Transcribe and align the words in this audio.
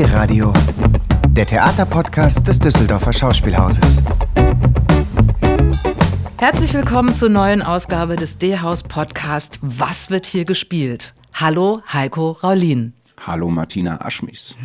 D-Radio, 0.00 0.50
der 1.28 1.44
Theaterpodcast 1.44 2.48
des 2.48 2.58
Düsseldorfer 2.58 3.12
Schauspielhauses. 3.12 3.98
Herzlich 6.38 6.72
willkommen 6.72 7.14
zur 7.14 7.28
neuen 7.28 7.60
Ausgabe 7.60 8.16
des 8.16 8.38
D-Haus 8.38 8.82
Podcast 8.82 9.58
Was 9.60 10.08
wird 10.08 10.24
hier 10.24 10.46
gespielt? 10.46 11.12
Hallo 11.34 11.82
Heiko 11.86 12.30
Raulin. 12.30 12.94
Hallo 13.26 13.50
Martina 13.50 14.00
Aschmis. 14.00 14.56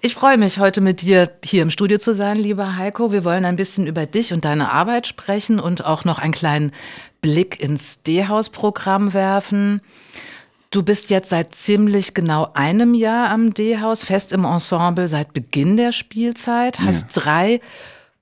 Ich 0.00 0.14
freue 0.14 0.38
mich, 0.38 0.60
heute 0.60 0.80
mit 0.80 1.02
dir 1.02 1.32
hier 1.42 1.62
im 1.62 1.70
Studio 1.70 1.98
zu 1.98 2.14
sein, 2.14 2.36
lieber 2.36 2.76
Heiko. 2.76 3.10
Wir 3.10 3.24
wollen 3.24 3.44
ein 3.44 3.56
bisschen 3.56 3.88
über 3.88 4.06
dich 4.06 4.32
und 4.32 4.44
deine 4.44 4.70
Arbeit 4.70 5.08
sprechen 5.08 5.58
und 5.58 5.84
auch 5.84 6.04
noch 6.04 6.20
einen 6.20 6.32
kleinen 6.32 6.70
Blick 7.20 7.58
ins 7.58 8.04
D-Haus-Programm 8.04 9.12
werfen. 9.12 9.80
Du 10.76 10.82
bist 10.82 11.08
jetzt 11.08 11.30
seit 11.30 11.54
ziemlich 11.54 12.12
genau 12.12 12.50
einem 12.52 12.92
Jahr 12.92 13.30
am 13.30 13.54
D-Haus, 13.54 14.04
fest 14.04 14.30
im 14.32 14.44
Ensemble 14.44 15.08
seit 15.08 15.32
Beginn 15.32 15.78
der 15.78 15.90
Spielzeit, 15.90 16.80
hast 16.80 17.16
ja. 17.16 17.22
drei 17.22 17.60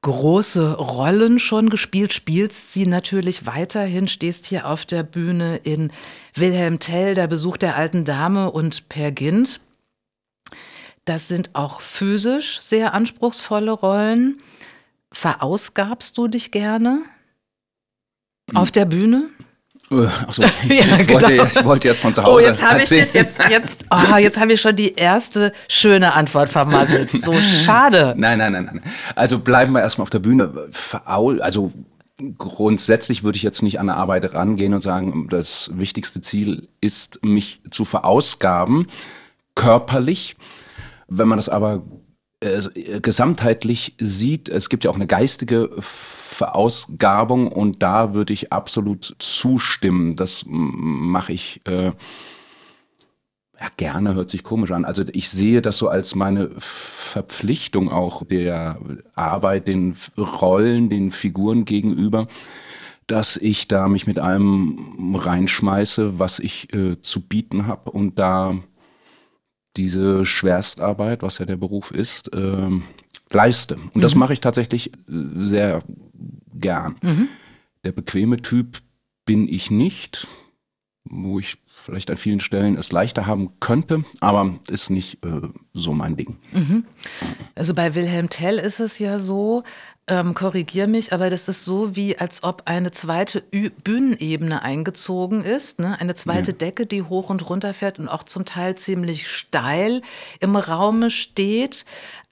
große 0.02 0.74
Rollen 0.74 1.40
schon 1.40 1.68
gespielt, 1.68 2.12
spielst 2.12 2.72
sie 2.72 2.86
natürlich 2.86 3.44
weiterhin, 3.44 4.06
stehst 4.06 4.46
hier 4.46 4.68
auf 4.68 4.86
der 4.86 5.02
Bühne 5.02 5.56
in 5.64 5.90
Wilhelm 6.36 6.78
Tell, 6.78 7.16
der 7.16 7.26
Besuch 7.26 7.56
der 7.56 7.74
alten 7.74 8.04
Dame 8.04 8.52
und 8.52 8.88
Per 8.88 9.10
Gint. 9.10 9.58
Das 11.04 11.26
sind 11.26 11.56
auch 11.56 11.80
physisch 11.80 12.60
sehr 12.60 12.94
anspruchsvolle 12.94 13.72
Rollen. 13.72 14.38
Verausgabst 15.10 16.16
du 16.16 16.28
dich 16.28 16.52
gerne 16.52 17.02
auf 18.54 18.70
der 18.70 18.84
Bühne? 18.84 19.28
Äh, 20.02 20.06
Achso, 20.26 20.42
ja, 20.68 20.98
ich, 20.98 21.06
genau. 21.06 21.20
wollte, 21.20 21.32
ich 21.32 21.64
wollte 21.64 21.88
jetzt 21.88 22.00
von 22.00 22.14
zu 22.14 22.22
Hause. 22.22 22.34
Oh, 22.34 22.46
jetzt 22.46 22.62
habe 22.62 22.82
ich 22.82 22.90
jetzt, 22.90 23.14
jetzt, 23.14 23.86
oh, 23.90 24.16
jetzt 24.16 24.40
habe 24.40 24.52
ich 24.52 24.60
schon 24.60 24.76
die 24.76 24.94
erste 24.94 25.52
schöne 25.68 26.14
Antwort 26.14 26.48
vermasselt. 26.48 27.10
So 27.10 27.32
schade. 27.64 28.14
Nein, 28.16 28.38
nein, 28.38 28.52
nein, 28.52 28.64
nein. 28.66 28.82
Also 29.14 29.38
bleiben 29.38 29.72
wir 29.72 29.80
erstmal 29.80 30.04
auf 30.04 30.10
der 30.10 30.18
Bühne. 30.20 30.52
Also 30.96 31.72
grundsätzlich 32.38 33.24
würde 33.24 33.36
ich 33.36 33.42
jetzt 33.42 33.62
nicht 33.62 33.80
an 33.80 33.86
der 33.86 33.96
Arbeit 33.96 34.34
rangehen 34.34 34.74
und 34.74 34.82
sagen, 34.82 35.28
das 35.30 35.70
wichtigste 35.74 36.20
Ziel 36.20 36.68
ist, 36.80 37.24
mich 37.24 37.60
zu 37.70 37.84
verausgaben, 37.84 38.88
körperlich. 39.54 40.36
Wenn 41.08 41.28
man 41.28 41.38
das 41.38 41.48
aber 41.48 41.82
äh, 42.44 43.00
gesamtheitlich 43.00 43.94
sieht, 43.98 44.48
es 44.48 44.68
gibt 44.68 44.84
ja 44.84 44.90
auch 44.90 44.96
eine 44.96 45.06
geistige 45.06 45.70
Verausgabung 45.78 47.50
und 47.50 47.82
da 47.82 48.12
würde 48.12 48.32
ich 48.32 48.52
absolut 48.52 49.16
zustimmen. 49.18 50.16
Das 50.16 50.44
mache 50.46 51.32
ich 51.32 51.60
äh, 51.66 51.92
ja, 53.60 53.68
gerne, 53.76 54.14
hört 54.14 54.30
sich 54.30 54.42
komisch 54.42 54.72
an. 54.72 54.84
Also 54.84 55.04
ich 55.12 55.30
sehe 55.30 55.62
das 55.62 55.78
so 55.78 55.88
als 55.88 56.14
meine 56.14 56.50
Verpflichtung 56.58 57.90
auch 57.90 58.24
der 58.26 58.78
Arbeit, 59.14 59.68
den 59.68 59.96
Rollen, 60.18 60.90
den 60.90 61.12
Figuren 61.12 61.64
gegenüber, 61.64 62.26
dass 63.06 63.36
ich 63.36 63.68
da 63.68 63.88
mich 63.88 64.06
mit 64.06 64.18
allem 64.18 65.14
reinschmeiße, 65.14 66.18
was 66.18 66.40
ich 66.40 66.74
äh, 66.74 67.00
zu 67.00 67.20
bieten 67.20 67.66
habe 67.66 67.90
und 67.90 68.18
da 68.18 68.56
diese 69.76 70.24
Schwerstarbeit, 70.24 71.22
was 71.22 71.38
ja 71.38 71.46
der 71.46 71.56
Beruf 71.56 71.90
ist, 71.90 72.32
äh, 72.32 72.70
leiste. 73.30 73.76
Und 73.76 73.96
mhm. 73.96 74.00
das 74.00 74.14
mache 74.14 74.32
ich 74.32 74.40
tatsächlich 74.40 74.92
äh, 74.92 74.94
sehr 75.08 75.82
gern. 76.54 76.96
Mhm. 77.02 77.28
Der 77.84 77.92
bequeme 77.92 78.38
Typ 78.38 78.78
bin 79.24 79.48
ich 79.48 79.70
nicht, 79.70 80.26
wo 81.04 81.38
ich 81.38 81.58
vielleicht 81.66 82.10
an 82.10 82.16
vielen 82.16 82.40
Stellen 82.40 82.76
es 82.76 82.92
leichter 82.92 83.26
haben 83.26 83.60
könnte, 83.60 84.04
aber 84.20 84.58
ist 84.70 84.90
nicht 84.90 85.24
äh, 85.24 85.48
so 85.72 85.92
mein 85.92 86.16
Ding. 86.16 86.36
Mhm. 86.52 86.84
Also 87.54 87.74
bei 87.74 87.94
Wilhelm 87.94 88.30
Tell 88.30 88.58
ist 88.58 88.80
es 88.80 88.98
ja 88.98 89.18
so, 89.18 89.64
ähm, 90.06 90.34
korrigier 90.34 90.86
mich, 90.86 91.12
aber 91.12 91.30
das 91.30 91.48
ist 91.48 91.64
so 91.64 91.96
wie, 91.96 92.18
als 92.18 92.44
ob 92.44 92.62
eine 92.66 92.90
zweite 92.90 93.42
Ü 93.52 93.70
Bühnenebene 93.70 94.62
eingezogen 94.62 95.42
ist. 95.42 95.78
Ne? 95.78 95.98
Eine 95.98 96.14
zweite 96.14 96.50
ja. 96.50 96.58
Decke, 96.58 96.86
die 96.86 97.02
hoch 97.02 97.30
und 97.30 97.48
runter 97.48 97.72
fährt 97.72 97.98
und 97.98 98.08
auch 98.08 98.24
zum 98.24 98.44
Teil 98.44 98.74
ziemlich 98.74 99.28
steil 99.28 100.02
im 100.40 100.56
Raume 100.56 101.10
steht. 101.10 101.86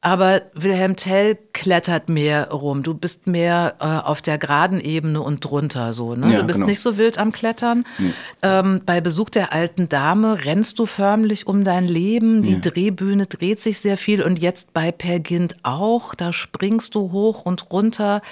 Aber 0.04 0.42
Wilhelm 0.54 0.96
Tell 0.96 1.38
klettert 1.52 2.08
mehr 2.08 2.50
rum. 2.50 2.82
Du 2.82 2.92
bist 2.92 3.28
mehr 3.28 3.76
äh, 3.78 3.84
auf 3.84 4.20
der 4.20 4.36
geraden 4.36 4.80
Ebene 4.80 5.22
und 5.22 5.44
drunter 5.44 5.92
so. 5.92 6.16
Ne? 6.16 6.32
Ja, 6.32 6.40
du 6.40 6.46
bist 6.48 6.58
genau. 6.58 6.68
nicht 6.68 6.80
so 6.80 6.98
wild 6.98 7.18
am 7.18 7.30
Klettern. 7.30 7.84
Nee. 7.98 8.12
Ähm, 8.42 8.82
bei 8.84 9.00
Besuch 9.00 9.30
der 9.30 9.52
alten 9.52 9.88
Dame 9.88 10.44
rennst 10.44 10.80
du 10.80 10.86
förmlich 10.86 11.46
um 11.46 11.62
dein 11.62 11.86
Leben. 11.86 12.42
Die 12.42 12.54
ja. 12.54 12.58
Drehbühne 12.58 13.26
dreht 13.26 13.60
sich 13.60 13.78
sehr 13.78 13.96
viel 13.96 14.24
und 14.24 14.40
jetzt 14.40 14.74
bei 14.74 14.90
Per 14.90 15.20
Gint 15.20 15.54
auch. 15.62 16.16
Da 16.16 16.32
springst 16.32 16.96
du 16.96 17.12
hoch 17.12 17.42
und 17.46 17.70
runter. 17.70 18.22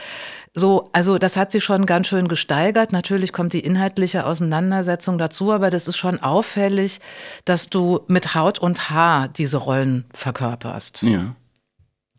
So, 0.53 0.91
also 0.93 1.19
das 1.19 1.37
hat 1.37 1.53
sich 1.53 1.63
schon 1.63 1.87
ganz 1.87 2.09
schön 2.09 2.27
gesteigert. 2.27 2.91
Natürlich 2.91 3.33
kommt 3.33 3.53
die 3.53 3.61
inhaltliche 3.61 4.27
Auseinandersetzung 4.27 5.19
dazu, 5.19 5.53
aber 5.53 5.71
das 5.71 5.87
ist 5.87 5.97
schon 5.97 6.21
auffällig, 6.21 7.01
dass 7.45 7.71
du 7.71 8.01
mit 8.09 8.35
Haut 8.35 8.59
und 8.59 8.91
Haar 8.91 9.29
diese 9.29 9.59
Rollen 9.59 10.07
verkörperst. 10.13 11.03
Ja. 11.03 11.37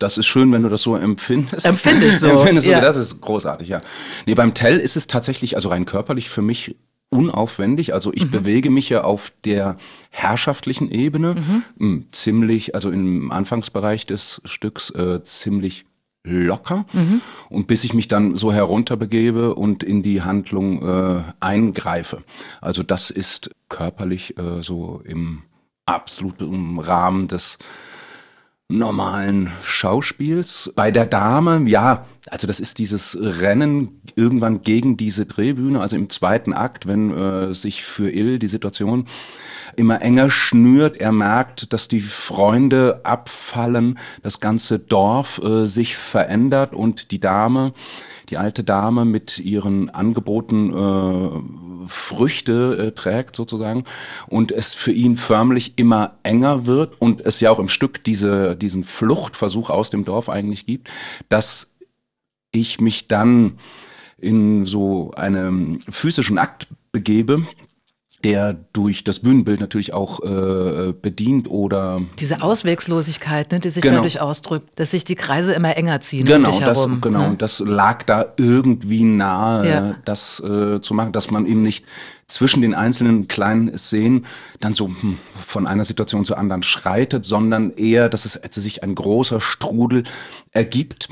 Das 0.02 0.18
ist 0.18 0.26
schön, 0.26 0.52
wenn 0.52 0.64
du 0.64 0.70
das 0.70 0.82
so 0.82 0.96
empfindest. 0.96 1.66
Empfinde 1.66 2.08
ich 2.08 2.20
so. 2.20 2.28
Empfindest 2.28 2.66
ja. 2.66 2.82
Das 2.82 2.96
ist 2.96 3.22
großartig, 3.22 3.70
ja. 3.70 3.82
Nee, 4.26 4.34
beim 4.34 4.54
Tell 4.54 4.78
ist 4.78 4.96
es 4.96 5.08
tatsächlich, 5.08 5.56
also 5.56 5.70
rein 5.70 5.86
körperlich 5.86 6.30
für 6.30 6.42
mich 6.42 6.76
unaufwendig. 7.10 7.94
Also 7.94 8.12
ich 8.14 8.26
mhm. 8.26 8.32
bewege 8.32 8.70
mich 8.70 8.90
ja 8.90 9.04
auf 9.04 9.32
der 9.46 9.78
herrschaftlichen 10.10 10.90
Ebene 10.90 11.36
mhm. 11.36 11.64
Hm, 11.78 12.06
ziemlich, 12.12 12.74
also 12.74 12.90
im 12.90 13.32
Anfangsbereich 13.32 14.06
des 14.06 14.42
Stücks 14.46 14.90
äh, 14.92 15.22
ziemlich 15.24 15.86
locker 16.24 16.86
mhm. 16.94 17.22
und 17.50 17.68
bis 17.68 17.84
ich 17.84 17.94
mich 17.94 18.08
dann 18.08 18.36
so 18.36 18.54
herunterbegebe 18.54 19.56
und 19.56 19.84
in 19.84 20.04
die 20.04 20.22
Handlung 20.22 20.88
äh, 20.88 21.24
eingreife. 21.40 22.24
Also 22.62 22.84
das 22.84 23.10
ist 23.10 23.52
körperlich 23.70 24.38
äh, 24.38 24.62
so 24.62 25.02
im 25.04 25.44
absoluten 25.86 26.80
Rahmen 26.80 27.28
des 27.28 27.58
normalen 28.72 29.52
Schauspiels. 29.64 30.72
Bei 30.76 30.92
der 30.92 31.06
Dame, 31.06 31.64
ja, 31.68 32.06
also 32.30 32.48
das 32.48 32.60
ist 32.60 32.80
dieses 32.80 33.18
Rennen 33.20 34.02
irgendwann 34.16 34.62
gegen 34.62 34.98
diese 34.98 35.26
Drehbühne, 35.26 35.82
also 35.82 35.96
im 35.96 36.10
zweiten 36.10 36.54
Akt, 36.54 36.88
wenn 36.88 37.12
äh, 37.12 37.54
sich 37.54 37.84
für 37.84 38.12
Ill 38.12 38.40
die 38.40 38.48
Situation 38.48 39.08
immer 39.76 40.02
enger 40.02 40.30
schnürt. 40.30 40.98
Er 40.98 41.12
merkt, 41.12 41.74
dass 41.74 41.88
die 41.88 42.00
Freunde 42.00 43.02
abfallen, 43.04 44.00
das 44.24 44.40
ganze 44.40 44.80
Dorf 44.80 45.42
äh, 45.44 45.66
sich 45.66 45.96
verändert 45.98 46.74
und 46.74 47.12
die 47.12 47.20
Dame, 47.20 47.74
die 48.32 48.38
alte 48.38 48.64
Dame 48.64 49.06
mit 49.06 49.40
ihren 49.40 49.90
Angeboten 49.90 50.74
äh, 50.74 51.88
Früchte 51.88 52.78
äh, 52.78 52.92
trägt 52.94 53.36
sozusagen 53.36 53.84
und 54.28 54.52
es 54.52 54.74
für 54.74 54.92
ihn 54.92 55.18
förmlich 55.18 55.74
immer 55.76 56.18
enger 56.24 56.66
wird 56.66 57.00
und 57.00 57.22
es 57.22 57.40
ja 57.42 57.52
auch 57.52 57.60
im 57.60 57.68
Stück 57.68 58.04
diese, 58.04 58.56
diesen 58.56 58.84
Fluchtversuch 58.84 59.70
aus 59.70 59.90
dem 59.90 60.06
Dorf 60.06 60.30
eigentlich 60.30 60.66
gibt, 60.66 60.90
dass 61.30 61.74
ich 62.52 62.80
mich 62.80 63.08
dann 63.08 63.60
in 64.18 64.66
so 64.66 65.12
einem 65.12 65.80
physischen 65.90 66.38
Akt 66.38 66.68
begebe, 66.92 67.46
der 68.24 68.56
durch 68.74 69.04
das 69.04 69.20
Bühnenbild 69.20 69.60
natürlich 69.60 69.94
auch 69.94 70.22
äh, 70.22 70.94
bedient 70.94 71.50
oder 71.50 72.02
diese 72.20 72.42
Auswegslosigkeit, 72.42 73.52
ne, 73.52 73.60
die 73.60 73.70
sich 73.70 73.84
genau. 73.84 73.98
dadurch 73.98 74.22
ausdrückt, 74.22 74.70
dass 74.76 74.92
sich 74.92 75.06
die 75.06 75.16
Kreise 75.16 75.54
immer 75.54 75.76
enger 75.78 76.02
ziehen. 76.02 76.26
Genau, 76.26 76.60
das, 76.60 76.80
herum, 76.80 77.02
genau, 77.02 77.30
ne? 77.30 77.36
das 77.38 77.60
lag 77.60 78.04
da 78.04 78.34
irgendwie 78.38 79.04
nahe, 79.04 79.70
ja. 79.70 79.96
das 80.06 80.40
äh, 80.40 80.82
zu 80.82 80.94
machen, 80.94 81.12
dass 81.12 81.32
man 81.32 81.46
eben 81.46 81.62
nicht 81.62 81.86
zwischen 82.28 82.62
den 82.62 82.74
einzelnen 82.74 83.28
kleinen 83.28 83.78
Szenen 83.78 84.26
dann 84.60 84.74
so 84.74 84.88
hm, 84.88 85.18
von 85.36 85.68
einer 85.68 85.84
Situation 85.84 86.26
zur 86.26 86.38
anderen 86.38 86.64
schreitet, 86.64 87.26
sondern 87.26 87.72
eher, 87.72 88.10
dass 88.10 88.26
es 88.26 88.40
sich 88.54 88.84
ein 88.84 88.96
großer 88.96 89.42
Strudel 89.42 90.04
ergibt 90.52 91.10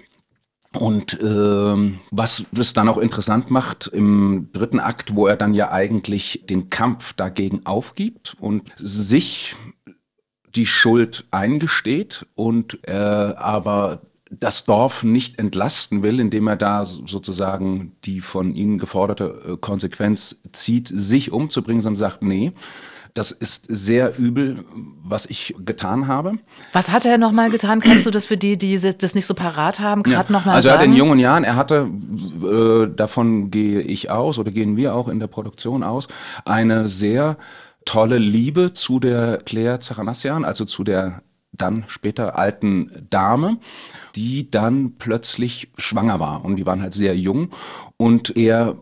und 0.74 1.18
ähm, 1.21 2.00
was 2.12 2.45
es 2.56 2.74
dann 2.74 2.89
auch 2.89 3.00
interessant 3.00 3.50
macht 3.50 3.88
im 3.88 4.50
dritten 4.54 4.80
Akt, 4.80 5.16
wo 5.16 5.25
er 5.25 5.36
dann 5.36 5.56
ja 5.56 5.71
eigentlich 5.71 6.44
den 6.48 6.69
Kampf 6.69 7.13
dagegen 7.13 7.66
aufgibt 7.66 8.38
und 8.39 8.71
sich 8.75 9.56
die 10.56 10.68
Schuld 10.68 11.25
eingesteht 11.31 12.27
und 12.36 12.80
er 12.83 13.39
aber 13.39 14.01
das 14.31 14.63
Dorf 14.66 15.04
nicht 15.04 15.39
entlasten 15.39 16.04
will, 16.04 16.19
indem 16.19 16.48
er 16.48 16.56
da 16.56 16.86
sozusagen 16.86 17.95
die 18.04 18.22
von 18.22 18.54
ihnen 18.54 18.77
geforderte 18.77 19.42
äh, 19.48 19.57
Konsequenz 19.57 20.42
zieht, 20.51 20.88
sich 20.88 21.31
umzubringen, 21.31 21.81
sondern 21.81 22.00
sagt, 22.00 22.22
nee, 22.22 22.54
das 23.19 23.31
ist 23.31 23.66
sehr 23.68 24.18
übel, 24.18 24.63
was 25.04 25.25
ich 25.25 25.54
getan 25.66 26.07
habe. 26.07 26.39
Was 26.71 26.89
hat 26.89 27.06
er 27.06 27.18
nochmal 27.18 27.50
getan? 27.50 27.81
Kannst 27.81 28.06
du 28.06 28.12
das 28.12 28.25
für 28.25 28.38
die, 28.38 28.56
die 28.56 28.80
das 28.80 29.13
nicht 29.13 29.25
so 29.25 29.33
parat 29.33 29.81
haben, 29.81 30.04
gerade 30.04 30.31
ja. 30.31 30.39
nochmal 30.39 30.56
also 30.56 30.69
sagen? 30.69 30.80
Also 30.80 30.92
in 30.92 30.98
jungen 30.98 31.19
Jahren, 31.19 31.44
er 31.44 31.57
hatte, 31.57 31.89
äh, 32.42 32.88
davon 32.95 33.51
gehe 33.51 33.81
ich 33.81 34.10
aus 34.10 34.39
oder 34.39 34.51
gehen 34.51 34.77
wir 34.77 34.95
auch 34.95 35.10
in 35.10 35.19
der 35.19 35.27
Produktion 35.27 35.83
aus, 35.83 36.07
eine 36.45 36.88
sehr 36.88 37.36
tolle 37.83 38.19
Liebe 38.19 38.71
zu 38.71 39.01
der 39.01 39.39
Claire 39.39 39.81
Zachanassian, 39.81 40.45
also 40.45 40.63
zu 40.63 40.86
der 40.86 41.22
dann 41.51 41.83
später 41.88 42.39
alten 42.39 43.06
Dame, 43.10 43.57
die 44.15 44.50
dann 44.50 44.94
plötzlich 44.98 45.74
schwanger 45.77 46.22
war. 46.22 46.45
Und 46.45 46.56
die 46.56 46.65
waren 46.65 46.81
halt 46.81 46.94
sehr 46.94 47.18
jung. 47.18 47.50
Und 47.98 48.38
er 48.38 48.77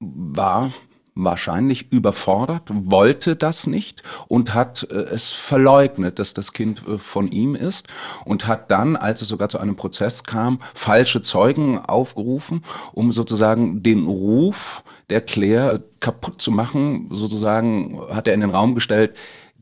war 0.00 0.70
wahrscheinlich 1.14 1.92
überfordert, 1.92 2.62
wollte 2.70 3.36
das 3.36 3.66
nicht 3.66 4.02
und 4.28 4.54
hat 4.54 4.86
äh, 4.90 4.94
es 4.94 5.32
verleugnet, 5.32 6.18
dass 6.18 6.34
das 6.34 6.52
Kind 6.52 6.86
äh, 6.86 6.98
von 6.98 7.30
ihm 7.30 7.54
ist 7.54 7.88
und 8.24 8.46
hat 8.46 8.70
dann, 8.70 8.96
als 8.96 9.22
es 9.22 9.28
sogar 9.28 9.48
zu 9.48 9.58
einem 9.58 9.76
Prozess 9.76 10.24
kam, 10.24 10.60
falsche 10.74 11.20
Zeugen 11.20 11.78
aufgerufen, 11.78 12.62
um 12.92 13.12
sozusagen 13.12 13.82
den 13.82 14.06
Ruf 14.06 14.84
der 15.10 15.20
Claire 15.20 15.82
kaputt 15.98 16.40
zu 16.40 16.50
machen. 16.50 17.08
Sozusagen 17.10 18.00
hat 18.10 18.28
er 18.28 18.34
in 18.34 18.40
den 18.40 18.50
Raum 18.50 18.74
gestellt, 18.74 19.16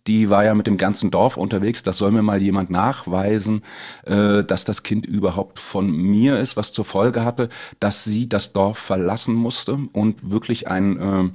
die 0.09 0.31
war 0.31 0.45
ja 0.45 0.55
mit 0.55 0.67
dem 0.67 0.79
ganzen 0.79 1.11
Dorf 1.11 1.37
unterwegs. 1.37 1.83
Das 1.83 1.99
soll 1.99 2.11
mir 2.11 2.23
mal 2.23 2.41
jemand 2.43 2.71
nachweisen, 2.71 3.63
äh, 4.07 4.43
dass 4.43 4.65
das 4.65 4.83
Kind 4.83 5.07
überhaupt 5.07 5.59
von 5.59 5.91
mir 5.91 6.41
ist, 6.41 6.57
was 6.57 6.73
zur 6.73 6.87
Folge 6.87 7.25
hatte, 7.25 7.51
dass 7.79 8.05
sie 8.05 8.29
das 8.29 8.53
Dorf 8.53 8.79
verlassen 8.79 9.35
musste 9.35 9.79
und 9.93 10.31
wirklich 10.31 10.67
einen 10.67 10.97
äh, 10.99 11.31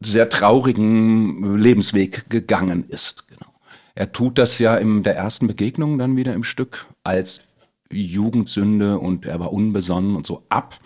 sehr 0.00 0.28
traurigen 0.28 1.58
Lebensweg 1.58 2.30
gegangen 2.30 2.88
ist. 2.88 3.28
Genau. 3.28 3.52
Er 3.94 4.12
tut 4.12 4.38
das 4.38 4.58
ja 4.58 4.76
in 4.76 5.02
der 5.02 5.16
ersten 5.16 5.48
Begegnung 5.48 5.98
dann 5.98 6.16
wieder 6.16 6.32
im 6.32 6.44
Stück 6.44 6.86
als 7.02 7.42
Jugendsünde 7.90 8.98
und 8.98 9.26
er 9.26 9.38
war 9.40 9.52
unbesonnen 9.52 10.16
und 10.16 10.24
so 10.24 10.44
ab 10.48 10.78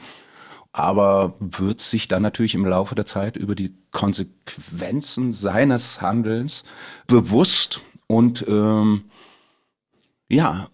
aber 0.77 1.33
wird 1.41 1.81
sich 1.81 2.07
dann 2.07 2.21
natürlich 2.21 2.55
im 2.55 2.67
Laufe 2.67 2.95
der 2.95 3.07
Zeit 3.07 3.37
über 3.37 3.55
die 3.55 3.75
Konsequenzen 3.93 5.33
seines 5.33 6.03
Handelns 6.03 6.65
bewusst 7.07 7.81
und 8.09 8.45
ähm, 8.47 9.05
ja, 10.29 10.69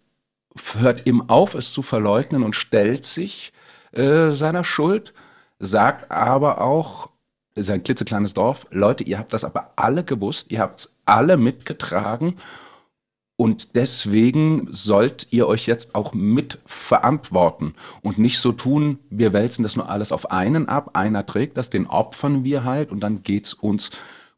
hört 0.74 1.06
ihm 1.06 1.30
auf, 1.30 1.54
es 1.54 1.72
zu 1.72 1.82
verleugnen 1.82 2.42
und 2.42 2.56
stellt 2.56 3.04
sich 3.04 3.52
äh, 3.92 4.30
seiner 4.32 4.64
Schuld, 4.64 5.14
sagt 5.60 6.10
aber 6.10 6.60
auch, 6.60 7.12
es 7.54 7.68
ist 7.68 7.70
ein 7.70 7.84
klitzekleines 7.84 8.34
Dorf, 8.34 8.66
Leute, 8.70 9.04
ihr 9.04 9.20
habt 9.20 9.32
das 9.32 9.44
aber 9.44 9.74
alle 9.76 10.02
gewusst, 10.02 10.50
ihr 10.50 10.58
habt 10.58 10.80
es 10.80 10.98
alle 11.04 11.36
mitgetragen 11.36 12.40
und 13.36 13.74
deswegen 13.76 14.68
sollt 14.70 15.28
ihr 15.30 15.46
euch 15.48 15.66
jetzt 15.66 15.94
auch 15.94 16.14
mit 16.14 16.60
verantworten 16.66 17.74
und 18.02 18.18
nicht 18.18 18.38
so 18.38 18.52
tun, 18.52 18.98
wir 19.10 19.32
wälzen 19.32 19.62
das 19.62 19.76
nur 19.76 19.88
alles 19.88 20.12
auf 20.12 20.30
einen 20.30 20.68
ab, 20.68 20.90
einer 20.94 21.26
trägt 21.26 21.56
das, 21.56 21.70
den 21.70 21.86
opfern 21.86 22.44
wir 22.44 22.64
halt 22.64 22.90
und 22.90 23.00
dann 23.00 23.22
geht's 23.22 23.54
uns 23.54 23.90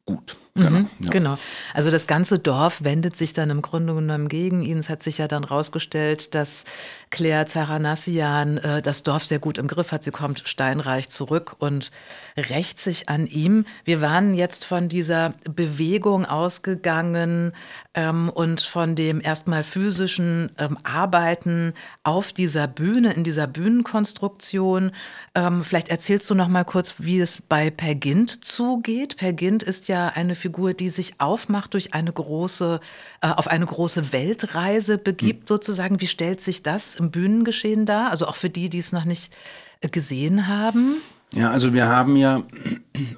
gut. 0.07 0.37
Genau, 0.57 0.71
mhm, 0.71 0.89
ja. 1.01 1.11
genau. 1.11 1.39
Also 1.73 1.91
das 1.91 2.07
ganze 2.07 2.39
Dorf 2.39 2.85
wendet 2.85 3.17
sich 3.17 3.33
dann 3.33 3.51
im 3.51 3.61
Grunde 3.61 3.93
genommen 3.93 4.29
gegen 4.29 4.63
ihn. 4.63 4.79
Es 4.79 4.89
hat 4.89 5.03
sich 5.03 5.19
ja 5.19 5.27
dann 5.27 5.43
rausgestellt, 5.43 6.33
dass 6.37 6.65
Claire 7.11 7.47
Zaranassian 7.47 8.59
äh, 8.59 8.81
das 8.81 9.03
Dorf 9.03 9.25
sehr 9.25 9.41
gut 9.41 9.59
im 9.59 9.67
Griff 9.67 9.91
hat. 9.91 10.05
Sie 10.05 10.13
kommt 10.13 10.43
steinreich 10.45 11.09
zurück 11.09 11.57
und 11.59 11.91
rächt 12.37 12.79
sich 12.79 13.09
an 13.09 13.27
ihm. 13.27 13.67
Wir 13.85 14.01
waren 14.01 14.33
jetzt 14.33 14.65
von 14.65 14.89
dieser 14.89 15.35
Bewegung 15.43 16.25
ausgegangen 16.25 17.53
ähm, 17.95 18.29
und 18.29 18.61
von 18.61 18.95
dem 18.95 19.21
erstmal 19.21 19.63
physischen 19.63 20.51
ähm, 20.59 20.77
Arbeiten 20.83 21.73
auf 22.03 22.33
dieser 22.33 22.67
Bühne, 22.67 23.13
in 23.13 23.25
dieser 23.25 23.47
Bühnenkonstruktion. 23.47 24.93
Ähm, 25.35 25.65
vielleicht 25.65 25.89
erzählst 25.89 26.29
du 26.29 26.35
noch 26.35 26.49
mal 26.49 26.65
kurz, 26.65 26.97
wie 26.99 27.21
es 27.21 27.41
bei 27.41 27.71
Per 27.71 27.95
Gint 27.95 28.45
zugeht. 28.45 29.17
Per 29.17 29.33
Gint 29.33 29.63
ist 29.63 29.89
ja 29.89 30.09
eine 30.09 30.35
Figur, 30.35 30.75
die 30.75 30.89
sich 30.89 31.21
aufmacht 31.21 31.75
durch 31.75 31.95
eine 31.95 32.13
große, 32.13 32.81
äh, 33.23 33.29
auf 33.29 33.49
eine 33.49 33.67
große 33.67 34.13
Weltreise 34.13 34.99
begibt, 34.99 35.43
mhm. 35.43 35.47
sozusagen. 35.47 36.01
Wie 36.01 36.07
stellt 36.07 36.41
sich 36.41 36.63
das 36.63 36.97
im 36.97 37.11
Bühnengeschehen 37.11 37.87
dar? 37.87 38.11
Also 38.11 38.27
auch 38.27 38.37
für 38.37 38.51
die, 38.51 38.69
die 38.69 38.79
es 38.79 38.93
noch 38.93 39.05
nicht 39.05 39.33
äh, 39.81 39.89
gesehen 39.89 40.49
haben? 40.49 40.97
Ja, 41.33 41.51
also 41.51 41.73
wir 41.73 41.89
haben 41.89 42.17
ja, 42.17 42.43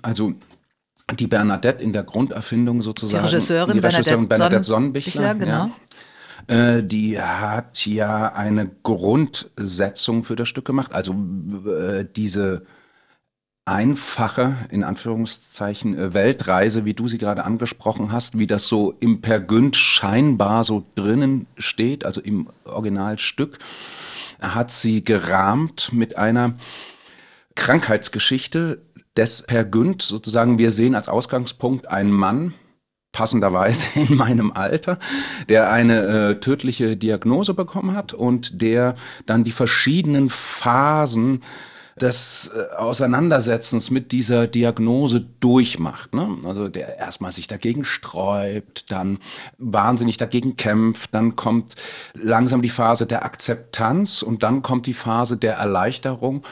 also 0.00 0.34
die 1.14 1.26
Bernadette 1.26 1.82
in 1.82 1.93
der 1.93 2.03
Grunderfindung 2.03 2.82
sozusagen. 2.82 3.23
Die 3.25 3.29
Regisseurin, 3.29 3.75
die 3.75 3.79
Regisseurin 3.79 4.29
Bernadette, 4.29 4.38
Bernadette 4.38 4.64
Sonnenbichler. 4.64 5.35
genau. 5.35 5.70
Ja. 6.49 6.76
Äh, 6.76 6.85
die 6.85 7.20
hat 7.20 7.87
ja 7.87 8.32
eine 8.32 8.70
Grundsetzung 8.82 10.25
für 10.25 10.37
das 10.37 10.49
Stück 10.49 10.64
gemacht. 10.64 10.93
Also 10.93 11.14
äh, 11.67 12.05
diese 12.05 12.62
einfache, 13.64 14.56
in 14.70 14.85
Anführungszeichen, 14.85 15.99
äh, 15.99 16.14
Weltreise, 16.14 16.85
wie 16.85 16.94
du 16.94 17.08
sie 17.08 17.19
gerade 17.19 17.44
angesprochen 17.44 18.12
hast, 18.12 18.38
wie 18.38 18.47
das 18.47 18.69
so 18.69 18.94
im 19.00 19.20
Pergünd 19.20 19.76
scheinbar 19.76 20.62
so 20.62 20.87
drinnen 20.94 21.47
steht, 21.58 22.05
also 22.05 22.20
im 22.20 22.49
Originalstück, 22.64 23.58
hat 24.41 24.70
sie 24.70 25.03
gerahmt 25.03 25.93
mit 25.93 26.17
einer 26.17 26.55
Krankheitsgeschichte 27.56 28.82
des 29.17 29.43
Pergünd, 29.43 30.03
sozusagen, 30.03 30.59
wir 30.59 30.71
sehen 30.71 30.95
als 30.95 31.09
Ausgangspunkt 31.09 31.89
einen 31.89 32.13
Mann, 32.13 32.55
passenderweise 33.13 33.87
in 33.99 34.17
meinem 34.17 34.53
Alter, 34.53 34.99
der 35.49 35.71
eine 35.71 36.03
äh, 36.03 36.41
tödliche 36.41 36.97
Diagnose 36.97 37.55
bekommen 37.55 37.95
hat 37.95 38.13
und 38.13 38.61
der 38.61 38.95
dann 39.25 39.43
die 39.43 39.53
verschiedenen 39.53 40.29
Phasen 40.29 41.41
des 41.99 42.51
äh, 42.55 42.77
Auseinandersetzens 42.77 43.91
mit 43.91 44.13
dieser 44.13 44.47
Diagnose 44.47 45.21
durchmacht. 45.41 46.15
Ne? 46.15 46.29
Also 46.45 46.69
der 46.69 46.99
erstmal 46.99 47.33
sich 47.33 47.47
dagegen 47.49 47.85
sträubt, 47.85 48.93
dann 48.93 49.19
wahnsinnig 49.57 50.19
dagegen 50.19 50.57
kämpft, 50.57 51.15
dann 51.15 51.37
kommt 51.37 51.75
langsam 52.13 52.61
die 52.61 52.69
Phase 52.69 53.07
der 53.07 53.25
Akzeptanz 53.25 54.21
und 54.21 54.43
dann 54.43 54.61
kommt 54.61 54.87
die 54.87 54.93
Phase 54.93 55.39
der 55.39 55.55
Erleichterung 55.55 56.45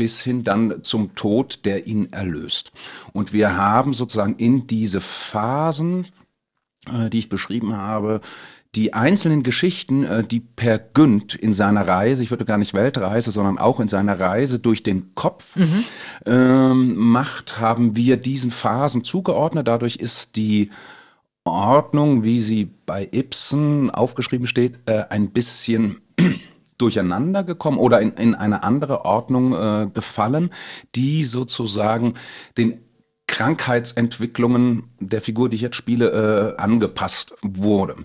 bis 0.00 0.22
hin 0.22 0.44
dann 0.44 0.82
zum 0.82 1.14
Tod, 1.14 1.66
der 1.66 1.86
ihn 1.86 2.10
erlöst. 2.10 2.72
Und 3.12 3.34
wir 3.34 3.58
haben 3.58 3.92
sozusagen 3.92 4.36
in 4.36 4.66
diese 4.66 4.98
Phasen, 4.98 6.06
äh, 6.90 7.10
die 7.10 7.18
ich 7.18 7.28
beschrieben 7.28 7.76
habe, 7.76 8.22
die 8.74 8.94
einzelnen 8.94 9.42
Geschichten, 9.42 10.04
äh, 10.04 10.24
die 10.24 10.40
Per 10.40 10.78
Günd 10.78 11.34
in 11.34 11.52
seiner 11.52 11.86
Reise, 11.86 12.22
ich 12.22 12.30
würde 12.30 12.46
gar 12.46 12.56
nicht 12.56 12.72
Weltreise, 12.72 13.30
sondern 13.30 13.58
auch 13.58 13.78
in 13.78 13.88
seiner 13.88 14.18
Reise 14.18 14.58
durch 14.58 14.82
den 14.82 15.14
Kopf 15.14 15.54
mhm. 15.56 15.84
ähm, 16.24 16.96
macht, 16.96 17.60
haben 17.60 17.94
wir 17.94 18.16
diesen 18.16 18.50
Phasen 18.50 19.04
zugeordnet. 19.04 19.68
Dadurch 19.68 19.96
ist 19.96 20.36
die 20.36 20.70
Ordnung, 21.44 22.22
wie 22.22 22.40
sie 22.40 22.70
bei 22.86 23.06
Ibsen 23.12 23.90
aufgeschrieben 23.90 24.46
steht, 24.46 24.78
äh, 24.86 25.04
ein 25.10 25.28
bisschen 25.28 26.00
durcheinander 26.80 27.44
gekommen 27.44 27.78
oder 27.78 28.00
in, 28.00 28.12
in 28.12 28.34
eine 28.34 28.62
andere 28.62 29.04
Ordnung 29.04 29.54
äh, 29.54 29.88
gefallen, 29.92 30.50
die 30.94 31.24
sozusagen 31.24 32.14
den 32.56 32.80
Krankheitsentwicklungen 33.26 34.90
der 34.98 35.20
Figur, 35.20 35.48
die 35.48 35.54
ich 35.54 35.62
jetzt 35.62 35.76
spiele, 35.76 36.56
äh, 36.58 36.60
angepasst 36.60 37.32
wurde. 37.42 37.96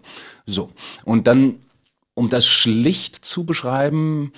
So. 0.45 0.71
Und 1.03 1.25
dann, 1.27 1.55
um 2.13 2.29
das 2.29 2.45
schlicht 2.45 3.25
zu 3.25 3.43
beschreiben, 3.43 4.33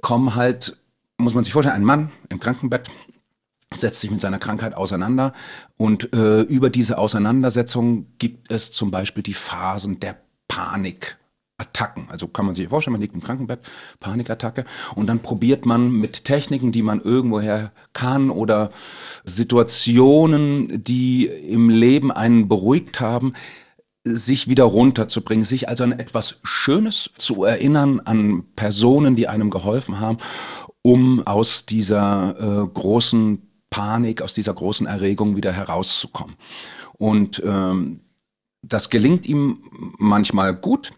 kommen 0.00 0.36
halt, 0.36 0.76
muss 1.16 1.34
man 1.34 1.42
sich 1.42 1.52
vorstellen, 1.52 1.76
ein 1.76 1.84
Mann 1.84 2.12
im 2.28 2.38
Krankenbett 2.38 2.88
setzt 3.74 4.00
sich 4.00 4.10
mit 4.10 4.20
seiner 4.20 4.38
Krankheit 4.38 4.74
auseinander 4.74 5.32
und 5.76 6.14
äh, 6.14 6.42
über 6.42 6.70
diese 6.70 6.98
Auseinandersetzung 6.98 8.06
gibt 8.18 8.50
es 8.50 8.70
zum 8.70 8.90
Beispiel 8.90 9.22
die 9.22 9.34
Phasen 9.34 10.00
der 10.00 10.16
Panik, 10.46 11.17
Attacken. 11.58 12.06
Also 12.08 12.28
kann 12.28 12.46
man 12.46 12.54
sich 12.54 12.68
vorstellen, 12.68 12.92
man 12.92 13.00
liegt 13.00 13.14
im 13.14 13.20
Krankenbett, 13.20 13.60
Panikattacke 14.00 14.64
und 14.94 15.08
dann 15.08 15.20
probiert 15.20 15.66
man 15.66 15.90
mit 15.90 16.24
Techniken, 16.24 16.72
die 16.72 16.82
man 16.82 17.00
irgendwoher 17.00 17.72
kann 17.92 18.30
oder 18.30 18.70
Situationen, 19.24 20.84
die 20.84 21.26
im 21.26 21.68
Leben 21.68 22.12
einen 22.12 22.48
beruhigt 22.48 23.00
haben, 23.00 23.32
sich 24.04 24.48
wieder 24.48 24.64
runterzubringen, 24.64 25.44
sich 25.44 25.68
also 25.68 25.84
an 25.84 25.92
etwas 25.92 26.38
Schönes 26.42 27.10
zu 27.16 27.44
erinnern, 27.44 28.00
an 28.00 28.44
Personen, 28.54 29.16
die 29.16 29.28
einem 29.28 29.50
geholfen 29.50 30.00
haben, 30.00 30.18
um 30.82 31.26
aus 31.26 31.66
dieser 31.66 32.36
äh, 32.38 32.68
großen 32.72 33.42
Panik, 33.68 34.22
aus 34.22 34.32
dieser 34.32 34.54
großen 34.54 34.86
Erregung 34.86 35.36
wieder 35.36 35.52
herauszukommen. 35.52 36.36
Und 36.96 37.42
ähm, 37.44 38.00
das 38.62 38.90
gelingt 38.90 39.26
ihm 39.26 39.58
manchmal 39.98 40.54
gut, 40.54 40.92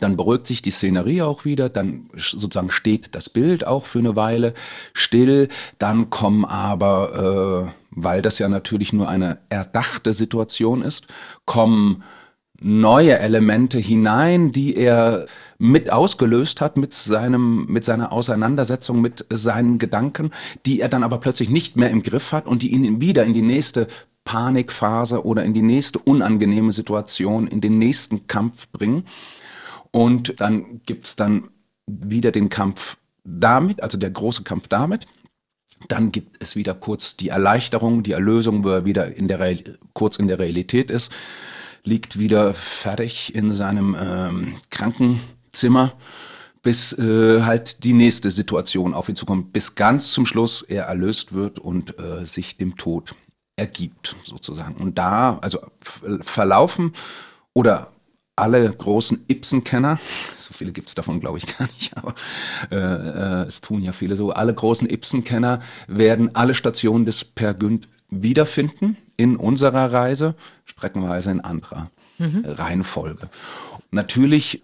dann 0.00 0.16
beruhigt 0.16 0.46
sich 0.46 0.62
die 0.62 0.70
Szenerie 0.70 1.22
auch 1.22 1.44
wieder, 1.44 1.68
dann 1.68 2.10
sozusagen 2.16 2.70
steht 2.70 3.14
das 3.14 3.28
Bild 3.28 3.66
auch 3.66 3.84
für 3.84 4.00
eine 4.00 4.16
Weile 4.16 4.54
still, 4.92 5.48
dann 5.78 6.10
kommen 6.10 6.44
aber, 6.44 7.68
äh, 7.68 7.72
weil 7.90 8.22
das 8.22 8.38
ja 8.38 8.48
natürlich 8.48 8.92
nur 8.92 9.08
eine 9.08 9.38
erdachte 9.48 10.14
Situation 10.14 10.82
ist, 10.82 11.06
kommen 11.44 12.02
neue 12.60 13.18
Elemente 13.18 13.78
hinein, 13.78 14.50
die 14.50 14.76
er 14.76 15.26
mit 15.58 15.92
ausgelöst 15.92 16.60
hat 16.60 16.76
mit 16.76 16.92
seinem 16.92 17.66
mit 17.66 17.84
seiner 17.84 18.12
Auseinandersetzung 18.12 19.00
mit 19.00 19.26
seinen 19.30 19.78
Gedanken, 19.78 20.30
die 20.66 20.80
er 20.80 20.88
dann 20.88 21.02
aber 21.02 21.18
plötzlich 21.18 21.50
nicht 21.50 21.76
mehr 21.76 21.90
im 21.90 22.02
Griff 22.02 22.32
hat 22.32 22.46
und 22.46 22.62
die 22.62 22.72
ihn 22.72 23.00
wieder 23.00 23.24
in 23.24 23.34
die 23.34 23.42
nächste 23.42 23.86
Panikphase 24.24 25.24
oder 25.24 25.44
in 25.44 25.54
die 25.54 25.62
nächste 25.62 25.98
unangenehme 25.98 26.72
Situation, 26.72 27.46
in 27.46 27.60
den 27.60 27.78
nächsten 27.78 28.26
Kampf 28.26 28.68
bringen. 28.70 29.04
Und 29.92 30.40
dann 30.40 30.80
gibt's 30.86 31.16
dann 31.16 31.48
wieder 31.86 32.30
den 32.30 32.48
Kampf 32.48 32.96
damit, 33.24 33.82
also 33.82 33.98
der 33.98 34.10
große 34.10 34.42
Kampf 34.42 34.68
damit. 34.68 35.06
Dann 35.88 36.12
gibt 36.12 36.42
es 36.42 36.56
wieder 36.56 36.74
kurz 36.74 37.16
die 37.16 37.28
Erleichterung, 37.30 38.02
die 38.02 38.12
Erlösung, 38.12 38.64
wo 38.64 38.68
er 38.68 38.84
wieder 38.84 39.14
in 39.16 39.28
der 39.28 39.40
Real, 39.40 39.78
kurz 39.94 40.16
in 40.16 40.28
der 40.28 40.38
Realität 40.38 40.90
ist, 40.90 41.10
liegt 41.84 42.18
wieder 42.18 42.52
fertig 42.52 43.34
in 43.34 43.54
seinem 43.54 43.96
ähm, 43.98 44.56
Krankenzimmer, 44.70 45.94
bis 46.62 46.92
äh, 46.98 47.42
halt 47.42 47.84
die 47.84 47.94
nächste 47.94 48.30
Situation 48.30 48.92
auf 48.92 49.08
ihn 49.08 49.16
zukommt, 49.16 49.54
bis 49.54 49.74
ganz 49.74 50.12
zum 50.12 50.26
Schluss 50.26 50.60
er 50.62 50.84
erlöst 50.84 51.32
wird 51.32 51.58
und 51.58 51.98
äh, 51.98 52.26
sich 52.26 52.58
dem 52.58 52.76
Tod 52.76 53.14
ergibt, 53.56 54.16
sozusagen. 54.22 54.76
Und 54.76 54.98
da, 54.98 55.38
also 55.40 55.60
verlaufen 56.20 56.92
oder 57.54 57.90
alle 58.40 58.70
großen 58.70 59.24
Ibsen-Kenner, 59.28 59.98
so 60.36 60.54
viele 60.54 60.72
gibt 60.72 60.88
es 60.88 60.94
davon, 60.94 61.20
glaube 61.20 61.38
ich, 61.38 61.46
gar 61.58 61.66
nicht, 61.66 61.96
aber 61.96 62.14
äh, 62.70 62.76
äh, 62.76 63.46
es 63.46 63.60
tun 63.60 63.82
ja 63.82 63.92
viele 63.92 64.16
so, 64.16 64.30
alle 64.30 64.54
großen 64.54 64.88
Ibsen-Kenner 64.88 65.60
werden 65.86 66.34
alle 66.34 66.54
Stationen 66.54 67.04
des 67.04 67.24
Per 67.24 67.54
Günd 67.54 67.88
wiederfinden 68.10 68.96
in 69.16 69.36
unserer 69.36 69.92
Reise, 69.92 70.34
streckenweise 70.64 71.30
in 71.30 71.40
anderer 71.40 71.90
mhm. 72.18 72.44
Reihenfolge. 72.44 73.28
Natürlich 73.90 74.62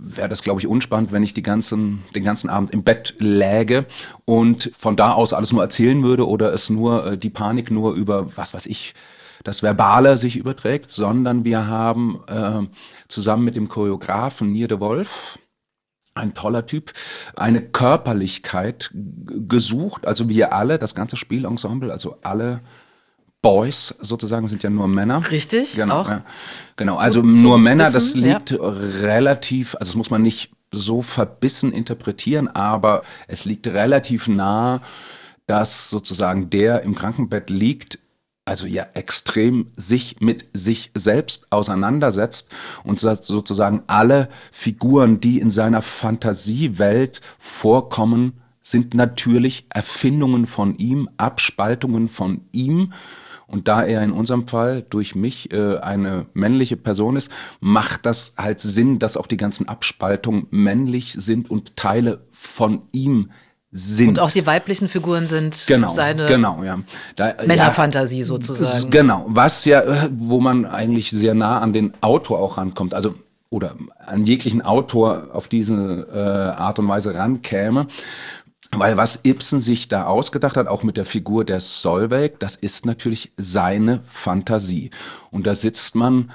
wäre 0.00 0.28
das, 0.28 0.42
glaube 0.42 0.60
ich, 0.60 0.66
unspannend, 0.66 1.12
wenn 1.12 1.22
ich 1.22 1.34
die 1.34 1.42
ganzen, 1.42 2.04
den 2.14 2.24
ganzen 2.24 2.48
Abend 2.48 2.70
im 2.70 2.84
Bett 2.84 3.14
läge 3.18 3.86
und 4.24 4.70
von 4.78 4.96
da 4.96 5.12
aus 5.12 5.32
alles 5.32 5.52
nur 5.52 5.62
erzählen 5.62 6.02
würde 6.02 6.28
oder 6.28 6.52
es 6.52 6.70
nur 6.70 7.06
äh, 7.06 7.18
die 7.18 7.30
Panik 7.30 7.70
nur 7.70 7.94
über, 7.94 8.36
was 8.36 8.54
weiß 8.54 8.66
ich, 8.66 8.94
das 9.44 9.62
Verbale 9.62 10.16
sich 10.16 10.36
überträgt, 10.36 10.90
sondern 10.90 11.44
wir 11.44 11.66
haben 11.66 12.20
äh, 12.26 12.62
zusammen 13.08 13.44
mit 13.44 13.56
dem 13.56 13.68
Choreografen 13.68 14.52
Nier 14.52 14.68
de 14.68 14.80
Wolf, 14.80 15.38
ein 16.14 16.34
toller 16.34 16.66
Typ, 16.66 16.92
eine 17.36 17.62
Körperlichkeit 17.62 18.90
gesucht, 18.92 20.06
also 20.06 20.28
wir 20.28 20.52
alle, 20.52 20.78
das 20.78 20.94
ganze 20.94 21.16
Spielensemble, 21.16 21.92
also 21.92 22.16
alle 22.22 22.60
Boys 23.40 23.94
sozusagen 24.00 24.48
sind 24.48 24.64
ja 24.64 24.70
nur 24.70 24.88
Männer. 24.88 25.30
Richtig, 25.30 25.74
genau. 25.74 26.04
Ja. 26.04 26.24
Genau, 26.76 26.96
also 26.96 27.22
Gut 27.22 27.36
nur 27.36 27.58
Männer, 27.58 27.92
wissen, 27.92 27.94
das 27.94 28.14
liegt 28.14 28.50
ja. 28.50 28.58
relativ, 28.60 29.74
also 29.76 29.92
das 29.92 29.94
muss 29.94 30.10
man 30.10 30.22
nicht 30.22 30.50
so 30.72 31.02
verbissen 31.02 31.72
interpretieren, 31.72 32.48
aber 32.48 33.02
es 33.26 33.44
liegt 33.44 33.68
relativ 33.68 34.28
nah, 34.28 34.80
dass 35.46 35.88
sozusagen 35.88 36.50
der 36.50 36.82
im 36.82 36.94
Krankenbett 36.94 37.48
liegt, 37.48 38.00
also 38.48 38.66
ja 38.66 38.86
extrem 38.94 39.66
sich 39.76 40.20
mit 40.20 40.46
sich 40.54 40.90
selbst 40.94 41.52
auseinandersetzt 41.52 42.50
und 42.82 42.98
sozusagen 42.98 43.82
alle 43.86 44.28
Figuren, 44.50 45.20
die 45.20 45.38
in 45.38 45.50
seiner 45.50 45.82
Fantasiewelt 45.82 47.20
vorkommen, 47.38 48.32
sind 48.62 48.94
natürlich 48.94 49.66
Erfindungen 49.70 50.46
von 50.46 50.76
ihm, 50.76 51.08
Abspaltungen 51.18 52.08
von 52.08 52.40
ihm. 52.52 52.92
Und 53.46 53.66
da 53.66 53.82
er 53.82 54.02
in 54.02 54.12
unserem 54.12 54.46
Fall 54.46 54.84
durch 54.90 55.14
mich 55.14 55.52
äh, 55.52 55.78
eine 55.78 56.26
männliche 56.34 56.76
Person 56.76 57.16
ist, 57.16 57.30
macht 57.60 58.04
das 58.04 58.34
halt 58.36 58.60
Sinn, 58.60 58.98
dass 58.98 59.16
auch 59.16 59.26
die 59.26 59.38
ganzen 59.38 59.68
Abspaltungen 59.68 60.48
männlich 60.50 61.14
sind 61.14 61.50
und 61.50 61.76
Teile 61.76 62.26
von 62.30 62.82
ihm 62.92 63.28
sind. 63.30 63.47
Und 63.70 64.18
auch 64.18 64.30
die 64.30 64.46
weiblichen 64.46 64.88
Figuren 64.88 65.26
sind 65.26 65.64
genau, 65.66 65.90
seine 65.90 66.24
genau, 66.24 66.62
ja. 66.64 66.78
Da, 67.16 67.34
Männerfantasie 67.46 68.20
ja, 68.20 68.24
sozusagen. 68.24 68.90
Genau, 68.90 69.26
was 69.28 69.66
ja, 69.66 69.82
äh, 69.82 70.08
wo 70.10 70.40
man 70.40 70.64
eigentlich 70.64 71.10
sehr 71.10 71.34
nah 71.34 71.60
an 71.60 71.74
den 71.74 71.92
Autor 72.00 72.38
auch 72.38 72.56
rankommt. 72.56 72.94
Also 72.94 73.14
oder 73.50 73.74
an 73.98 74.24
jeglichen 74.24 74.62
Autor 74.62 75.28
auf 75.32 75.48
diese 75.48 76.06
äh, 76.12 76.18
Art 76.58 76.78
und 76.78 76.88
Weise 76.88 77.14
rankäme. 77.14 77.88
Weil 78.72 78.98
was 78.98 79.20
Ibsen 79.24 79.60
sich 79.60 79.88
da 79.88 80.04
ausgedacht 80.04 80.56
hat, 80.58 80.66
auch 80.66 80.82
mit 80.82 80.98
der 80.98 81.06
Figur 81.06 81.44
der 81.44 81.60
Solveig, 81.60 82.38
das 82.38 82.54
ist 82.54 82.84
natürlich 82.84 83.32
seine 83.38 84.00
Fantasie. 84.04 84.90
Und 85.30 85.46
da 85.46 85.54
sitzt 85.54 85.94
man 85.94 86.30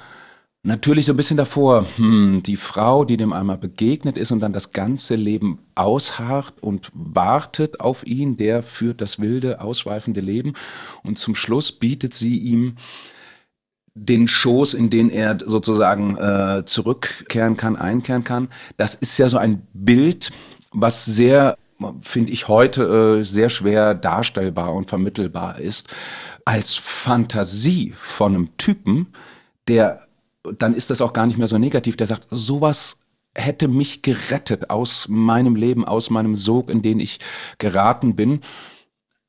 natürlich 0.63 1.05
so 1.05 1.13
ein 1.13 1.17
bisschen 1.17 1.37
davor, 1.37 1.85
hm, 1.97 2.41
die 2.43 2.55
Frau, 2.55 3.05
die 3.05 3.17
dem 3.17 3.33
einmal 3.33 3.57
begegnet 3.57 4.17
ist 4.17 4.31
und 4.31 4.39
dann 4.39 4.53
das 4.53 4.71
ganze 4.71 5.15
Leben 5.15 5.59
ausharrt 5.75 6.53
und 6.61 6.89
wartet 6.93 7.81
auf 7.81 8.05
ihn, 8.07 8.37
der 8.37 8.63
führt 8.63 9.01
das 9.01 9.19
wilde, 9.19 9.61
ausschweifende 9.61 10.21
Leben. 10.21 10.53
Und 11.03 11.17
zum 11.17 11.35
Schluss 11.35 11.71
bietet 11.71 12.13
sie 12.13 12.37
ihm 12.37 12.77
den 13.93 14.27
Schoß, 14.27 14.73
in 14.73 14.89
den 14.89 15.09
er 15.09 15.37
sozusagen 15.45 16.17
äh, 16.17 16.63
zurückkehren 16.65 17.57
kann, 17.57 17.75
einkehren 17.75 18.23
kann. 18.23 18.47
Das 18.77 18.95
ist 18.95 19.17
ja 19.19 19.29
so 19.29 19.37
ein 19.37 19.67
Bild, 19.73 20.31
was 20.71 21.05
sehr 21.05 21.57
finde 22.01 22.31
ich 22.31 22.47
heute 22.47 23.19
äh, 23.19 23.23
sehr 23.25 23.49
schwer 23.49 23.93
darstellbar 23.93 24.73
und 24.73 24.87
vermittelbar 24.87 25.59
ist, 25.59 25.93
als 26.45 26.75
Fantasie 26.75 27.91
von 27.93 28.35
einem 28.35 28.57
Typen, 28.57 29.07
der, 29.67 30.07
dann 30.57 30.75
ist 30.75 30.89
das 30.89 31.01
auch 31.01 31.13
gar 31.13 31.25
nicht 31.25 31.37
mehr 31.37 31.47
so 31.47 31.57
negativ, 31.57 31.97
der 31.97 32.07
sagt, 32.07 32.27
sowas 32.29 32.99
hätte 33.35 33.67
mich 33.67 34.01
gerettet 34.01 34.69
aus 34.69 35.07
meinem 35.09 35.55
Leben, 35.55 35.85
aus 35.85 36.09
meinem 36.09 36.35
Sog, 36.35 36.69
in 36.69 36.81
den 36.81 36.99
ich 36.99 37.19
geraten 37.57 38.15
bin. 38.15 38.41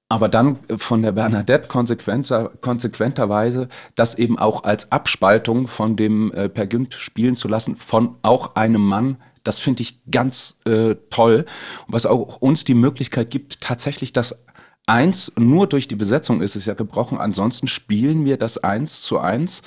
Aber 0.09 0.29
dann 0.29 0.59
von 0.77 1.03
der 1.03 1.13
Bernadette 1.13 1.69
konsequenterweise 1.69 3.69
das 3.95 4.17
eben 4.17 4.39
auch 4.39 4.65
als 4.65 4.93
Abspaltung 4.93 5.67
von 5.67 5.97
dem 5.97 6.31
äh, 6.33 6.49
Per 6.49 6.69
spielen 6.91 7.37
zu 7.37 7.49
lassen, 7.49 7.77
von 7.77 8.17
auch 8.23 8.55
einem 8.55 8.83
Mann, 8.83 9.17
das 9.45 9.61
finde 9.61 9.83
ich 9.83 10.01
ganz 10.11 10.59
äh, 10.67 10.97
toll, 11.11 11.47
was 11.87 12.07
auch 12.07 12.37
uns 12.37 12.65
die 12.65 12.75
Möglichkeit 12.75 13.31
gibt, 13.31 13.61
tatsächlich 13.61 14.13
das 14.13 14.39
Eins, 14.87 15.33
nur 15.37 15.67
durch 15.67 15.89
die 15.89 15.97
Besetzung 15.97 16.43
ist 16.43 16.57
es 16.57 16.67
ja 16.67 16.75
gebrochen, 16.75 17.17
ansonsten 17.17 17.69
spielen 17.69 18.27
wir 18.27 18.37
das 18.37 18.59
Eins 18.59 19.01
zu 19.01 19.19
Eins 19.19 19.63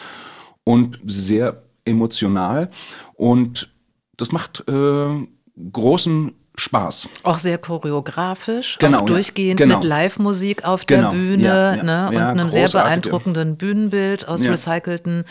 und 0.68 1.00
sehr 1.06 1.64
emotional 1.86 2.70
und 3.16 3.70
das 4.18 4.32
macht 4.34 4.66
äh, 4.68 5.28
großen 5.72 6.34
Spaß. 6.60 7.08
Auch 7.24 7.38
sehr 7.38 7.58
choreografisch, 7.60 8.78
Genau, 8.80 8.98
auch 8.98 9.02
ja. 9.02 9.08
durchgehend 9.08 9.60
Genau. 9.60 9.76
mit 9.76 9.84
Live-Musik 9.86 10.66
auf 10.66 10.86
Genau, 10.88 11.12
der 11.12 11.18
Bühne 11.18 11.44
ja, 11.44 11.76
ja. 11.76 11.84
ne? 11.84 12.08
und 12.08 12.14
Ja, 12.16 12.30
einem 12.32 12.50
sehr 12.50 12.68
beeindruckenden 12.68 13.56
Bühnenbild 13.58 14.28
aus 14.28 14.44
Ja. 14.44 14.52
recycelten 14.52 15.24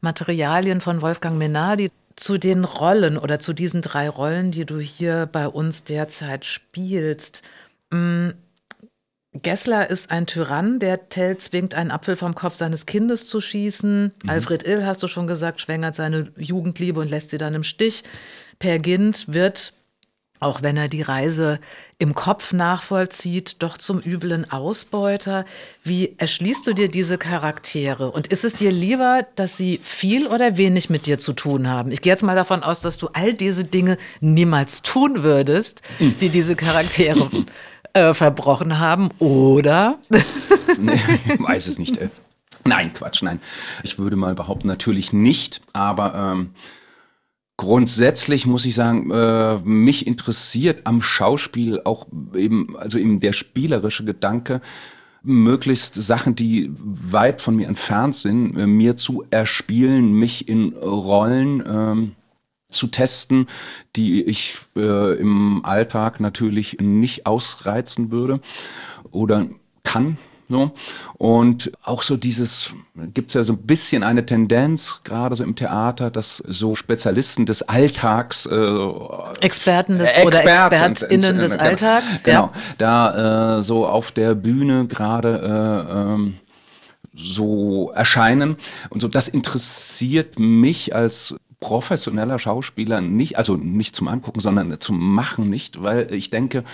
Materialien 0.00 0.80
von 0.80 1.00
Wolfgang 1.00 1.38
Menardi. 1.38 1.90
Zu 2.16 2.36
den 2.36 2.64
Rollen 2.64 3.16
oder 3.16 3.38
zu 3.38 3.54
diesen 3.54 3.80
drei 3.80 4.08
Rollen, 4.10 4.50
die 4.50 4.66
du 4.66 4.78
hier 4.80 5.26
bei 5.32 5.48
uns 5.48 5.84
derzeit 5.84 6.44
spielst. 6.44 7.42
Gessler 9.34 9.88
ist 9.88 10.10
ein 10.10 10.26
Tyrann, 10.26 10.78
der 10.78 11.08
Tell 11.08 11.38
zwingt, 11.38 11.74
einen 11.74 11.90
Apfel 11.90 12.16
vom 12.16 12.34
Kopf 12.34 12.54
seines 12.56 12.84
Kindes 12.84 13.26
zu 13.26 13.40
schießen. 13.40 14.12
Mhm. 14.22 14.30
Alfred 14.30 14.66
Ill, 14.66 14.84
hast 14.84 15.02
du 15.02 15.08
schon 15.08 15.26
gesagt, 15.26 15.60
schwängert 15.60 15.94
seine 15.94 16.32
Jugendliebe 16.36 17.00
und 17.00 17.10
lässt 17.10 17.30
sie 17.30 17.38
dann 17.38 17.54
im 17.54 17.64
Stich. 17.64 18.04
Per 18.58 18.78
Gint 18.78 19.32
wird 19.32 19.72
auch 20.42 20.62
wenn 20.62 20.76
er 20.76 20.88
die 20.88 21.02
Reise 21.02 21.60
im 21.98 22.14
Kopf 22.14 22.52
nachvollzieht, 22.52 23.62
doch 23.62 23.78
zum 23.78 24.00
üblen 24.00 24.50
Ausbeuter. 24.50 25.44
Wie 25.84 26.16
erschließt 26.18 26.66
du 26.66 26.72
dir 26.72 26.88
diese 26.88 27.16
Charaktere? 27.16 28.10
Und 28.10 28.26
ist 28.26 28.44
es 28.44 28.54
dir 28.54 28.72
lieber, 28.72 29.24
dass 29.36 29.56
sie 29.56 29.78
viel 29.82 30.26
oder 30.26 30.56
wenig 30.56 30.90
mit 30.90 31.06
dir 31.06 31.18
zu 31.18 31.32
tun 31.32 31.68
haben? 31.68 31.92
Ich 31.92 32.02
gehe 32.02 32.12
jetzt 32.12 32.24
mal 32.24 32.34
davon 32.34 32.64
aus, 32.64 32.80
dass 32.80 32.98
du 32.98 33.08
all 33.12 33.34
diese 33.34 33.64
Dinge 33.64 33.98
niemals 34.20 34.82
tun 34.82 35.22
würdest, 35.22 35.82
die 36.00 36.28
diese 36.28 36.56
Charaktere 36.56 37.30
äh, 37.92 38.14
verbrochen 38.14 38.78
haben, 38.78 39.10
oder? 39.18 39.98
nee, 40.78 41.00
weiß 41.38 41.66
es 41.66 41.78
nicht. 41.78 41.98
Äh. 41.98 42.08
Nein, 42.64 42.92
Quatsch, 42.92 43.22
nein. 43.22 43.40
Ich 43.82 43.98
würde 43.98 44.16
mal 44.16 44.34
behaupten, 44.34 44.68
natürlich 44.68 45.12
nicht, 45.12 45.62
aber 45.72 46.14
ähm, 46.14 46.50
grundsätzlich 47.56 48.46
muss 48.46 48.64
ich 48.64 48.74
sagen, 48.74 49.10
äh, 49.10 49.58
mich 49.58 50.06
interessiert 50.06 50.86
am 50.86 51.02
Schauspiel 51.02 51.80
auch 51.84 52.06
eben, 52.34 52.76
also 52.76 52.98
eben 52.98 53.20
der 53.20 53.32
spielerische 53.32 54.04
Gedanke, 54.04 54.60
möglichst 55.22 55.94
Sachen, 55.94 56.34
die 56.34 56.70
weit 56.74 57.40
von 57.42 57.56
mir 57.56 57.68
entfernt 57.68 58.14
sind, 58.14 58.56
äh, 58.56 58.66
mir 58.66 58.96
zu 58.96 59.24
erspielen, 59.30 60.12
mich 60.12 60.48
in 60.48 60.72
Rollen 60.74 61.62
ähm, 61.66 62.12
zu 62.72 62.88
testen, 62.88 63.46
die 63.96 64.22
ich 64.22 64.58
äh, 64.76 65.18
im 65.18 65.64
Alltag 65.64 66.20
natürlich 66.20 66.78
nicht 66.80 67.26
ausreizen 67.26 68.10
würde 68.10 68.40
oder 69.10 69.46
kann. 69.84 70.18
So. 70.48 70.72
Und 71.16 71.72
auch 71.82 72.02
so 72.02 72.18
dieses, 72.18 72.74
gibt 73.14 73.28
es 73.30 73.34
ja 73.34 73.42
so 73.42 73.54
ein 73.54 73.62
bisschen 73.62 74.02
eine 74.02 74.26
Tendenz, 74.26 75.00
gerade 75.02 75.34
so 75.34 75.44
im 75.44 75.56
Theater, 75.56 76.10
dass 76.10 76.36
so 76.46 76.74
Spezialisten 76.74 77.46
des 77.46 77.62
Alltags, 77.62 78.44
äh, 78.44 78.78
Experten 79.40 79.98
des, 79.98 80.18
äh, 80.18 80.26
oder 80.26 80.36
Experten, 80.44 80.74
ExpertInnen 80.74 81.38
des 81.38 81.52
genau, 81.52 81.64
Alltags. 81.64 82.22
Genau, 82.22 82.42
Ja. 82.44 82.52
da 82.76 83.58
äh, 83.58 83.62
so 83.62 83.86
auf 83.86 84.12
der 84.12 84.34
Bühne 84.34 84.86
gerade 84.88 85.88
äh, 85.88 85.98
ähm, 85.98 86.34
so 87.14 87.90
erscheinen. 87.94 88.56
Und 88.90 89.00
so, 89.00 89.08
das 89.08 89.28
interessiert 89.28 90.38
mich 90.38 90.94
als 90.94 91.34
professioneller 91.62 92.40
Schauspieler 92.40 93.00
nicht, 93.00 93.38
also 93.38 93.56
nicht 93.56 93.94
zum 93.94 94.08
Angucken, 94.08 94.40
sondern 94.40 94.78
zum 94.80 95.14
Machen 95.14 95.48
nicht, 95.48 95.82
weil 95.82 96.12
ich 96.12 96.28
denke, 96.28 96.64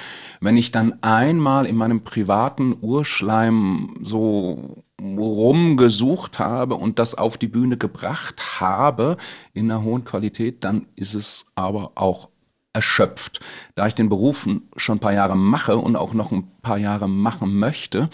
wenn 0.41 0.57
ich 0.57 0.73
dann 0.73 1.03
einmal 1.03 1.67
in 1.67 1.77
meinem 1.77 2.03
privaten 2.03 2.75
Urschleim 2.81 3.95
so 4.01 4.83
rumgesucht 5.01 6.39
habe 6.39 6.75
und 6.75 6.99
das 6.99 7.15
auf 7.15 7.37
die 7.37 7.49
Bühne 7.49 7.77
gebracht 7.77 8.61
habe 8.61 9.19
in 9.53 9.71
einer 9.71 9.85
hohen 9.85 10.05
Qualität, 10.05 10.65
dann 10.65 10.87
ist 10.97 11.15
es 11.15 11.45
aber 11.55 11.93
auch 11.95 12.31
erschöpft. 12.73 13.41
Da 13.75 13.87
ich 13.87 13.95
den 13.95 14.09
Beruf 14.09 14.49
schon 14.77 14.97
ein 14.97 15.01
paar 15.01 15.13
Jahre 15.13 15.37
mache 15.37 15.77
und 15.77 15.97
auch 15.97 16.15
noch 16.15 16.33
ein 16.33 16.51
paar 16.63 16.79
Jahre 16.79 17.09
machen 17.09 17.59
möchte, 17.59 18.09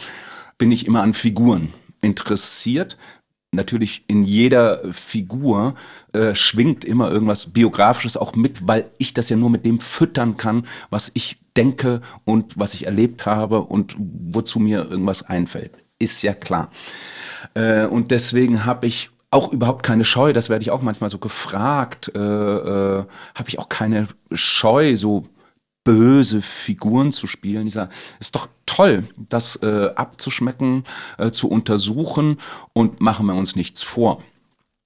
bin 0.59 0.73
ich 0.73 0.87
immer 0.87 1.03
an 1.03 1.15
Figuren 1.15 1.73
interessiert. 2.01 2.99
Natürlich 3.55 4.05
in 4.09 4.25
jeder 4.25 4.81
Figur 4.93 5.75
äh, 6.13 6.35
schwingt 6.35 6.85
immer 6.85 7.11
irgendwas 7.11 7.53
Biografisches 7.53 8.17
auch 8.17 8.35
mit, 8.35 8.67
weil 8.67 8.87
ich 8.99 9.15
das 9.15 9.29
ja 9.29 9.37
nur 9.37 9.51
mit 9.51 9.65
dem 9.65 9.81
füttern 9.81 10.37
kann, 10.37 10.67
was 10.91 11.11
ich 11.15 11.39
denke 11.57 12.01
und 12.25 12.59
was 12.59 12.75
ich 12.75 12.87
erlebt 12.87 13.27
habe 13.27 13.63
und 13.63 13.97
wozu 13.99 14.59
mir 14.59 14.91
irgendwas 14.91 15.23
einfällt. 15.23 15.73
Ist 15.99 16.23
ja 16.23 16.35
klar. 16.35 16.71
Äh, 17.55 17.87
und 17.87 18.11
deswegen 18.11 18.65
habe 18.65 18.87
ich 18.87 19.11
auch 19.31 19.53
überhaupt 19.53 19.83
keine 19.83 20.05
Scheu, 20.05 20.33
das 20.33 20.49
werde 20.49 20.63
ich 20.63 20.71
auch 20.71 20.83
manchmal 20.83 21.11
so 21.11 21.19
gefragt, 21.19 22.13
äh, 22.15 22.19
äh, 22.19 23.05
habe 23.35 23.49
ich 23.49 23.59
auch 23.59 23.69
keine 23.69 24.07
Scheu, 24.33 24.97
so 24.97 25.27
böse 25.85 26.43
Figuren 26.43 27.13
zu 27.13 27.27
spielen. 27.27 27.67
Ich 27.67 27.75
sage, 27.75 27.93
ist 28.19 28.35
doch 28.35 28.49
toll, 28.67 29.05
das 29.17 29.57
äh, 29.57 29.91
abzuschmecken, 29.95 30.85
äh, 31.19 31.31
zu 31.31 31.49
untersuchen 31.49 32.39
und 32.73 33.01
machen 33.01 33.27
wir 33.27 33.35
uns 33.35 33.55
nichts 33.55 33.83
vor. 33.83 34.23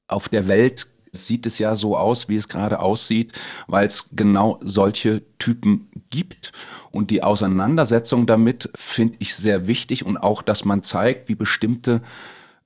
Auf 0.09 0.28
der 0.28 0.49
Welt 0.49 0.88
sieht 1.12 1.47
es 1.47 1.59
ja 1.59 1.75
so 1.75 1.97
aus, 1.97 2.28
wie 2.28 2.37
es 2.37 2.49
gerade 2.49 2.81
aussieht, 2.81 3.33
weil 3.67 3.87
es 3.87 4.09
genau 4.12 4.59
solche 4.62 5.23
Typen 5.38 5.88
gibt. 6.11 6.52
Und 6.90 7.11
die 7.11 7.23
Auseinandersetzung 7.23 8.26
damit 8.26 8.71
finde 8.75 9.17
ich 9.21 9.35
sehr 9.35 9.67
wichtig 9.67 10.05
und 10.05 10.17
auch, 10.19 10.43
dass 10.43 10.64
man 10.64 10.83
zeigt, 10.83 11.28
wie 11.28 11.35
bestimmte 11.35 12.02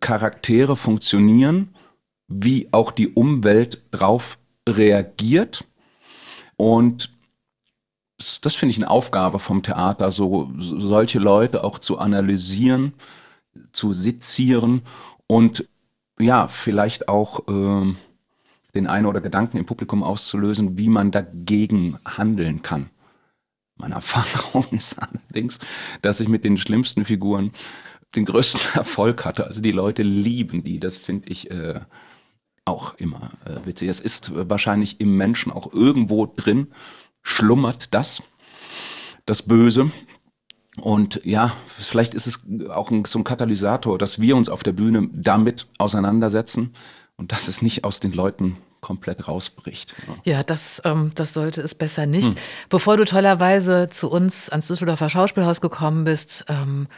Charaktere 0.01 0.77
funktionieren, 0.77 1.75
wie 2.29 2.69
auch 2.73 2.91
die 2.91 3.09
Umwelt 3.09 3.83
drauf 3.91 4.39
reagiert. 4.69 5.65
Und 6.57 7.12
das 8.41 8.55
finde 8.55 8.73
ich 8.73 8.79
eine 8.79 8.91
Aufgabe 8.91 9.39
vom 9.39 9.63
Theater, 9.63 10.11
so 10.11 10.51
solche 10.59 11.19
Leute 11.19 11.65
auch 11.65 11.79
zu 11.79 11.99
analysieren, 11.99 12.95
zu 13.73 13.93
sezieren 13.93 14.83
und 15.27 15.67
ja, 16.19 16.49
vielleicht 16.49 17.09
auch 17.09 17.49
äh, 17.49 17.95
den 18.75 18.87
einen 18.87 19.07
oder 19.07 19.21
Gedanken 19.21 19.59
im 19.59 19.67
Publikum 19.67 20.03
auszulösen, 20.03 20.79
wie 20.79 20.89
man 20.89 21.11
dagegen 21.11 21.99
handeln 22.05 22.63
kann. 22.63 22.91
Meine 23.77 23.95
Erfahrung 23.97 24.67
ist 24.71 24.99
allerdings, 24.99 25.59
dass 26.01 26.21
ich 26.21 26.29
mit 26.29 26.45
den 26.45 26.59
schlimmsten 26.59 27.05
Figuren 27.05 27.53
den 28.15 28.25
größten 28.25 28.61
Erfolg 28.75 29.25
hatte. 29.25 29.47
Also 29.47 29.61
die 29.61 29.73
Leute 29.73 30.03
lieben 30.03 30.65
die. 30.65 30.79
Das 30.79 30.97
finde 30.99 31.29
ich 31.29 31.51
äh, 31.51 31.81
auch 32.65 32.95
immer 32.95 33.33
äh, 33.45 33.67
witzig. 33.67 33.89
Es 33.89 34.01
ist 34.01 34.33
wahrscheinlich 34.35 35.01
im 35.01 35.17
Menschen 35.17 35.53
auch 35.53 35.73
irgendwo 35.73 36.27
drin 36.27 36.69
schlummert 37.23 37.95
das, 37.95 38.23
das 39.27 39.43
Böse. 39.43 39.91
Und 40.81 41.21
ja, 41.25 41.53
vielleicht 41.67 42.15
ist 42.15 42.27
es 42.27 42.41
auch 42.71 42.91
ein, 42.91 43.05
so 43.05 43.19
ein 43.19 43.25
Katalysator, 43.25 43.99
dass 43.99 44.21
wir 44.21 44.37
uns 44.37 44.49
auf 44.49 44.63
der 44.63 44.73
Bühne 44.73 45.09
damit 45.13 45.69
auseinandersetzen 45.79 46.73
und 47.17 47.33
dass 47.33 47.49
es 47.49 47.61
nicht 47.61 47.85
aus 47.85 48.01
den 48.01 48.13
Leuten 48.13 48.57
komplett 48.81 49.29
rausbricht. 49.29 49.95
Ja, 50.25 50.43
das, 50.43 50.83
ähm, 50.85 51.13
das 51.15 51.35
sollte 51.35 51.61
es 51.61 51.75
besser 51.75 52.07
nicht. 52.07 52.29
Hm. 52.29 52.35
Bevor 52.69 52.97
du 52.97 53.05
tollerweise 53.05 53.89
zu 53.91 54.11
uns 54.11 54.49
ans 54.49 54.67
Düsseldorfer 54.67 55.09
Schauspielhaus 55.09 55.61
gekommen 55.61 56.05
bist, 56.05 56.45
ähm, 56.49 56.89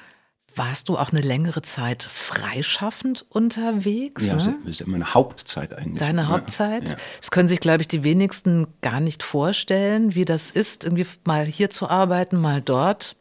warst 0.57 0.89
du 0.89 0.97
auch 0.97 1.11
eine 1.11 1.21
längere 1.21 1.63
Zeit 1.63 2.03
freischaffend 2.03 3.25
unterwegs? 3.29 4.27
Ja, 4.27 4.37
ne? 4.37 4.57
das 4.65 4.81
ist 4.81 4.87
meine 4.87 5.15
Hauptzeit 5.15 5.77
eigentlich. 5.77 5.99
Deine 5.99 6.29
Hauptzeit? 6.29 6.89
Ja. 6.89 6.97
Das 7.21 7.31
können 7.31 7.49
sich, 7.49 7.61
glaube 7.61 7.83
ich, 7.83 7.89
die 7.89 8.05
wenigsten 8.05 8.67
gar 8.81 9.01
nicht 9.01 9.23
vorstellen, 9.23 10.15
wie 10.15 10.25
das 10.25 10.51
ist, 10.51 10.85
irgendwie 10.85 11.07
mal 11.25 11.45
hier 11.47 11.71
zu 11.71 11.89
arbeiten, 11.89 12.41
mal 12.41 12.61
dort. 12.61 13.17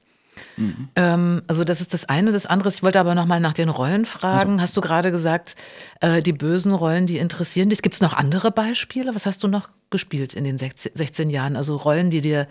Mhm. 0.58 0.90
Ähm, 0.96 1.42
also 1.48 1.64
das 1.64 1.82
ist 1.82 1.94
das 1.94 2.06
eine. 2.06 2.32
Das 2.32 2.46
andere, 2.46 2.70
ich 2.70 2.84
wollte 2.84 3.00
aber 3.00 3.16
noch 3.16 3.26
mal 3.26 3.40
nach 3.40 3.54
den 3.54 3.70
Rollen 3.70 4.06
fragen. 4.06 4.54
Also. 4.54 4.62
Hast 4.62 4.78
du 4.78 4.82
gerade 4.82 5.12
gesagt, 5.12 5.56
äh, 6.02 6.22
die 6.22 6.34
bösen 6.34 6.74
Rollen, 6.74 7.08
die 7.08 7.18
interessieren 7.18 7.70
dich. 7.70 7.82
Gibt 7.82 7.96
es 7.96 8.02
noch 8.02 8.14
andere 8.14 8.52
Beispiele? 8.52 9.14
Was 9.16 9.26
hast 9.26 9.44
du 9.44 9.48
noch 9.48 9.70
gespielt 9.90 10.34
in 10.34 10.44
den 10.44 10.58
16, 10.58 10.94
16 10.96 11.30
Jahren? 11.30 11.56
Also 11.56 11.76
Rollen, 11.76 12.10
die 12.10 12.22
dir 12.22 12.48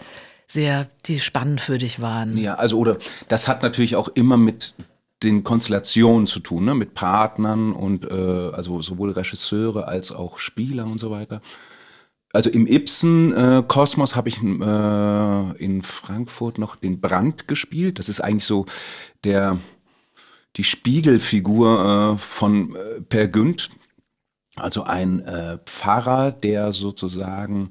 sehr, 0.47 0.89
die 1.07 1.21
spannend 1.21 1.61
für 1.61 1.79
dich 1.79 2.01
waren. 2.01 2.37
Ja, 2.37 2.55
also 2.55 2.79
oder 2.79 2.99
das 3.29 3.49
hat 3.49 3.63
natürlich 3.63 3.97
auch 3.97 4.09
immer 4.09 4.37
mit 4.37 4.75
den 5.23 5.45
Konstellationen 5.45 6.27
zu 6.27 6.41
tun, 6.41 6.65
ne? 6.65 6.75
mit 6.75 6.95
Partnern 6.95 7.73
und 7.73 8.11
äh, 8.11 8.51
also 8.53 8.83
sowohl 8.83 9.13
Regisseure 9.13 9.87
als 9.87 10.11
auch 10.11 10.39
Spieler 10.39 10.85
und 10.85 10.99
so 10.99 11.11
weiter. 11.11 11.41
Also 12.33 12.49
im 12.51 12.67
Ibsen-Kosmos 12.67 14.13
äh, 14.13 14.15
habe 14.15 14.29
ich 14.29 14.43
äh, 14.43 15.65
in 15.65 15.83
Frankfurt 15.83 16.59
noch 16.59 16.77
den 16.77 17.01
Brand 17.01 17.47
gespielt. 17.47 17.99
Das 17.99 18.09
ist 18.09 18.21
eigentlich 18.21 18.47
so 18.47 18.67
der 19.23 19.59
die 20.57 20.65
Spiegelfigur 20.65 22.15
äh, 22.15 22.19
von 22.19 22.75
äh, 22.75 23.01
Per 23.03 23.29
Günd, 23.29 23.71
also 24.57 24.83
ein 24.83 25.21
äh, 25.21 25.59
Pfarrer, 25.65 26.31
der 26.31 26.73
sozusagen 26.73 27.71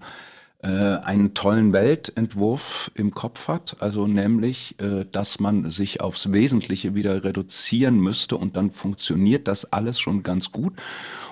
einen 0.68 1.34
tollen 1.34 1.74
Weltentwurf 1.74 2.92
im 2.94 3.14
Kopf 3.14 3.48
hat, 3.48 3.78
also 3.80 4.06
nämlich, 4.06 4.80
äh, 4.80 5.06
dass 5.12 5.40
man 5.40 5.70
sich 5.72 6.02
aufs 6.02 6.32
Wesentliche 6.32 6.94
wieder 6.94 7.24
reduzieren 7.24 8.00
müsste 8.00 8.38
und 8.38 8.56
dann 8.56 8.72
funktioniert 8.72 9.48
das 9.48 9.72
alles 9.72 10.00
schon 10.00 10.24
ganz 10.24 10.52
gut. 10.52 10.74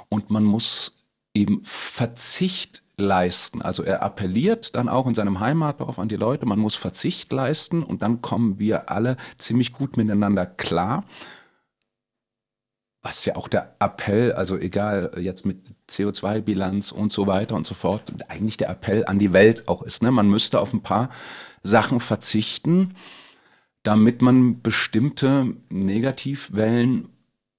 Und 0.10 0.32
man 0.32 0.44
muss 0.44 0.94
eben 1.36 1.62
Verzicht 1.64 2.84
leisten. 2.98 3.62
Also 3.62 3.84
er 3.84 4.04
appelliert 4.04 4.76
dann 4.76 4.90
auch 4.90 5.08
in 5.08 5.16
seinem 5.16 5.40
Heimatdorf 5.40 6.00
an 6.00 6.10
die 6.10 6.16
Leute, 6.16 6.46
man 6.46 6.60
muss 6.60 6.76
Verzicht 6.76 7.32
leisten 7.32 7.84
und 7.84 8.02
dann 8.02 8.22
kommen 8.22 8.60
wir 8.60 8.90
alle 8.90 9.16
ziemlich 9.38 9.74
gut 9.74 9.96
miteinander 9.96 10.46
klar 10.46 11.06
was 13.02 13.24
ja 13.26 13.36
auch 13.36 13.48
der 13.48 13.76
Appell, 13.80 14.34
also 14.34 14.58
egal 14.58 15.12
jetzt 15.18 15.46
mit 15.46 15.58
CO2-Bilanz 15.90 16.92
und 16.92 17.14
so 17.14 17.28
weiter 17.28 17.56
und 17.56 17.66
so 17.66 17.74
fort, 17.74 18.04
eigentlich 18.28 18.58
der 18.58 18.70
Appell 18.70 19.06
an 19.06 19.20
die 19.20 19.32
Welt 19.32 19.70
auch 19.70 19.84
ist. 19.84 20.04
Ne? 20.04 20.12
Man 20.12 20.30
müsste 20.30 20.60
auf 20.60 20.74
ein 20.74 20.82
paar 20.82 21.10
Sachen 21.64 22.02
verzichten, 22.02 22.96
damit 23.84 24.22
man 24.22 24.62
bestimmte 24.62 25.56
Negativwellen 25.70 27.10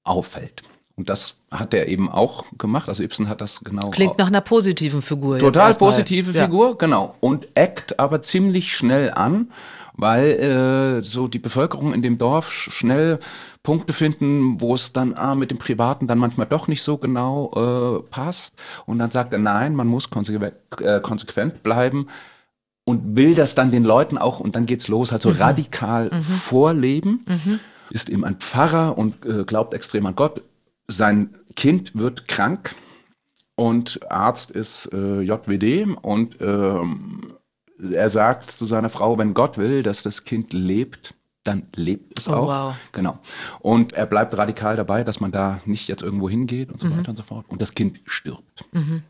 auffällt. 0.05 0.63
Und 1.01 1.09
das 1.09 1.37
hat 1.51 1.73
er 1.73 1.89
eben 1.89 2.11
auch 2.11 2.45
gemacht. 2.59 2.91
Also 2.91 3.03
Ibsen 3.03 3.31
hat 3.31 3.41
das 3.41 3.61
genau. 3.65 3.89
Klingt 3.89 4.19
nach 4.19 4.27
einer 4.27 4.43
positiven 4.43 5.01
Figur. 5.01 5.39
Total 5.39 5.73
positive 5.75 6.35
Figur, 6.35 6.69
ja. 6.69 6.75
genau. 6.75 7.15
Und 7.21 7.49
eckt 7.55 7.99
aber 7.99 8.21
ziemlich 8.21 8.77
schnell 8.77 9.11
an, 9.11 9.51
weil 10.01 11.01
äh, 11.01 11.03
so 11.03 11.29
die 11.29 11.39
Bevölkerung 11.39 11.93
in 11.93 12.03
dem 12.03 12.19
Dorf 12.19 12.51
schnell 12.51 13.19
Punkte 13.63 13.93
finden, 13.93 14.61
wo 14.61 14.75
es 14.75 14.93
dann 14.93 15.15
ah, 15.15 15.35
mit 15.35 15.51
dem 15.51 15.59
Privaten 15.59 16.07
dann 16.07 16.19
manchmal 16.19 16.47
doch 16.47 16.69
nicht 16.69 16.83
so 16.83 16.97
genau 16.97 18.01
äh, 18.01 18.11
passt. 18.11 18.57
Und 18.87 18.99
dann 18.99 19.11
sagt 19.11 19.33
er, 19.33 19.39
nein, 19.39 19.75
man 19.75 19.87
muss 19.87 20.11
konsequent, 20.11 20.55
äh, 20.81 21.01
konsequent 21.01 21.63
bleiben 21.63 22.07
und 22.85 23.17
will 23.17 23.35
das 23.35 23.55
dann 23.55 23.71
den 23.71 23.85
Leuten 23.85 24.19
auch, 24.19 24.41
und 24.41 24.57
dann 24.57 24.67
geht's 24.67 24.89
los, 24.89 25.13
halt 25.13 25.23
so 25.23 25.31
mhm. 25.31 25.37
radikal 25.37 26.11
mhm. 26.13 26.23
vorleben. 26.23 27.25
Mhm. 27.27 27.61
Ist 27.91 28.09
eben 28.09 28.25
ein 28.25 28.37
Pfarrer 28.37 28.97
und 28.97 29.27
äh, 29.27 29.45
glaubt 29.45 29.75
extrem 29.75 30.07
an 30.07 30.17
Gott. 30.17 30.43
Sein 30.89 31.35
Kind 31.57 31.97
wird 31.97 32.29
krank 32.29 32.75
und 33.57 34.01
Arzt 34.11 34.51
ist 34.51 34.91
äh, 34.93 35.21
JWD 35.21 35.99
und 36.03 36.37
ähm, 36.41 37.35
er 37.93 38.11
sagt 38.11 38.51
zu 38.51 38.67
seiner 38.67 38.89
Frau, 38.89 39.19
wenn 39.19 39.35
Gott 39.35 39.59
will, 39.59 39.83
dass 39.83 40.03
das 40.03 40.25
Kind 40.25 40.53
lebt, 40.53 41.15
dann 41.45 41.69
lebt 41.75 42.19
es 42.19 42.29
oh, 42.29 42.33
auch. 42.33 42.49
Wow. 42.49 42.75
Genau. 42.93 43.19
Und 43.61 43.93
er 43.95 44.07
bleibt 44.07 44.37
radikal 44.37 44.77
dabei, 44.77 45.05
dass 45.05 45.21
man 45.21 45.33
da 45.33 45.61
nicht 45.65 45.89
jetzt 45.89 46.03
irgendwo 46.03 46.29
hingeht 46.29 46.71
und 46.71 46.81
so 46.81 46.87
mhm. 46.87 46.99
weiter 46.99 47.11
und 47.11 47.17
so 47.17 47.23
fort. 47.23 47.47
Und 47.49 47.63
das 47.63 47.75
Kind 47.75 48.01
stirbt. 48.05 48.65
Mhm. 48.73 49.03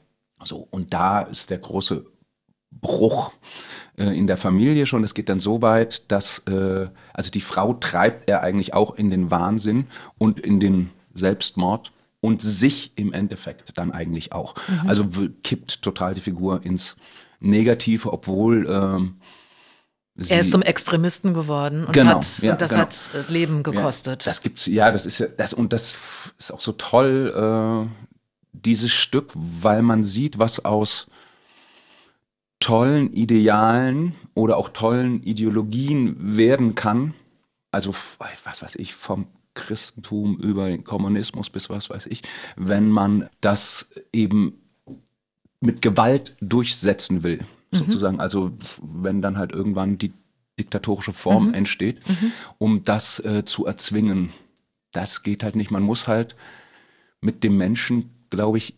So, 0.44 0.66
und 0.70 0.94
da 0.94 1.22
ist 1.22 1.50
der 1.50 1.58
große 1.58 2.06
Bruch 2.70 3.32
äh, 3.96 4.16
in 4.16 4.26
der 4.26 4.36
Familie 4.36 4.86
schon. 4.86 5.04
Es 5.04 5.14
geht 5.14 5.28
dann 5.28 5.40
so 5.40 5.60
weit, 5.60 6.10
dass 6.10 6.40
äh, 6.46 6.88
also 7.12 7.30
die 7.30 7.40
Frau 7.40 7.74
treibt 7.74 8.28
er 8.28 8.42
eigentlich 8.42 8.74
auch 8.74 8.94
in 8.94 9.10
den 9.10 9.30
Wahnsinn 9.30 9.86
und 10.18 10.40
in 10.40 10.60
den 10.60 10.90
Selbstmord 11.14 11.92
und 12.20 12.40
sich 12.40 12.92
im 12.96 13.12
Endeffekt 13.12 13.76
dann 13.76 13.90
eigentlich 13.90 14.32
auch. 14.32 14.54
Mhm. 14.68 14.88
Also 14.88 15.06
kippt 15.42 15.82
total 15.82 16.14
die 16.14 16.20
Figur 16.20 16.64
ins 16.64 16.96
Negative, 17.40 18.12
obwohl 18.12 18.66
ähm, 18.68 19.20
sie, 20.14 20.32
Er 20.32 20.40
ist 20.40 20.50
zum 20.50 20.62
Extremisten 20.62 21.34
geworden 21.34 21.84
und, 21.84 21.92
Genau, 21.92 22.18
hat, 22.18 22.38
ja, 22.42 22.52
und 22.52 22.60
das 22.60 22.72
genau. 22.72 22.82
hat 22.82 23.10
äh, 23.14 23.32
Leben 23.32 23.62
gekostet. 23.62 24.24
Ja, 24.24 24.30
das 24.30 24.42
gibt's, 24.42 24.66
ja, 24.66 24.90
das 24.90 25.06
ist 25.06 25.18
ja, 25.18 25.26
das, 25.26 25.52
und 25.52 25.72
das 25.72 25.94
ist 26.38 26.52
auch 26.52 26.60
so 26.60 26.72
toll, 26.72 27.32
äh, 27.34 28.10
dieses 28.52 28.92
Stück, 28.92 29.30
weil 29.34 29.82
man 29.82 30.04
sieht, 30.04 30.38
was 30.38 30.64
aus 30.64 31.06
tollen 32.58 33.12
Idealen 33.12 34.14
oder 34.34 34.56
auch 34.56 34.68
tollen 34.68 35.22
Ideologien 35.22 36.36
werden 36.36 36.74
kann. 36.74 37.14
Also, 37.70 37.94
was 38.44 38.62
weiß 38.62 38.76
ich, 38.76 38.94
vom 38.94 39.28
Christentum 39.54 40.38
über 40.38 40.68
den 40.68 40.84
Kommunismus 40.84 41.50
bis 41.50 41.70
was 41.70 41.90
weiß 41.90 42.06
ich, 42.06 42.22
wenn 42.56 42.90
man 42.90 43.28
das 43.40 43.90
eben 44.12 44.59
mit 45.60 45.82
Gewalt 45.82 46.36
durchsetzen 46.40 47.22
will, 47.22 47.44
sozusagen. 47.70 48.20
Also 48.20 48.52
wenn 48.82 49.22
dann 49.22 49.38
halt 49.38 49.52
irgendwann 49.52 49.98
die 49.98 50.12
diktatorische 50.58 51.12
Form 51.12 51.54
entsteht, 51.54 52.00
um 52.58 52.84
das 52.84 53.18
äh, 53.20 53.44
zu 53.44 53.66
erzwingen. 53.66 54.30
Das 54.92 55.22
geht 55.22 55.42
halt 55.42 55.56
nicht. 55.56 55.70
Man 55.70 55.82
muss 55.82 56.08
halt 56.08 56.36
mit 57.20 57.44
dem 57.44 57.56
Menschen, 57.56 58.10
glaube 58.28 58.58
ich, 58.58 58.74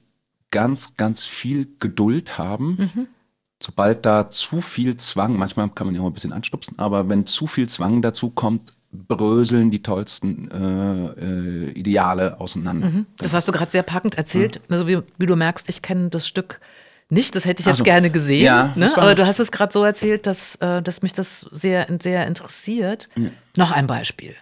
ganz, 0.50 0.96
ganz 0.96 1.24
viel 1.24 1.68
Geduld 1.78 2.38
haben. 2.38 2.76
Sobald 3.62 4.04
da 4.04 4.28
zu 4.28 4.60
viel 4.60 4.96
Zwang, 4.96 5.36
manchmal 5.36 5.70
kann 5.70 5.86
man 5.86 5.94
ja 5.94 6.02
auch 6.02 6.06
ein 6.06 6.12
bisschen 6.12 6.32
anstupsen, 6.32 6.78
aber 6.78 7.08
wenn 7.08 7.26
zu 7.26 7.46
viel 7.46 7.68
Zwang 7.68 8.02
dazu 8.02 8.30
kommt, 8.30 8.72
bröseln 8.92 9.70
die 9.70 9.82
tollsten 9.82 10.50
äh, 10.50 11.68
äh, 11.68 11.70
Ideale 11.70 12.38
auseinander. 12.40 12.90
Das 13.18 13.32
hast 13.32 13.48
du 13.48 13.52
gerade 13.52 13.70
sehr 13.70 13.82
packend 13.82 14.16
erzählt. 14.16 14.60
Also 14.68 14.86
wie, 14.86 14.98
wie 15.18 15.26
du 15.26 15.34
merkst, 15.34 15.68
ich 15.68 15.82
kenne 15.82 16.10
das 16.10 16.26
Stück 16.26 16.60
nicht. 17.08 17.34
Das 17.34 17.44
hätte 17.44 17.60
ich 17.60 17.66
jetzt 17.66 17.78
so. 17.78 17.84
gerne 17.84 18.10
gesehen. 18.10 18.44
Ja, 18.44 18.72
ne? 18.76 18.90
Aber 18.96 19.14
du 19.14 19.26
hast 19.26 19.38
es 19.38 19.52
gerade 19.52 19.72
so 19.72 19.84
erzählt, 19.84 20.26
dass, 20.26 20.56
äh, 20.56 20.82
dass 20.82 21.02
mich 21.02 21.12
das 21.12 21.46
sehr, 21.52 21.86
sehr 22.00 22.26
interessiert. 22.26 23.08
Noch 23.56 23.72
ein 23.72 23.86
Beispiel. 23.86 24.34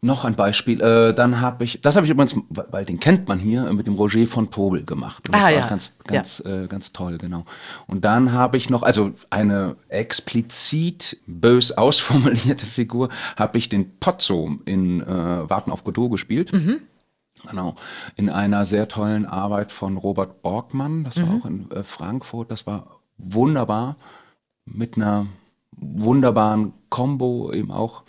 Noch 0.00 0.24
ein 0.24 0.36
Beispiel, 0.36 0.80
äh, 0.80 1.12
dann 1.12 1.40
habe 1.40 1.64
ich, 1.64 1.80
das 1.80 1.96
habe 1.96 2.06
ich 2.06 2.12
übrigens, 2.12 2.36
weil 2.50 2.84
den 2.84 3.00
kennt 3.00 3.26
man 3.26 3.40
hier, 3.40 3.66
äh, 3.66 3.72
mit 3.72 3.88
dem 3.88 3.94
Roger 3.94 4.24
von 4.28 4.48
Tobel 4.50 4.84
gemacht. 4.84 5.28
Und 5.28 5.34
das 5.34 5.42
Ah, 5.42 5.46
war 5.46 5.52
ja. 5.52 5.66
ganz, 5.66 5.94
ganz, 6.06 6.38
äh, 6.46 6.68
ganz 6.68 6.92
toll, 6.92 7.18
genau. 7.18 7.44
Und 7.88 8.04
dann 8.04 8.32
habe 8.32 8.56
ich 8.56 8.70
noch, 8.70 8.84
also 8.84 9.10
eine 9.30 9.74
explizit 9.88 11.18
bös 11.26 11.72
ausformulierte 11.72 12.64
Figur, 12.66 13.08
habe 13.36 13.58
ich 13.58 13.68
den 13.68 13.98
Pozzo 13.98 14.58
in 14.66 15.00
äh, 15.02 15.06
Warten 15.50 15.72
auf 15.72 15.82
Godot 15.82 16.12
gespielt. 16.12 16.52
Genau. 17.50 17.74
In 18.14 18.30
einer 18.30 18.64
sehr 18.64 18.86
tollen 18.88 19.26
Arbeit 19.26 19.72
von 19.72 19.96
Robert 19.96 20.42
Borgmann, 20.42 21.02
das 21.04 21.20
war 21.20 21.40
auch 21.40 21.46
in 21.46 21.70
äh, 21.72 21.82
Frankfurt, 21.82 22.52
das 22.52 22.66
war 22.66 23.00
wunderbar, 23.16 23.96
mit 24.64 24.96
einer 24.96 25.26
wunderbaren 25.76 26.72
Combo 26.88 27.52
eben 27.52 27.70
auch. 27.72 28.02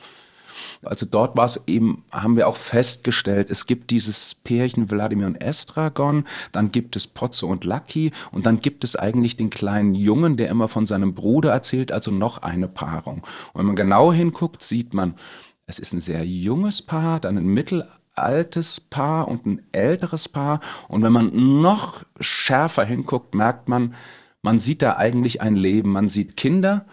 Also 0.81 1.05
dort 1.05 1.35
war 1.35 1.45
es 1.45 1.61
eben, 1.67 2.05
haben 2.11 2.37
wir 2.37 2.47
auch 2.47 2.55
festgestellt, 2.55 3.49
es 3.49 3.65
gibt 3.65 3.91
dieses 3.91 4.35
Pärchen 4.35 4.89
Wladimir 4.89 5.27
und 5.27 5.43
Estragon, 5.43 6.23
dann 6.51 6.71
gibt 6.71 6.95
es 6.95 7.05
Pozzo 7.07 7.47
und 7.47 7.65
Lucky 7.65 8.11
und 8.31 8.45
dann 8.45 8.61
gibt 8.61 8.83
es 8.83 8.95
eigentlich 8.95 9.35
den 9.35 9.49
kleinen 9.49 9.93
Jungen, 9.93 10.37
der 10.37 10.49
immer 10.49 10.69
von 10.69 10.85
seinem 10.85 11.13
Bruder 11.13 11.51
erzählt, 11.51 11.91
also 11.91 12.11
noch 12.11 12.39
eine 12.43 12.69
Paarung. 12.69 13.25
Und 13.53 13.59
wenn 13.59 13.65
man 13.65 13.75
genau 13.75 14.13
hinguckt, 14.13 14.61
sieht 14.61 14.93
man, 14.93 15.15
es 15.65 15.79
ist 15.79 15.93
ein 15.93 16.01
sehr 16.01 16.25
junges 16.25 16.81
Paar, 16.81 17.19
dann 17.19 17.37
ein 17.37 17.45
mittelaltes 17.45 18.79
Paar 18.79 19.27
und 19.27 19.45
ein 19.45 19.61
älteres 19.71 20.29
Paar. 20.29 20.61
Und 20.87 21.03
wenn 21.03 21.13
man 21.13 21.61
noch 21.61 22.03
schärfer 22.19 22.85
hinguckt, 22.85 23.35
merkt 23.35 23.67
man, 23.67 23.93
man 24.41 24.59
sieht 24.59 24.81
da 24.81 24.95
eigentlich 24.95 25.41
ein 25.41 25.55
Leben. 25.55 25.91
Man 25.91 26.09
sieht 26.09 26.37
Kinder, 26.37 26.85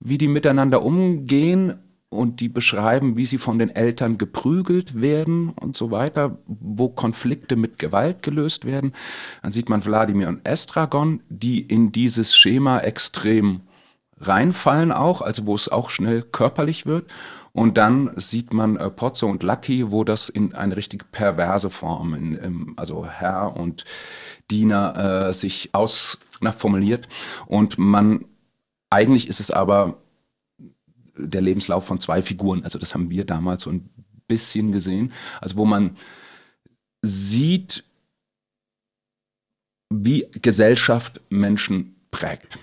wie 0.00 0.18
die 0.18 0.28
miteinander 0.28 0.82
umgehen 0.82 1.78
und 2.10 2.40
die 2.40 2.48
beschreiben, 2.48 3.16
wie 3.16 3.24
sie 3.24 3.38
von 3.38 3.58
den 3.58 3.70
Eltern 3.70 4.18
geprügelt 4.18 5.00
werden 5.00 5.50
und 5.50 5.76
so 5.76 5.92
weiter, 5.92 6.38
wo 6.46 6.88
Konflikte 6.88 7.54
mit 7.56 7.78
Gewalt 7.78 8.22
gelöst 8.22 8.64
werden. 8.64 8.92
Dann 9.42 9.52
sieht 9.52 9.68
man 9.68 9.84
Wladimir 9.84 10.28
und 10.28 10.46
Estragon, 10.46 11.22
die 11.28 11.60
in 11.60 11.92
dieses 11.92 12.36
Schema 12.36 12.80
extrem 12.80 13.60
reinfallen 14.18 14.92
auch, 14.92 15.22
also 15.22 15.46
wo 15.46 15.54
es 15.54 15.68
auch 15.68 15.88
schnell 15.88 16.22
körperlich 16.22 16.84
wird. 16.84 17.10
Und 17.52 17.78
dann 17.78 18.10
sieht 18.16 18.52
man 18.52 18.76
äh, 18.76 18.90
Pozzo 18.90 19.26
und 19.26 19.42
Lucky, 19.42 19.90
wo 19.90 20.04
das 20.04 20.28
in 20.28 20.54
eine 20.54 20.76
richtig 20.76 21.10
perverse 21.10 21.70
Form, 21.70 22.14
in, 22.14 22.34
im, 22.34 22.74
also 22.76 23.06
Herr 23.06 23.56
und 23.56 23.84
Diener 24.50 25.28
äh, 25.28 25.32
sich 25.32 25.70
aus 25.72 26.18
na, 26.40 26.52
formuliert. 26.52 27.08
Und 27.46 27.78
man, 27.78 28.24
eigentlich 28.88 29.28
ist 29.28 29.40
es 29.40 29.50
aber 29.50 29.99
der 31.26 31.40
Lebenslauf 31.40 31.86
von 31.86 32.00
zwei 32.00 32.22
Figuren. 32.22 32.64
Also 32.64 32.78
das 32.78 32.94
haben 32.94 33.10
wir 33.10 33.24
damals 33.24 33.62
so 33.62 33.70
ein 33.70 33.88
bisschen 34.26 34.72
gesehen. 34.72 35.12
Also 35.40 35.56
wo 35.56 35.64
man 35.64 35.96
sieht, 37.02 37.84
wie 39.92 40.26
Gesellschaft 40.40 41.20
Menschen 41.30 41.96
prägt. 42.10 42.58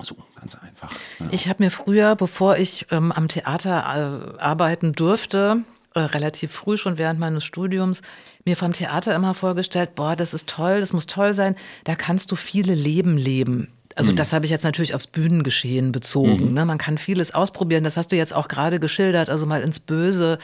So, 0.00 0.16
ganz 0.34 0.56
einfach. 0.56 0.92
Ja. 1.20 1.28
Ich 1.30 1.48
habe 1.48 1.62
mir 1.62 1.70
früher, 1.70 2.16
bevor 2.16 2.56
ich 2.56 2.86
ähm, 2.90 3.12
am 3.12 3.28
Theater 3.28 4.34
äh, 4.38 4.42
arbeiten 4.42 4.92
durfte, 4.92 5.62
äh, 5.94 6.00
relativ 6.00 6.52
früh 6.52 6.76
schon 6.76 6.98
während 6.98 7.20
meines 7.20 7.44
Studiums, 7.44 8.02
mir 8.44 8.56
vom 8.56 8.72
Theater 8.72 9.14
immer 9.14 9.34
vorgestellt, 9.34 9.94
boah, 9.94 10.16
das 10.16 10.34
ist 10.34 10.48
toll, 10.48 10.80
das 10.80 10.92
muss 10.92 11.06
toll 11.06 11.34
sein, 11.34 11.54
da 11.84 11.94
kannst 11.94 12.32
du 12.32 12.36
viele 12.36 12.74
Leben 12.74 13.16
leben. 13.16 13.68
Also 13.96 14.12
das 14.12 14.32
habe 14.32 14.44
ich 14.44 14.50
jetzt 14.50 14.64
natürlich 14.64 14.94
aufs 14.94 15.06
Bühnengeschehen 15.06 15.92
bezogen. 15.92 16.54
Ne? 16.54 16.64
Man 16.64 16.78
kann 16.78 16.98
vieles 16.98 17.34
ausprobieren. 17.34 17.84
Das 17.84 17.96
hast 17.96 18.12
du 18.12 18.16
jetzt 18.16 18.34
auch 18.34 18.48
gerade 18.48 18.80
geschildert. 18.80 19.28
Also 19.30 19.46
mal 19.46 19.62
ins 19.62 19.80
Böse 19.80 20.38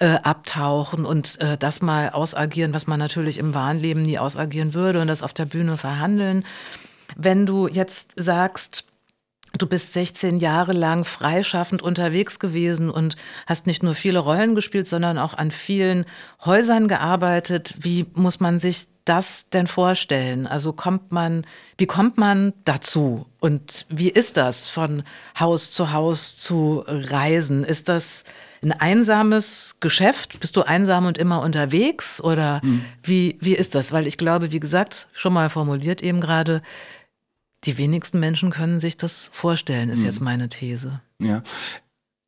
äh, 0.00 0.16
abtauchen 0.22 1.04
und 1.04 1.40
äh, 1.40 1.58
das 1.58 1.82
mal 1.82 2.10
ausagieren, 2.10 2.74
was 2.74 2.86
man 2.86 2.98
natürlich 2.98 3.38
im 3.38 3.54
wahren 3.54 3.78
Leben 3.78 4.02
nie 4.02 4.18
ausagieren 4.18 4.74
würde 4.74 5.00
und 5.00 5.08
das 5.08 5.22
auf 5.22 5.32
der 5.32 5.46
Bühne 5.46 5.76
verhandeln. 5.76 6.44
Wenn 7.16 7.46
du 7.46 7.68
jetzt 7.68 8.12
sagst, 8.16 8.84
Du 9.58 9.66
bist 9.68 9.92
16 9.92 10.38
Jahre 10.38 10.72
lang 10.72 11.04
freischaffend 11.04 11.80
unterwegs 11.80 12.40
gewesen 12.40 12.90
und 12.90 13.14
hast 13.46 13.68
nicht 13.68 13.84
nur 13.84 13.94
viele 13.94 14.18
Rollen 14.18 14.56
gespielt, 14.56 14.88
sondern 14.88 15.16
auch 15.16 15.34
an 15.34 15.52
vielen 15.52 16.06
Häusern 16.44 16.88
gearbeitet. 16.88 17.74
Wie 17.78 18.06
muss 18.14 18.40
man 18.40 18.58
sich 18.58 18.88
das 19.04 19.50
denn 19.50 19.66
vorstellen? 19.66 20.46
Also 20.48 20.72
kommt 20.72 21.12
man, 21.12 21.46
wie 21.78 21.86
kommt 21.86 22.18
man 22.18 22.52
dazu? 22.64 23.26
Und 23.38 23.86
wie 23.88 24.08
ist 24.08 24.36
das 24.36 24.68
von 24.68 25.04
Haus 25.38 25.70
zu 25.70 25.92
Haus 25.92 26.36
zu 26.36 26.82
reisen? 26.86 27.62
Ist 27.62 27.88
das 27.88 28.24
ein 28.62 28.72
einsames 28.72 29.76
Geschäft? 29.78 30.40
Bist 30.40 30.56
du 30.56 30.62
einsam 30.62 31.06
und 31.06 31.18
immer 31.18 31.42
unterwegs? 31.42 32.20
Oder 32.20 32.60
wie, 33.02 33.36
wie 33.40 33.54
ist 33.54 33.74
das? 33.74 33.92
Weil 33.92 34.06
ich 34.06 34.16
glaube, 34.16 34.50
wie 34.50 34.60
gesagt, 34.60 35.06
schon 35.12 35.34
mal 35.34 35.50
formuliert 35.50 36.02
eben 36.02 36.20
gerade, 36.20 36.62
die 37.64 37.78
wenigsten 37.78 38.20
Menschen 38.20 38.50
können 38.50 38.80
sich 38.80 38.96
das 38.96 39.30
vorstellen, 39.32 39.88
ist 39.88 40.02
jetzt 40.02 40.20
meine 40.20 40.48
These. 40.48 41.00
Ja. 41.18 41.42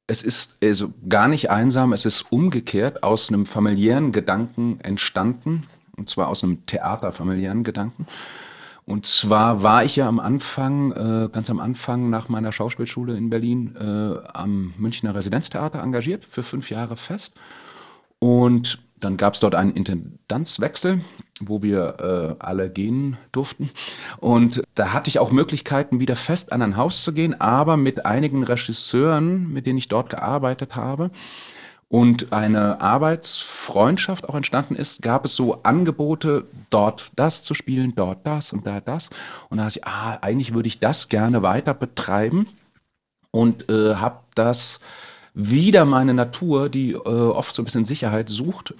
Es 0.08 0.22
ist 0.22 0.56
also 0.62 0.92
gar 1.08 1.26
nicht 1.26 1.50
einsam, 1.50 1.92
es 1.92 2.06
ist 2.06 2.30
umgekehrt 2.30 3.02
aus 3.02 3.28
einem 3.28 3.44
familiären 3.44 4.12
Gedanken 4.12 4.78
entstanden, 4.80 5.64
und 5.96 6.08
zwar 6.08 6.28
aus 6.28 6.44
einem 6.44 6.64
theaterfamiliären 6.66 7.64
Gedanken. 7.64 8.06
Und 8.84 9.04
zwar 9.04 9.64
war 9.64 9.84
ich 9.84 9.96
ja 9.96 10.06
am 10.06 10.20
Anfang, 10.20 10.92
äh, 10.92 11.28
ganz 11.32 11.50
am 11.50 11.58
Anfang 11.58 12.08
nach 12.08 12.28
meiner 12.28 12.52
Schauspielschule 12.52 13.16
in 13.16 13.30
Berlin, 13.30 13.74
äh, 13.74 14.28
am 14.28 14.74
Münchner 14.78 15.12
Residenztheater 15.14 15.82
engagiert, 15.82 16.24
für 16.24 16.44
fünf 16.44 16.70
Jahre 16.70 16.96
fest. 16.96 17.34
Und 18.20 18.78
dann 18.98 19.16
gab 19.16 19.34
es 19.34 19.40
dort 19.40 19.54
einen 19.54 19.72
Intendanzwechsel, 19.72 21.00
wo 21.40 21.62
wir 21.62 22.36
äh, 22.38 22.44
alle 22.44 22.70
gehen 22.70 23.18
durften. 23.32 23.70
Und 24.18 24.62
da 24.74 24.92
hatte 24.92 25.08
ich 25.08 25.18
auch 25.18 25.30
Möglichkeiten, 25.30 26.00
wieder 26.00 26.16
fest 26.16 26.52
an 26.52 26.62
ein 26.62 26.76
Haus 26.76 27.04
zu 27.04 27.12
gehen, 27.12 27.40
aber 27.40 27.76
mit 27.76 28.06
einigen 28.06 28.42
Regisseuren, 28.42 29.52
mit 29.52 29.66
denen 29.66 29.78
ich 29.78 29.88
dort 29.88 30.10
gearbeitet 30.10 30.76
habe 30.76 31.10
und 31.88 32.32
eine 32.32 32.80
Arbeitsfreundschaft 32.80 34.28
auch 34.28 34.34
entstanden 34.34 34.74
ist, 34.74 35.02
gab 35.02 35.24
es 35.24 35.36
so 35.36 35.62
Angebote, 35.62 36.46
dort 36.70 37.12
das 37.14 37.44
zu 37.44 37.54
spielen, 37.54 37.94
dort 37.94 38.26
das 38.26 38.52
und 38.52 38.66
da 38.66 38.80
das. 38.80 39.10
Und 39.50 39.58
da 39.58 39.64
dachte 39.64 39.78
ich, 39.78 39.86
ah, 39.86 40.18
eigentlich 40.20 40.52
würde 40.52 40.66
ich 40.66 40.80
das 40.80 41.08
gerne 41.08 41.42
weiter 41.42 41.74
betreiben 41.74 42.48
und 43.30 43.70
äh, 43.70 43.94
habe 43.94 44.20
das 44.34 44.80
wieder 45.36 45.84
meine 45.84 46.14
Natur, 46.14 46.70
die 46.70 46.92
äh, 46.92 46.96
oft 46.96 47.54
so 47.54 47.60
ein 47.60 47.66
bisschen 47.66 47.84
Sicherheit 47.84 48.30
sucht, 48.30 48.74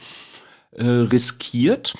äh, 0.72 0.84
riskiert 0.84 1.94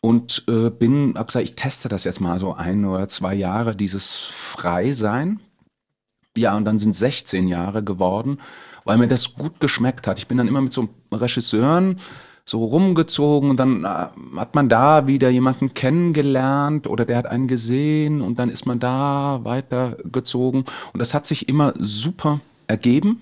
und 0.00 0.42
äh, 0.48 0.70
bin, 0.70 1.14
hab 1.16 1.28
gesagt, 1.28 1.44
ich 1.44 1.54
teste 1.54 1.90
das 1.90 2.04
jetzt 2.04 2.20
mal 2.20 2.40
so 2.40 2.54
ein 2.54 2.86
oder 2.86 3.08
zwei 3.08 3.34
Jahre, 3.34 3.76
dieses 3.76 4.22
Freisein. 4.22 5.40
Ja, 6.34 6.56
und 6.56 6.64
dann 6.64 6.78
sind 6.78 6.94
16 6.94 7.46
Jahre 7.46 7.84
geworden, 7.84 8.40
weil 8.84 8.96
mir 8.96 9.08
das 9.08 9.34
gut 9.34 9.60
geschmeckt 9.60 10.06
hat. 10.06 10.18
Ich 10.18 10.28
bin 10.28 10.38
dann 10.38 10.48
immer 10.48 10.62
mit 10.62 10.72
so 10.72 10.88
Regisseuren 11.12 11.98
so 12.46 12.64
rumgezogen 12.64 13.50
und 13.50 13.60
dann 13.60 13.84
äh, 13.84 14.06
hat 14.36 14.54
man 14.54 14.70
da 14.70 15.06
wieder 15.06 15.28
jemanden 15.28 15.74
kennengelernt 15.74 16.86
oder 16.86 17.04
der 17.04 17.18
hat 17.18 17.26
einen 17.26 17.48
gesehen 17.48 18.22
und 18.22 18.38
dann 18.38 18.48
ist 18.48 18.64
man 18.64 18.78
da 18.78 19.40
weitergezogen 19.42 20.64
und 20.94 20.98
das 20.98 21.12
hat 21.12 21.26
sich 21.26 21.50
immer 21.50 21.74
super 21.76 22.40
ergeben 22.66 23.20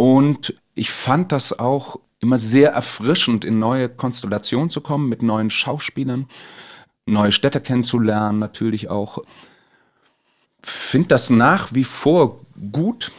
und 0.00 0.54
ich 0.74 0.90
fand 0.90 1.30
das 1.30 1.58
auch 1.58 2.00
immer 2.20 2.38
sehr 2.38 2.70
erfrischend, 2.70 3.44
in 3.44 3.58
neue 3.58 3.90
Konstellationen 3.90 4.70
zu 4.70 4.80
kommen 4.80 5.10
mit 5.10 5.20
neuen 5.20 5.50
Schauspielern, 5.50 6.26
neue 7.04 7.32
Städte 7.32 7.60
kennenzulernen, 7.60 8.38
natürlich 8.38 8.88
auch. 8.88 9.18
Finde 10.62 11.08
das 11.08 11.28
nach 11.28 11.74
wie 11.74 11.84
vor 11.84 12.40
gut, 12.72 13.12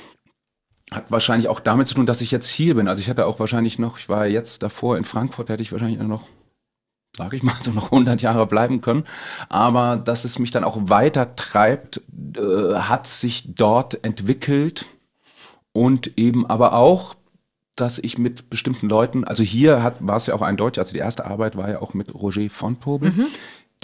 hat 0.89 1.11
wahrscheinlich 1.11 1.49
auch 1.49 1.59
damit 1.59 1.85
zu 1.85 1.93
tun, 1.93 2.07
dass 2.07 2.19
ich 2.19 2.31
jetzt 2.31 2.49
hier 2.49 2.73
bin. 2.73 2.87
Also 2.87 3.01
ich 3.01 3.11
hatte 3.11 3.27
auch 3.27 3.39
wahrscheinlich 3.39 3.77
noch, 3.77 3.99
ich 3.99 4.09
war 4.09 4.25
jetzt 4.25 4.63
davor 4.63 4.97
in 4.97 5.05
Frankfurt, 5.05 5.49
hätte 5.49 5.61
ich 5.61 5.71
wahrscheinlich 5.71 5.99
noch, 5.99 6.29
sage 7.15 7.35
ich 7.35 7.43
mal, 7.43 7.53
so 7.61 7.73
noch 7.73 7.91
100 7.91 8.23
Jahre 8.23 8.47
bleiben 8.47 8.81
können. 8.81 9.03
Aber 9.49 9.97
dass 9.97 10.25
es 10.25 10.39
mich 10.39 10.49
dann 10.49 10.63
auch 10.63 10.79
weiter 10.81 11.35
treibt, 11.35 12.01
äh, 12.35 12.73
hat 12.73 13.05
sich 13.05 13.53
dort 13.53 14.03
entwickelt 14.03 14.87
und 15.73 16.17
eben 16.17 16.45
aber 16.45 16.73
auch, 16.73 17.15
dass 17.75 17.99
ich 17.99 18.17
mit 18.17 18.49
bestimmten 18.49 18.89
Leuten, 18.89 19.23
also 19.23 19.43
hier 19.43 19.81
hat, 19.81 20.05
war 20.05 20.17
es 20.17 20.27
ja 20.27 20.35
auch 20.35 20.41
eindeutig, 20.41 20.79
also 20.79 20.93
die 20.93 20.99
erste 20.99 21.25
Arbeit 21.25 21.55
war 21.55 21.69
ja 21.69 21.81
auch 21.81 21.93
mit 21.93 22.13
Roger 22.13 22.49
von 22.49 22.79
Tobel. 22.79 23.11
Mhm. 23.11 23.27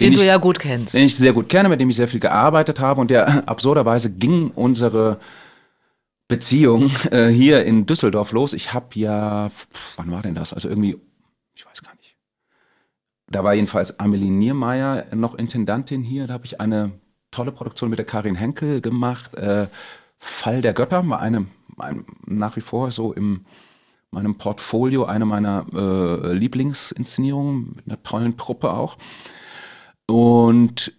Den, 0.00 0.10
den 0.10 0.12
ich, 0.12 0.20
du 0.20 0.26
ja 0.26 0.36
gut 0.36 0.60
kennst. 0.60 0.94
Den 0.94 1.04
ich 1.04 1.16
sehr 1.16 1.32
gut 1.32 1.48
kenne, 1.48 1.68
mit 1.68 1.80
dem 1.80 1.88
ich 1.88 1.96
sehr 1.96 2.06
viel 2.06 2.20
gearbeitet 2.20 2.78
habe 2.78 3.00
und 3.00 3.10
der 3.10 3.48
absurderweise 3.48 4.10
ging 4.10 4.50
unsere 4.50 5.18
Beziehung 6.28 6.90
äh, 7.10 7.28
hier 7.28 7.64
in 7.64 7.86
Düsseldorf 7.86 8.32
los. 8.32 8.52
Ich 8.52 8.74
habe 8.74 8.86
ja, 8.94 9.48
pff, 9.48 9.94
wann 9.96 10.10
war 10.10 10.22
denn 10.22 10.34
das? 10.34 10.52
Also 10.52 10.68
irgendwie, 10.68 10.98
ich 11.54 11.66
weiß 11.66 11.82
gar 11.82 11.94
nicht. 11.94 12.16
Da 13.30 13.42
war 13.42 13.54
jedenfalls 13.54 13.98
Amelie 13.98 14.30
Niermeier 14.30 15.06
noch 15.14 15.34
Intendantin 15.34 16.02
hier. 16.02 16.26
Da 16.26 16.34
habe 16.34 16.46
ich 16.46 16.60
eine 16.60 16.92
tolle 17.30 17.50
Produktion 17.50 17.90
mit 17.90 17.98
der 17.98 18.06
Karin 18.06 18.34
Henkel 18.34 18.80
gemacht. 18.80 19.34
Äh, 19.34 19.66
Fall 20.18 20.60
der 20.60 20.74
Götter 20.74 21.08
war 21.08 21.20
eine, 21.20 21.38
ein, 21.38 21.48
nach 22.26 22.56
wie 22.56 22.60
vor 22.60 22.90
so 22.90 23.12
im 23.12 23.44
meinem 24.10 24.38
Portfolio 24.38 25.04
eine 25.04 25.26
meiner 25.26 25.66
äh, 25.72 26.32
Lieblingsinszenierungen 26.32 27.74
mit 27.76 27.86
einer 27.86 28.02
tollen 28.02 28.36
Truppe 28.36 28.70
auch. 28.70 28.96
Und 30.06 30.94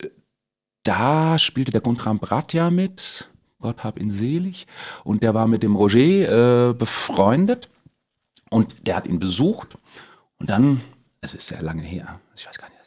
da 0.84 1.40
spielte 1.40 1.72
der 1.72 1.82
Guntram 1.82 2.20
Bratja 2.20 2.70
mit. 2.70 3.30
Gott 3.60 3.84
hab 3.84 4.00
ihn 4.00 4.12
selig. 4.12 4.68
Und 5.04 5.24
der 5.24 5.34
war 5.34 5.48
mit 5.48 5.64
dem 5.64 5.76
Roger 5.76 6.70
äh, 6.70 6.74
befreundet 6.74 7.70
und 8.50 8.88
der 8.88 8.96
hat 8.96 9.08
ihn 9.08 9.20
besucht. 9.20 9.78
Und 10.38 10.50
dann, 10.50 10.82
es 11.22 11.34
ist 11.34 11.48
sehr 11.48 11.62
lange 11.62 11.82
her, 11.82 12.20
ich 12.36 12.48
weiß 12.48 12.58
gar 12.58 12.70
nicht, 12.70 12.80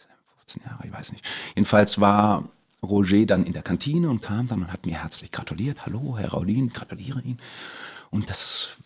15 0.53 0.63
Jahre, 0.65 0.87
ich 0.87 0.93
weiß 0.93 1.13
nicht. 1.13 1.29
Jedenfalls 1.55 2.01
war 2.01 2.49
Roger 2.83 3.25
dann 3.27 3.45
in 3.45 3.53
der 3.53 3.63
Kantine 3.63 4.11
und 4.11 4.23
kam 4.23 4.47
dann 4.49 4.63
und 4.63 4.73
hat 4.73 4.87
mir 4.87 5.01
herzlich 5.01 5.31
gratuliert. 5.31 5.87
Hallo, 5.87 6.17
Herr 6.19 6.31
Raulin, 6.31 6.71
gratuliere 6.71 7.21
Ihnen. 7.23 7.39
Und 8.11 8.29
das 8.29 8.77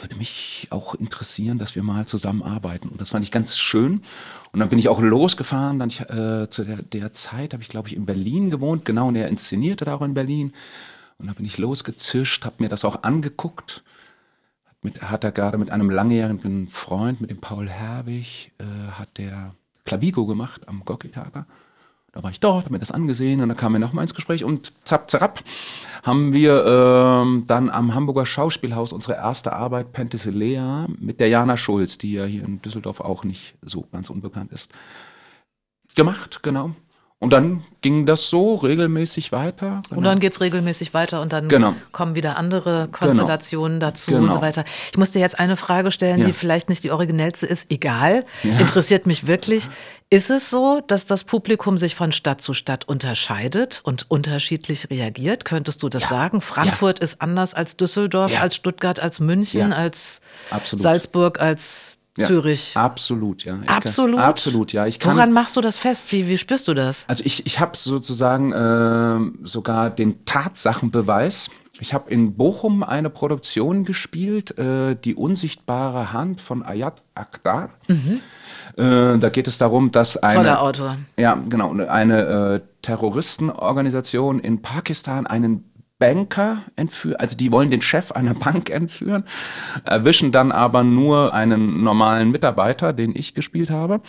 würde 0.00 0.16
mich 0.16 0.68
auch 0.70 0.94
interessieren, 0.94 1.58
dass 1.58 1.74
wir 1.74 1.82
mal 1.82 2.06
zusammenarbeiten. 2.06 2.88
Und 2.88 3.00
das 3.00 3.10
fand 3.10 3.24
ich 3.24 3.30
ganz 3.30 3.58
schön. 3.58 4.02
Und 4.52 4.60
dann 4.60 4.68
bin 4.68 4.78
ich 4.78 4.88
auch 4.88 5.00
losgefahren. 5.00 5.78
Dann 5.78 5.88
ich, 5.88 6.00
äh, 6.00 6.48
zu 6.48 6.64
der, 6.64 6.82
der 6.82 7.12
Zeit 7.12 7.52
habe 7.52 7.62
ich, 7.62 7.68
glaube 7.68 7.88
ich, 7.88 7.96
in 7.96 8.06
Berlin 8.06 8.50
gewohnt. 8.50 8.84
Genau, 8.84 9.08
und 9.08 9.16
er 9.16 9.28
inszenierte 9.28 9.84
da 9.84 9.94
auch 9.94 10.02
in 10.02 10.14
Berlin. 10.14 10.52
Und 11.18 11.26
da 11.26 11.32
bin 11.34 11.44
ich 11.44 11.58
losgezischt, 11.58 12.44
habe 12.44 12.56
mir 12.58 12.68
das 12.68 12.84
auch 12.84 13.02
angeguckt. 13.02 13.82
Mit, 14.82 15.02
hat 15.02 15.24
er 15.24 15.32
gerade 15.32 15.58
mit 15.58 15.70
einem 15.70 15.90
langjährigen 15.90 16.68
Freund, 16.68 17.20
mit 17.20 17.30
dem 17.30 17.40
Paul 17.40 17.68
Herwig, 17.68 18.52
äh, 18.58 18.92
hat 18.92 19.18
der 19.18 19.54
Clavigo 19.84 20.24
gemacht 20.24 20.66
am 20.68 20.84
Gocki-Theater. 20.84 21.46
Da 22.12 22.24
war 22.24 22.30
ich 22.30 22.40
dort, 22.40 22.64
habe 22.64 22.72
mir 22.72 22.80
das 22.80 22.90
angesehen 22.90 23.40
und 23.40 23.48
dann 23.48 23.56
kam 23.56 23.74
er 23.74 23.78
nochmal 23.78 24.02
ins 24.02 24.14
Gespräch 24.14 24.42
und 24.42 24.72
zapp, 24.84 25.08
zapp, 25.08 25.44
haben 26.02 26.32
wir 26.32 26.64
ähm, 26.66 27.44
dann 27.46 27.70
am 27.70 27.94
Hamburger 27.94 28.26
Schauspielhaus 28.26 28.92
unsere 28.92 29.14
erste 29.14 29.52
Arbeit 29.52 29.92
Penthesilea 29.92 30.88
mit 30.98 31.20
der 31.20 31.28
Jana 31.28 31.56
Schulz, 31.56 31.98
die 31.98 32.14
ja 32.14 32.24
hier 32.24 32.44
in 32.44 32.60
Düsseldorf 32.62 33.00
auch 33.00 33.22
nicht 33.22 33.54
so 33.62 33.86
ganz 33.92 34.10
unbekannt 34.10 34.50
ist, 34.50 34.72
gemacht, 35.94 36.42
genau. 36.42 36.74
Und 37.22 37.34
dann 37.34 37.64
ging 37.82 38.06
das 38.06 38.30
so 38.30 38.54
regelmäßig 38.54 39.30
weiter. 39.30 39.82
Genau. 39.88 39.98
Und 39.98 40.04
dann 40.04 40.20
geht's 40.20 40.40
regelmäßig 40.40 40.94
weiter 40.94 41.20
und 41.20 41.34
dann 41.34 41.48
genau. 41.50 41.74
kommen 41.92 42.14
wieder 42.14 42.38
andere 42.38 42.88
Konstellationen 42.90 43.78
genau. 43.78 43.90
dazu 43.90 44.14
und 44.14 44.22
so 44.22 44.28
genau. 44.28 44.40
weiter. 44.40 44.64
Ich 44.90 44.96
musste 44.96 45.18
jetzt 45.18 45.38
eine 45.38 45.58
Frage 45.58 45.90
stellen, 45.90 46.20
ja. 46.20 46.26
die 46.26 46.32
vielleicht 46.32 46.70
nicht 46.70 46.82
die 46.82 46.90
originellste 46.90 47.46
ist. 47.46 47.70
Egal, 47.70 48.24
ja. 48.42 48.58
interessiert 48.58 49.06
mich 49.06 49.26
wirklich. 49.26 49.68
Ist 50.08 50.30
es 50.30 50.48
so, 50.48 50.80
dass 50.86 51.04
das 51.04 51.24
Publikum 51.24 51.76
sich 51.76 51.94
von 51.94 52.10
Stadt 52.12 52.40
zu 52.40 52.54
Stadt 52.54 52.88
unterscheidet 52.88 53.80
und 53.84 54.10
unterschiedlich 54.10 54.88
reagiert? 54.88 55.44
Könntest 55.44 55.82
du 55.82 55.90
das 55.90 56.04
ja. 56.04 56.08
sagen? 56.08 56.40
Frankfurt 56.40 57.00
ist 57.00 57.20
anders 57.20 57.52
als 57.52 57.76
Düsseldorf, 57.76 58.32
als 58.40 58.56
Stuttgart, 58.56 58.98
als 58.98 59.20
München, 59.20 59.74
als 59.74 60.22
Absolut. 60.50 60.82
Salzburg, 60.82 61.38
als 61.38 61.98
ja, 62.16 62.26
Zürich. 62.26 62.76
Absolut, 62.76 63.44
ja. 63.44 63.58
Ich 63.62 63.70
absolut? 63.70 64.16
Kann, 64.16 64.24
absolut, 64.24 64.72
ja. 64.72 64.86
Ich 64.86 64.98
kann, 64.98 65.16
Woran 65.16 65.32
machst 65.32 65.56
du 65.56 65.60
das 65.60 65.78
fest? 65.78 66.10
Wie, 66.12 66.28
wie 66.28 66.38
spürst 66.38 66.68
du 66.68 66.74
das? 66.74 67.04
Also 67.08 67.24
ich, 67.24 67.46
ich 67.46 67.60
habe 67.60 67.76
sozusagen 67.76 68.52
äh, 68.52 69.46
sogar 69.46 69.90
den 69.90 70.24
Tatsachenbeweis. 70.24 71.50
Ich 71.78 71.94
habe 71.94 72.10
in 72.10 72.36
Bochum 72.36 72.82
eine 72.82 73.08
Produktion 73.10 73.84
gespielt, 73.84 74.58
äh, 74.58 74.96
Die 74.96 75.14
unsichtbare 75.14 76.12
Hand 76.12 76.40
von 76.40 76.62
Ayat 76.62 77.02
Akhtar. 77.14 77.70
Mhm. 77.88 78.20
Äh, 78.76 79.18
da 79.18 79.28
geht 79.30 79.48
es 79.48 79.58
darum, 79.58 79.90
dass 79.90 80.16
eine, 80.16 80.34
Toller 80.34 80.62
Autor. 80.62 80.96
Ja, 81.16 81.34
genau, 81.48 81.72
eine 81.72 82.22
äh, 82.22 82.60
Terroristenorganisation 82.82 84.40
in 84.40 84.62
Pakistan 84.62 85.26
einen 85.26 85.69
Banker 86.00 86.62
entführen, 86.76 87.16
also 87.20 87.36
die 87.36 87.52
wollen 87.52 87.70
den 87.70 87.82
Chef 87.82 88.10
einer 88.10 88.34
Bank 88.34 88.70
entführen, 88.70 89.24
erwischen 89.84 90.32
dann 90.32 90.50
aber 90.50 90.82
nur 90.82 91.32
einen 91.34 91.84
normalen 91.84 92.32
Mitarbeiter, 92.32 92.92
den 92.92 93.14
ich 93.14 93.34
gespielt 93.34 93.70
habe. 93.70 94.00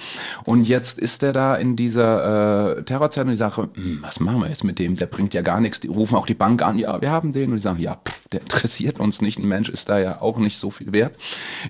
Und 0.45 0.67
jetzt 0.67 0.97
ist 0.97 1.21
er 1.21 1.33
da 1.33 1.55
in 1.55 1.75
dieser 1.75 2.77
äh, 2.77 2.83
Terrorzelle 2.83 3.25
und 3.25 3.31
die 3.31 3.37
sagen, 3.37 3.69
hm, 3.75 3.99
was 4.01 4.19
machen 4.19 4.39
wir 4.39 4.47
jetzt 4.47 4.63
mit 4.63 4.79
dem? 4.79 4.95
Der 4.95 5.05
bringt 5.05 5.33
ja 5.33 5.41
gar 5.41 5.59
nichts. 5.59 5.81
Die 5.81 5.89
rufen 5.89 6.15
auch 6.15 6.25
die 6.25 6.33
Bank 6.33 6.63
an, 6.63 6.79
ja, 6.79 6.99
wir 7.01 7.11
haben 7.11 7.33
den. 7.33 7.51
Und 7.51 7.57
die 7.57 7.61
sagen, 7.61 7.79
ja, 7.79 7.95
pff, 7.95 8.27
der 8.29 8.41
interessiert 8.41 8.99
uns 8.99 9.21
nicht. 9.21 9.37
Ein 9.37 9.47
Mensch 9.49 9.69
ist 9.69 9.89
da 9.89 9.99
ja 9.99 10.21
auch 10.21 10.37
nicht 10.37 10.57
so 10.57 10.69
viel 10.69 10.93
wert 10.93 11.15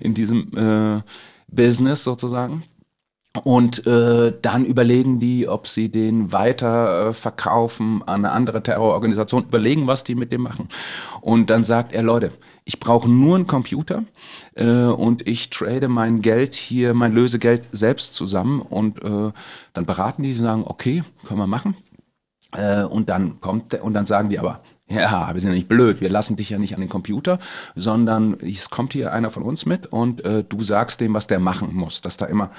in 0.00 0.14
diesem 0.14 0.50
äh, 0.56 1.02
Business 1.48 2.04
sozusagen. 2.04 2.62
Und 3.44 3.86
äh, 3.86 4.34
dann 4.42 4.66
überlegen 4.66 5.18
die, 5.18 5.48
ob 5.48 5.66
sie 5.66 5.88
den 5.88 6.32
weiter 6.32 7.08
äh, 7.08 7.12
verkaufen 7.14 8.02
an 8.02 8.26
eine 8.26 8.32
andere 8.32 8.62
Terrororganisation, 8.62 9.44
überlegen, 9.44 9.86
was 9.86 10.04
die 10.04 10.14
mit 10.14 10.32
dem 10.32 10.42
machen. 10.42 10.68
Und 11.22 11.48
dann 11.48 11.64
sagt 11.64 11.94
er, 11.94 12.02
Leute, 12.02 12.32
ich 12.64 12.78
brauche 12.78 13.10
nur 13.10 13.36
einen 13.36 13.46
Computer 13.46 14.04
äh, 14.54 14.84
und 14.84 15.26
ich 15.26 15.48
trade 15.48 15.88
mein 15.88 16.20
Geld 16.20 16.54
hier, 16.54 16.92
mein 16.92 17.12
Lösegeld 17.12 17.64
selbst 17.72 18.12
zusammen. 18.12 18.60
Und 18.60 19.02
äh, 19.02 19.32
dann 19.72 19.86
beraten 19.86 20.22
die, 20.22 20.34
sagen, 20.34 20.64
okay, 20.66 21.02
können 21.24 21.40
wir 21.40 21.46
machen. 21.46 21.74
Äh, 22.52 22.82
und 22.84 23.08
dann 23.08 23.40
kommt 23.40 23.72
der, 23.72 23.82
und 23.82 23.94
dann 23.94 24.04
sagen 24.04 24.28
die 24.28 24.38
aber, 24.38 24.60
ja, 24.88 25.32
wir 25.32 25.40
sind 25.40 25.50
ja 25.50 25.54
nicht 25.54 25.68
blöd, 25.68 26.02
wir 26.02 26.10
lassen 26.10 26.36
dich 26.36 26.50
ja 26.50 26.58
nicht 26.58 26.74
an 26.74 26.80
den 26.80 26.90
Computer, 26.90 27.38
sondern 27.74 28.38
es 28.40 28.68
kommt 28.68 28.92
hier 28.92 29.12
einer 29.12 29.30
von 29.30 29.42
uns 29.42 29.64
mit 29.64 29.86
und 29.86 30.22
äh, 30.22 30.44
du 30.46 30.62
sagst 30.62 31.00
dem, 31.00 31.14
was 31.14 31.26
der 31.26 31.38
machen 31.38 31.74
muss, 31.74 32.02
dass 32.02 32.18
da 32.18 32.26
immer 32.26 32.50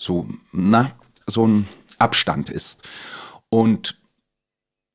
so, 0.00 0.26
na, 0.50 0.92
so 1.26 1.46
ein 1.46 1.68
Abstand 1.98 2.48
ist. 2.48 2.82
Und 3.50 4.00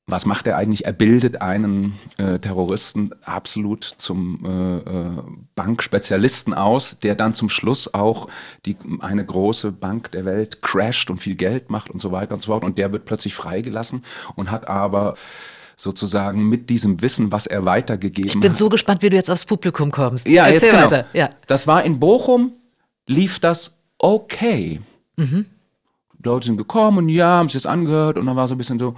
was 0.08 0.26
macht 0.26 0.48
er 0.48 0.58
eigentlich? 0.58 0.86
Er 0.86 0.94
bildet 0.94 1.42
einen 1.42 1.98
äh, 2.18 2.40
Terroristen 2.40 3.12
absolut 3.24 3.84
zum 3.84 4.46
äh, 4.46 4.78
äh, 4.78 5.24
Bankspezialisten 5.56 6.54
aus, 6.54 6.98
der 7.00 7.16
dann 7.16 7.34
zum 7.34 7.50
Schluss 7.50 7.94
auch 7.94 8.28
die, 8.66 8.78
eine 9.00 9.26
große 9.26 9.72
Bank 9.72 10.12
der 10.12 10.26
Welt 10.26 10.62
crasht 10.62 11.10
und 11.10 11.22
viel 11.22 11.36
Geld 11.36 11.70
macht 11.70 11.90
und 11.90 12.00
so 12.00 12.12
weiter 12.12 12.34
und 12.34 12.42
so 12.42 12.52
fort. 12.52 12.64
Und 12.64 12.78
der 12.78 12.92
wird 12.92 13.06
plötzlich 13.06 13.36
freigelassen 13.36 14.04
und 14.36 14.52
hat 14.52 14.68
aber 14.68 15.16
sozusagen 15.76 16.50
mit 16.50 16.70
diesem 16.70 17.02
Wissen, 17.02 17.32
was 17.32 17.46
er 17.46 17.66
weitergegeben 17.66 18.30
hat. 18.30 18.36
Ich 18.36 18.42
bin 18.42 18.52
hat. 18.52 18.58
so 18.58 18.70
gespannt, 18.70 19.04
wie 19.04 19.10
du 19.10 19.18
jetzt 19.18 19.30
aufs 19.30 19.46
Publikum 19.46 19.92
kommst. 19.92 20.28
Ja, 20.28 20.48
Erzähl 20.48 20.54
jetzt 20.54 20.72
genau. 20.72 20.84
weiter. 20.86 21.06
Ja. 21.14 21.30
Das 21.48 21.68
war 21.68 21.84
in 21.84 22.00
Bochum, 22.00 22.54
lief 23.08 23.40
das 23.40 23.78
okay. 23.98 24.82
Mhm. 25.18 25.46
Leute 26.26 26.48
sind 26.48 26.58
gekommen 26.58 26.98
und 26.98 27.10
ja, 27.10 27.28
haben 27.28 27.50
sich 27.50 27.62
das 27.62 27.66
angehört 27.66 28.18
und 28.18 28.26
dann 28.26 28.36
war 28.36 28.48
so 28.48 28.56
ein 28.56 28.58
bisschen 28.58 28.80
so, 28.80 28.96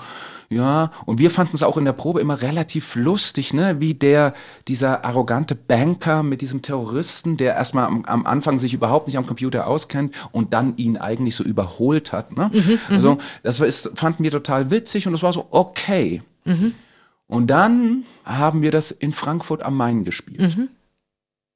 ja. 0.50 0.92
Und 1.06 1.20
wir 1.20 1.30
fanden 1.30 1.56
es 1.56 1.64
auch 1.64 1.78
in 1.78 1.86
der 1.86 1.94
Probe 1.94 2.22
immer 2.22 2.42
relativ 2.42 2.96
lustig, 2.96 3.54
ne, 3.54 3.80
wie 3.80 3.94
der, 3.94 4.34
dieser 4.68 5.06
arrogante 5.06 5.54
Banker 5.56 6.24
mit 6.24 6.42
diesem 6.42 6.62
Terroristen, 6.62 7.38
der 7.38 7.56
erstmal 7.56 7.86
am, 7.86 8.06
am 8.06 8.26
Anfang 8.26 8.58
sich 8.60 8.74
überhaupt 8.74 9.08
nicht 9.08 9.18
am 9.18 9.28
Computer 9.28 9.68
auskennt 9.68 10.16
und 10.32 10.54
dann 10.54 10.78
ihn 10.78 10.98
eigentlich 10.98 11.36
so 11.36 11.44
überholt 11.44 12.12
hat, 12.12 12.36
ne. 12.36 12.50
Mhm, 12.54 12.60
mhm. 12.60 12.80
also, 12.90 13.18
das 13.44 13.60
ist, 13.60 13.92
fanden 13.96 14.24
wir 14.24 14.32
total 14.32 14.72
witzig 14.72 15.06
und 15.06 15.14
das 15.14 15.24
war 15.24 15.34
so 15.34 15.48
okay. 15.52 16.24
Mhm. 16.46 16.74
Und 17.28 17.48
dann 17.48 18.06
haben 18.24 18.62
wir 18.62 18.72
das 18.72 18.92
in 18.92 19.12
Frankfurt 19.12 19.62
am 19.62 19.76
Main 19.76 20.06
gespielt. 20.06 20.58
Mhm. 20.58 20.70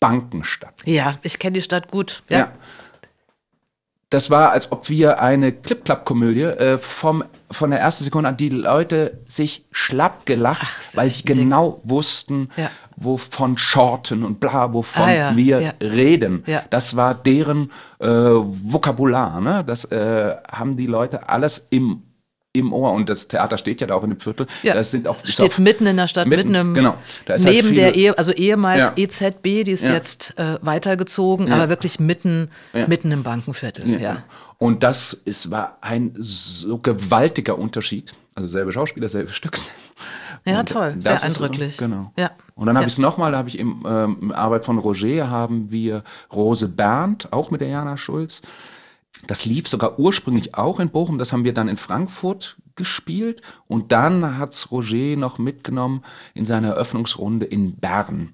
Bankenstadt. 0.02 0.82
Ja, 0.86 1.16
ich 1.22 1.40
kenne 1.40 1.54
die 1.54 1.62
Stadt 1.62 1.92
gut. 1.92 2.24
ja. 2.28 2.40
ja. 2.40 2.54
Das 4.12 4.30
war, 4.30 4.52
als 4.52 4.72
ob 4.72 4.90
wir 4.90 5.20
eine 5.22 5.52
Clip-Clap-Komödie 5.52 6.42
äh, 6.44 6.78
vom 6.78 7.24
von 7.50 7.72
der 7.72 7.80
ersten 7.82 8.04
Sekunde 8.06 8.30
an 8.30 8.38
die 8.38 8.48
Leute 8.50 9.20
sich 9.26 9.66
schlapp 9.72 10.26
gelacht, 10.26 10.62
Ach, 10.64 10.96
weil 10.96 11.10
sie 11.10 11.24
genau 11.24 11.82
wussten, 11.84 12.50
Ja. 12.56 12.70
wovon 12.96 13.58
Shorten 13.58 14.24
und 14.24 14.40
bla, 14.40 14.72
wovon 14.74 15.04
Ah, 15.06 15.12
ja, 15.14 15.36
wir 15.36 15.60
ja. 15.62 15.74
reden. 15.82 16.44
Das 16.70 16.96
war 16.96 17.14
deren 17.16 17.72
äh, 18.00 18.08
Vokabular. 18.08 19.42
Ne? 19.42 19.64
Das 19.66 19.86
äh, 19.86 20.36
haben 20.50 20.78
die 20.78 20.86
Leute 20.86 21.28
alles 21.28 21.68
im 21.72 22.04
im 22.54 22.74
Ohr 22.74 22.92
und 22.92 23.10
das 23.10 23.28
Theater 23.30 23.58
steht 23.58 23.80
ja 23.80 23.88
da 23.88 23.96
auch 23.96 24.04
in 24.04 24.10
dem 24.10 24.20
Viertel. 24.20 24.46
Ja. 24.64 24.74
Das 24.74 24.92
sind 24.92 25.08
auch 25.08 25.18
Steht 25.26 25.54
auch- 25.54 25.58
mitten 25.58 25.86
in 25.88 25.96
der 25.98 26.08
Stadt, 26.08 26.28
mitten, 26.28 26.50
mitten, 26.52 26.56
im, 26.70 26.74
genau. 26.74 26.96
Da 27.26 27.36
ist 27.36 27.46
halt 27.46 27.56
neben 27.56 27.68
viel- 27.70 27.76
der 27.78 27.96
Ehe, 27.96 28.18
also 28.18 28.34
ehemals 28.34 28.88
Ja. 28.88 28.94
EZB, 28.98 29.64
die 29.64 29.72
ist 29.72 29.86
Ja. 29.86 29.94
jetzt 29.94 30.38
äh, 30.38 30.58
weitergezogen, 30.62 31.52
aber 31.52 31.70
wirklich 31.70 32.00
mitten, 32.00 32.50
mitten 32.88 33.12
im 33.12 33.24
Bankenviertel. 33.24 34.02
Ja. 34.02 34.24
Und 34.58 34.84
das 34.84 35.14
ist, 35.26 35.50
war 35.50 35.78
ein 35.82 36.12
so 36.18 36.78
gewaltiger 36.78 37.58
Unterschied. 37.58 38.14
Also 38.36 38.48
selbe 38.48 38.72
Schauspieler, 38.72 39.10
selbe 39.10 39.32
Stück. 39.32 39.58
Ja, 40.46 40.62
Und 40.62 40.70
toll, 40.70 40.96
sehr 41.00 41.14
ist 41.14 41.24
eindrücklich. 41.26 41.78
Genau. 41.78 42.12
Ja. 42.18 42.32
Und 42.56 42.66
dann 42.68 42.78
habe 42.78 42.88
ich 42.88 42.94
es 42.94 42.98
nochmal, 43.00 43.32
da 43.34 43.38
habe 43.40 43.50
ich 43.50 43.60
im, 43.60 43.84
ähm, 43.88 44.32
Arbeit 44.32 44.64
von 44.66 44.78
Roger 44.78 45.30
haben 45.30 45.70
wir 45.72 46.04
Rose 46.34 46.68
Berndt, 46.68 47.28
auch 47.32 47.52
mit 47.52 47.62
der 47.62 47.68
Jana 47.70 47.98
Schulz. 47.98 48.42
Das 49.28 49.46
lief 49.46 49.68
sogar 49.68 50.00
ursprünglich 50.00 50.56
auch 50.56 50.80
in 50.80 50.90
Bochum, 50.90 51.18
das 51.20 51.32
haben 51.32 51.44
wir 51.44 51.54
dann 51.54 51.68
in 51.68 51.78
Frankfurt 51.78 52.58
gespielt. 52.76 53.42
Und 53.68 53.92
dann 53.92 54.38
hat's 54.38 54.72
Roger 54.72 55.16
noch 55.18 55.38
mitgenommen 55.38 56.04
in 56.34 56.46
seiner 56.46 56.70
Eröffnungsrunde 56.70 57.46
in 57.46 57.76
Bern. 57.76 58.34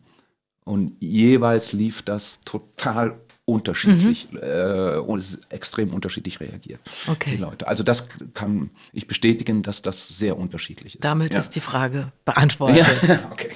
Und 0.63 0.98
jeweils 1.00 1.74
lief 1.74 2.02
das 2.02 2.42
total 2.42 3.20
unterschiedlich 3.46 4.28
äh, 4.34 4.98
und 4.98 5.20
es 5.20 5.40
extrem 5.48 5.94
unterschiedlich 5.94 6.42
reagiert. 6.42 6.82
Okay. 7.08 7.32
Die 7.32 7.38
Leute. 7.38 7.66
Also 7.68 7.82
das 7.82 8.10
kann 8.34 8.72
ich 8.92 9.08
bestätigen, 9.08 9.63
dass 9.63 9.82
das 9.82 10.10
sehr 10.10 10.38
unterschiedlich 10.38 10.96
ist. 10.96 11.06
Damit 11.06 11.34
ja. 11.34 11.40
ist 11.40 11.52
die 11.52 11.62
Frage 11.62 12.12
beantwortet. 12.26 12.86
ja, 13.08 13.20
okay. 13.32 13.52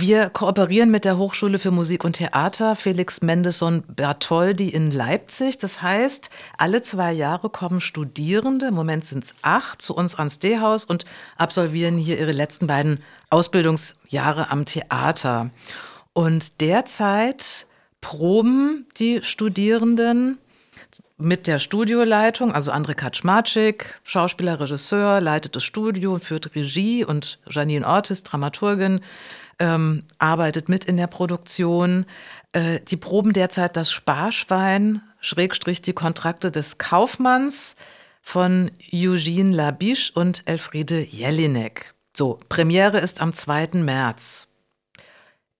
Wir 0.00 0.30
kooperieren 0.30 0.92
mit 0.92 1.04
der 1.04 1.18
Hochschule 1.18 1.58
für 1.58 1.72
Musik 1.72 2.04
und 2.04 2.12
Theater 2.12 2.76
Felix 2.76 3.20
Mendelssohn 3.20 3.82
Bertoldi 3.82 4.68
in 4.68 4.92
Leipzig. 4.92 5.58
Das 5.58 5.82
heißt, 5.82 6.30
alle 6.56 6.82
zwei 6.82 7.10
Jahre 7.10 7.50
kommen 7.50 7.80
Studierende, 7.80 8.66
im 8.68 8.74
Moment 8.74 9.06
sind 9.06 9.24
es 9.24 9.34
acht, 9.42 9.82
zu 9.82 9.96
uns 9.96 10.14
ans 10.14 10.38
D-Haus 10.38 10.84
und 10.84 11.04
absolvieren 11.36 11.98
hier 11.98 12.16
ihre 12.16 12.30
letzten 12.30 12.68
beiden 12.68 13.02
Ausbildungsjahre 13.30 14.52
am 14.52 14.66
Theater. 14.66 15.50
Und 16.12 16.60
derzeit 16.60 17.66
proben 18.00 18.86
die 18.98 19.24
Studierenden 19.24 20.38
mit 21.16 21.48
der 21.48 21.58
Studioleitung, 21.58 22.52
also 22.52 22.70
André 22.70 22.94
Kaczmarczyk, 22.94 24.00
Schauspieler, 24.04 24.60
Regisseur, 24.60 25.20
leitet 25.20 25.56
das 25.56 25.64
Studio, 25.64 26.18
führt 26.18 26.54
Regie 26.54 27.04
und 27.04 27.40
Janine 27.50 27.84
Ortiz, 27.84 28.22
Dramaturgin, 28.22 29.00
ähm, 29.58 30.04
arbeitet 30.18 30.68
mit 30.68 30.84
in 30.84 30.96
der 30.96 31.06
Produktion. 31.06 32.06
Äh, 32.52 32.80
die 32.80 32.96
proben 32.96 33.32
derzeit 33.32 33.76
das 33.76 33.90
Sparschwein, 33.90 35.02
Schrägstrich 35.20 35.82
die 35.82 35.92
Kontrakte 35.92 36.50
des 36.50 36.78
Kaufmanns 36.78 37.76
von 38.22 38.70
Eugene 38.92 39.54
Labiche 39.54 40.12
und 40.14 40.42
Elfriede 40.46 41.00
Jelinek. 41.00 41.94
So, 42.16 42.38
Premiere 42.48 42.98
ist 42.98 43.20
am 43.20 43.32
2. 43.32 43.70
März 43.74 44.52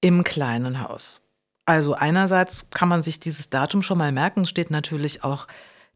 im 0.01 0.25
kleinen 0.25 0.81
Haus. 0.81 1.23
Also 1.67 1.95
einerseits 1.95 2.71
kann 2.71 2.89
man 2.89 3.03
sich 3.03 3.21
dieses 3.21 3.51
Datum 3.51 3.83
schon 3.83 3.99
mal 3.99 4.13
merken, 4.13 4.47
steht 4.47 4.71
natürlich 4.71 5.25
auch 5.25 5.47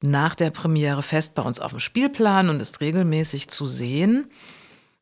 nach 0.03 0.35
der 0.35 0.51
Premiere 0.51 1.03
fest 1.03 1.35
bei 1.35 1.43
uns 1.43 1.61
auf 1.61 1.71
dem 1.71 1.81
Spielplan 1.81 2.51
und 2.51 2.61
ist 2.61 2.81
regelmäßig 2.81 3.49
zu 3.49 3.67
sehen. 3.67 4.31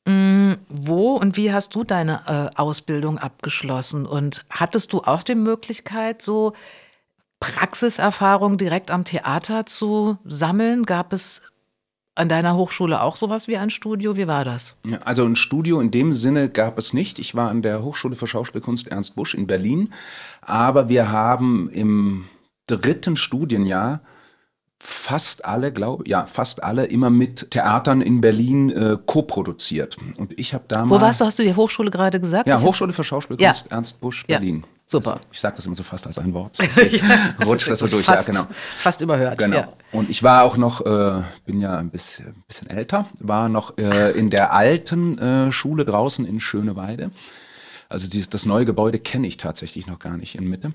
Mm, 0.07 0.53
Wo 0.69 1.17
und 1.17 1.37
wie 1.37 1.53
hast 1.53 1.75
du 1.75 1.85
deine 1.85 2.23
äh, 2.27 2.59
Ausbildung 2.59 3.19
abgeschlossen? 3.19 4.07
Und 4.07 4.45
hattest 4.49 4.93
du 4.93 5.01
auch 5.03 5.23
die 5.23 5.35
Möglichkeit, 5.35 6.23
so 6.23 6.55
Praxiserfahrung 7.41 8.59
direkt 8.59 8.91
am 8.91 9.05
Theater 9.05 9.67
zu 9.67 10.19
sammeln? 10.25 10.85
Gab 10.85 11.13
es 11.13 11.43
an 12.15 12.29
deiner 12.29 12.57
Hochschule 12.57 13.01
auch 13.03 13.17
sowas 13.17 13.49
wie 13.49 13.57
ein 13.57 13.71
Studio? 13.71 14.17
Wie 14.17 14.27
war 14.27 14.45
das? 14.45 14.77
Ja, 14.85 14.99
also 14.99 15.25
ein 15.25 15.37
Studio 15.37 15.81
in 15.81 15.91
dem 15.91 16.13
Sinne 16.13 16.49
gab 16.49 16.79
es 16.79 16.93
nicht. 16.93 17.19
Ich 17.19 17.35
war 17.35 17.51
an 17.51 17.63
der 17.63 17.83
Hochschule 17.83 18.17
für 18.17 18.27
Schauspielkunst 18.27 18.89
Ernst 18.89 19.17
Busch 19.17 19.35
in 19.35 19.47
Berlin, 19.47 19.93
aber 20.43 20.89
wir 20.89 21.11
haben 21.11 21.71
im 21.71 22.27
dritten 22.67 23.17
Studienjahr 23.17 24.01
fast 24.83 25.45
alle, 25.45 25.73
glaube 25.73 26.05
ja, 26.09 26.25
fast 26.27 26.63
alle 26.65 26.87
immer 26.87 27.11
mit 27.11 27.51
Theatern 27.51 28.01
in 28.01 28.21
Berlin 28.23 28.71
äh, 28.71 28.97
co-produziert. 29.05 29.99
Und 30.17 30.39
ich 30.39 30.55
habe 30.55 30.65
damals 30.69 30.91
Wo 30.91 31.05
warst 31.05 31.21
du? 31.21 31.27
Hast 31.27 31.39
du 31.39 31.43
die 31.43 31.55
Hochschule 31.55 31.91
gerade 31.91 32.19
gesagt? 32.19 32.49
Ja, 32.49 32.57
Ich- 32.59 32.63
Hochschule 32.65 32.93
für 32.95 33.05
Schauspielkunst 33.05 33.67
Ja. 33.71 33.77
Ernst 33.77 34.01
Busch 34.01 34.25
Ja, 34.27 34.39
Berlin. 34.39 34.65
super. 34.87 35.13
Also, 35.15 35.25
ich 35.33 35.39
sage 35.39 35.57
das 35.57 35.67
immer 35.67 35.77
so 35.77 35.83
fast 35.83 36.07
als 36.07 36.17
ein 36.17 36.33
Wort. 36.33 36.57
Deswegen 36.59 37.07
rutscht 37.45 37.69
das 37.69 37.81
so 37.81 37.89
durch. 37.89 38.07
Fast, 38.07 38.29
Ja, 38.29 38.33
genau. 38.35 38.47
fast 38.79 39.03
überhört. 39.03 39.37
Genau. 39.39 39.57
Ja. 39.59 39.69
Und 39.93 40.09
ich 40.09 40.23
war 40.23 40.45
auch 40.45 40.57
noch, 40.57 40.81
äh, 40.87 41.21
bin 41.45 41.61
ja 41.61 41.77
ein 41.77 41.91
bisschen, 41.91 42.29
ein 42.29 42.45
bisschen 42.49 42.71
älter, 42.71 43.05
war 43.21 43.51
noch 43.51 43.77
äh, 43.77 44.13
in 44.13 44.31
der 44.31 44.55
alten 44.55 45.19
äh, 45.19 45.53
Schule 45.53 45.85
draußen 45.85 46.25
in 46.25 46.41
Schöneweide. 46.41 47.11
Also 47.91 48.09
dieses, 48.09 48.31
das 48.31 48.47
neue 48.47 48.65
Gebäude 48.65 48.99
kenne 48.99 49.27
ich 49.27 49.37
tatsächlich 49.37 49.87
noch 49.87 49.99
gar 49.99 50.17
nicht 50.17 50.37
in 50.37 50.49
Mitte. 50.49 50.73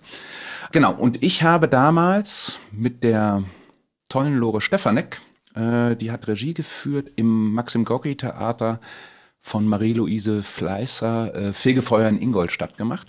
Genau, 0.74 0.94
und 0.94 1.24
ich 1.24 1.42
habe 1.44 1.68
damals 1.68 2.60
mit 2.72 3.04
der 3.04 3.42
tollen 4.10 4.36
Lore 4.38 4.62
Stefanek, 4.62 5.22
äh, 5.56 5.96
die 5.96 6.12
hat 6.12 6.28
Regie 6.28 6.54
geführt 6.54 7.12
im 7.16 7.54
Maxim 7.54 7.86
Gorki 7.86 8.16
Theater 8.16 8.80
von 9.42 9.68
Marie-Louise 9.68 10.44
Fleißer 10.44 11.36
äh, 11.36 11.54
Fegefeuer 11.54 12.10
in 12.10 12.22
Ingolstadt 12.22 12.78
gemacht. 12.78 13.08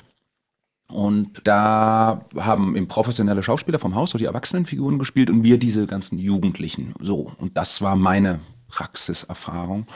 Und 0.88 1.40
da 1.44 2.24
haben 2.36 2.76
eben 2.76 2.86
professionelle 2.86 3.42
Schauspieler 3.42 3.78
vom 3.78 3.94
Haus 3.94 4.10
so 4.10 4.18
die 4.18 4.26
Erwachsenenfiguren 4.26 4.98
gespielt 4.98 5.30
und 5.30 5.42
wir 5.42 5.58
diese 5.58 5.86
ganzen 5.86 6.18
Jugendlichen. 6.18 6.94
So. 7.00 7.32
Und 7.38 7.56
das 7.56 7.82
war 7.82 7.96
meine 7.96 8.40
Praxiserfahrung. 8.68 9.86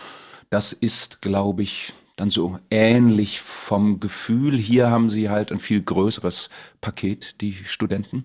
Das 0.48 0.72
ist, 0.72 1.22
glaube 1.22 1.62
ich, 1.62 1.92
dann 2.16 2.28
so 2.28 2.58
ähnlich 2.70 3.40
vom 3.40 4.00
Gefühl. 4.00 4.56
Hier 4.56 4.90
haben 4.90 5.10
sie 5.10 5.30
halt 5.30 5.52
ein 5.52 5.60
viel 5.60 5.80
größeres 5.82 6.50
Paket, 6.80 7.40
die 7.40 7.52
Studenten. 7.52 8.24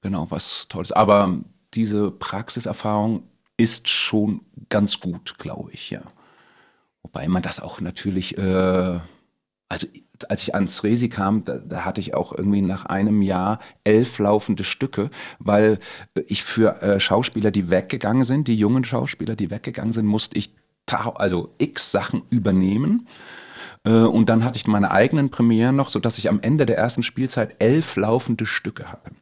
Genau, 0.00 0.30
was 0.30 0.66
toll 0.68 0.82
ist. 0.82 0.92
Aber 0.92 1.40
diese 1.74 2.10
Praxiserfahrung 2.10 3.24
ist 3.56 3.88
schon 3.88 4.42
ganz 4.68 5.00
gut, 5.00 5.38
glaube 5.38 5.70
ich, 5.72 5.90
ja. 5.90 6.02
Wobei 7.02 7.28
man 7.28 7.42
das 7.42 7.60
auch 7.60 7.80
natürlich, 7.80 8.38
äh, 8.38 9.00
also 9.68 9.86
als 10.28 10.42
ich 10.42 10.54
ans 10.54 10.84
Resi 10.84 11.08
kam, 11.08 11.44
da, 11.44 11.58
da 11.58 11.84
hatte 11.84 12.00
ich 12.00 12.14
auch 12.14 12.32
irgendwie 12.32 12.62
nach 12.62 12.86
einem 12.86 13.22
Jahr 13.22 13.58
elf 13.84 14.18
laufende 14.18 14.64
Stücke, 14.64 15.10
weil 15.38 15.78
ich 16.26 16.44
für 16.44 16.80
äh, 16.82 17.00
Schauspieler, 17.00 17.50
die 17.50 17.70
weggegangen 17.70 18.24
sind, 18.24 18.48
die 18.48 18.56
jungen 18.56 18.84
Schauspieler, 18.84 19.34
die 19.34 19.50
weggegangen 19.50 19.92
sind, 19.92 20.06
musste 20.06 20.38
ich 20.38 20.54
also 21.14 21.54
x 21.58 21.90
Sachen 21.90 22.22
übernehmen. 22.30 23.08
Äh, 23.84 23.92
Und 23.92 24.28
dann 24.28 24.44
hatte 24.44 24.58
ich 24.58 24.66
meine 24.66 24.90
eigenen 24.90 25.30
Premieren 25.30 25.76
noch, 25.76 25.88
sodass 25.88 26.18
ich 26.18 26.28
am 26.28 26.40
Ende 26.40 26.66
der 26.66 26.76
ersten 26.76 27.02
Spielzeit 27.02 27.56
elf 27.60 27.96
laufende 27.96 28.46
Stücke 28.46 28.92
hatte. 28.92 29.12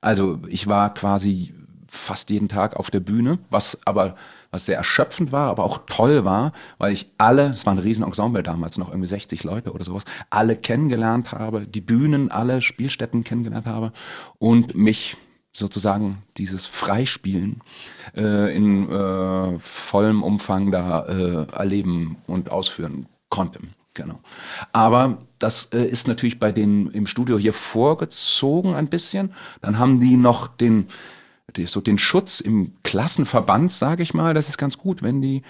Also 0.00 0.40
ich 0.48 0.66
war 0.66 0.94
quasi 0.94 1.54
fast 1.90 2.30
jeden 2.30 2.48
Tag 2.48 2.76
auf 2.76 2.90
der 2.90 3.00
Bühne, 3.00 3.38
was 3.50 3.78
aber 3.84 4.14
was 4.50 4.66
sehr 4.66 4.76
erschöpfend 4.76 5.32
war, 5.32 5.50
aber 5.50 5.64
auch 5.64 5.80
toll 5.86 6.24
war, 6.24 6.52
weil 6.78 6.92
ich 6.92 7.10
alle, 7.18 7.50
es 7.50 7.66
war 7.66 7.74
ein 7.74 7.78
Riesenensemble 7.78 8.42
damals, 8.42 8.78
noch 8.78 8.90
irgendwie 8.90 9.08
60 9.08 9.44
Leute 9.44 9.72
oder 9.72 9.84
sowas, 9.84 10.04
alle 10.30 10.56
kennengelernt 10.56 11.32
habe, 11.32 11.66
die 11.66 11.80
Bühnen, 11.80 12.30
alle 12.30 12.62
Spielstätten 12.62 13.24
kennengelernt 13.24 13.66
habe 13.66 13.92
und 14.38 14.74
mich 14.74 15.16
sozusagen 15.52 16.22
dieses 16.36 16.66
Freispielen 16.66 17.60
äh, 18.16 18.54
in 18.54 18.88
äh, 18.88 19.58
vollem 19.58 20.22
Umfang 20.22 20.70
da 20.70 21.06
äh, 21.06 21.46
erleben 21.52 22.18
und 22.26 22.50
ausführen 22.50 23.06
konnte. 23.28 23.60
Genau. 23.94 24.20
Aber 24.72 25.18
das 25.38 25.66
äh, 25.66 25.84
ist 25.84 26.06
natürlich 26.06 26.38
bei 26.38 26.52
denen 26.52 26.90
im 26.92 27.06
Studio 27.06 27.38
hier 27.38 27.52
vorgezogen 27.52 28.74
ein 28.74 28.88
bisschen. 28.88 29.34
Dann 29.60 29.78
haben 29.78 30.00
die 30.00 30.16
noch 30.16 30.46
den, 30.46 30.86
so 31.66 31.80
den 31.80 31.98
Schutz 31.98 32.40
im 32.40 32.72
Klassenverband, 32.82 33.72
sage 33.72 34.02
ich 34.02 34.14
mal. 34.14 34.34
Das 34.34 34.48
ist 34.48 34.58
ganz 34.58 34.78
gut, 34.78 35.02
wenn 35.02 35.20
die 35.20 35.42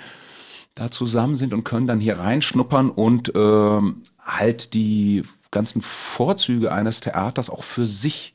da 0.74 0.90
zusammen 0.90 1.34
sind 1.34 1.52
und 1.52 1.64
können 1.64 1.86
dann 1.86 2.00
hier 2.00 2.18
reinschnuppern 2.18 2.90
und 2.90 3.32
ähm, 3.34 4.02
halt 4.18 4.74
die 4.74 5.22
ganzen 5.50 5.82
Vorzüge 5.82 6.72
eines 6.72 7.00
Theaters 7.00 7.50
auch 7.50 7.64
für 7.64 7.86
sich 7.86 8.34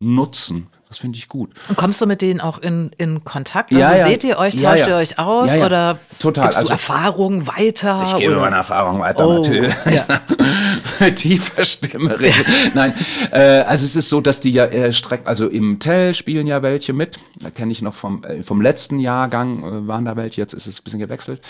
nutzen. 0.00 0.68
Das 0.94 1.00
finde 1.00 1.18
ich 1.18 1.26
gut. 1.28 1.50
Und 1.68 1.76
kommst 1.76 2.00
du 2.00 2.06
mit 2.06 2.22
denen 2.22 2.40
auch 2.40 2.58
in, 2.58 2.92
in 2.98 3.24
Kontakt? 3.24 3.72
Ja, 3.72 3.88
Also 3.88 4.02
ja. 4.02 4.06
seht 4.06 4.22
ihr 4.22 4.38
euch, 4.38 4.54
Ja, 4.54 4.70
tauscht 4.70 4.80
ja. 4.82 4.88
ihr 4.90 4.94
euch 4.94 5.18
aus 5.18 5.50
Ja, 5.50 5.56
ja. 5.56 5.66
oder 5.66 5.98
Total. 6.20 6.44
gibst 6.44 6.56
du 6.56 6.60
Also- 6.60 6.72
Erfahrungen 6.72 7.48
weiter? 7.48 8.04
Ich 8.06 8.16
gebe 8.18 8.30
oder? 8.34 8.42
meine 8.42 8.54
Erfahrung 8.56 9.00
weiter, 9.00 9.26
Oh, 9.26 9.38
natürlich. 9.42 9.74
ja. 9.86 10.20
Mit 11.00 11.16
tiefer 11.16 11.64
Stimme 11.64 12.20
reden. 12.20 12.44
Nein, 12.74 12.94
äh, 13.32 13.62
also 13.62 13.84
es 13.84 13.96
ist 13.96 14.08
so, 14.08 14.20
dass 14.20 14.38
die 14.38 14.52
ja 14.52 14.66
äh, 14.66 14.92
streck, 14.92 15.22
also 15.24 15.48
im 15.48 15.80
Tell 15.80 16.14
spielen 16.14 16.46
ja 16.46 16.62
welche 16.62 16.92
mit. 16.92 17.18
Da 17.40 17.50
kenne 17.50 17.72
ich 17.72 17.82
noch 17.82 17.94
vom, 17.94 18.22
äh, 18.22 18.44
vom 18.44 18.60
letzten 18.60 19.00
Jahrgang 19.00 19.64
äh, 19.64 19.88
waren 19.88 20.04
da 20.04 20.14
welche, 20.16 20.40
jetzt 20.40 20.52
ist 20.54 20.68
es 20.68 20.78
ein 20.78 20.84
bisschen 20.84 21.00
gewechselt. 21.00 21.40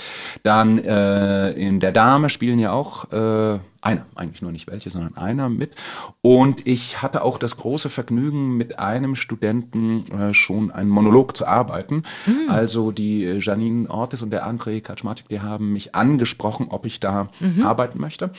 Dann 0.43 0.79
äh, 0.79 1.51
in 1.51 1.81
der 1.81 1.93
Dame 1.93 2.31
spielen 2.31 2.59
ja 2.59 2.73
auch 2.73 3.13
äh, 3.13 3.59
einer, 3.85 4.07
eigentlich 4.15 4.43
nur 4.43 4.53
nicht 4.53 4.67
welche, 4.67 4.91
sondern 4.91 5.17
einer 5.17 5.49
mit. 5.49 5.75
Und 6.23 6.67
ich 6.67 7.03
hatte 7.03 7.23
auch 7.23 7.39
das 7.39 7.57
große 7.57 7.91
Vergnügen, 7.91 8.57
mit 8.57 8.79
einem 8.79 9.15
Studenten 9.15 10.11
äh, 10.11 10.35
schon 10.35 10.71
einen 10.71 10.89
Monolog 10.89 11.37
zu 11.37 11.47
arbeiten. 11.47 12.03
Also 12.49 12.93
die 12.93 13.25
äh, 13.25 13.39
Janine 13.39 13.91
Ortiz 13.91 14.23
und 14.23 14.31
der 14.31 14.47
André 14.47 14.81
Kaczmarczyk, 14.81 15.29
die 15.29 15.41
haben 15.41 15.73
mich 15.73 15.95
angesprochen, 15.95 16.69
ob 16.71 16.87
ich 16.87 16.99
da 17.01 17.29
arbeiten 17.63 18.01
möchte. 18.01 18.31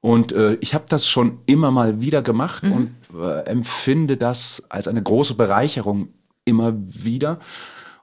Und 0.00 0.32
äh, 0.32 0.54
ich 0.60 0.74
habe 0.74 0.84
das 0.88 1.08
schon 1.08 1.38
immer 1.46 1.70
mal 1.70 2.00
wieder 2.00 2.22
gemacht 2.22 2.62
und 2.62 2.94
äh, 3.20 3.40
empfinde 3.46 4.16
das 4.16 4.62
als 4.68 4.86
eine 4.86 5.02
große 5.02 5.34
Bereicherung 5.34 6.08
immer 6.44 6.72
wieder. 6.76 7.40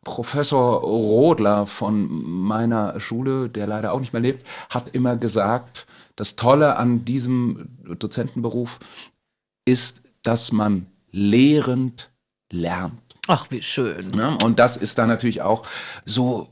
Professor 0.05 0.81
Rodler 0.81 1.65
von 1.65 2.07
meiner 2.39 2.99
Schule, 3.01 3.49
der 3.49 3.67
leider 3.67 3.91
auch 3.91 3.99
nicht 3.99 4.13
mehr 4.13 4.21
lebt, 4.21 4.45
hat 4.69 4.89
immer 4.95 5.17
gesagt, 5.17 5.87
das 6.15 6.37
Tolle 6.37 6.77
an 6.77 7.03
diesem 7.03 7.67
Dozentenberuf 7.83 8.79
ist, 9.65 10.03
dass 10.21 10.51
man 10.51 10.85
lehrend 11.11 12.11
lernt. 12.51 13.01
Ach, 13.27 13.47
wie 13.49 13.63
schön. 13.63 14.11
Ne? 14.11 14.37
Und 14.43 14.59
das 14.59 14.77
ist 14.77 14.99
dann 14.99 15.09
natürlich 15.09 15.41
auch 15.41 15.65
so, 16.05 16.49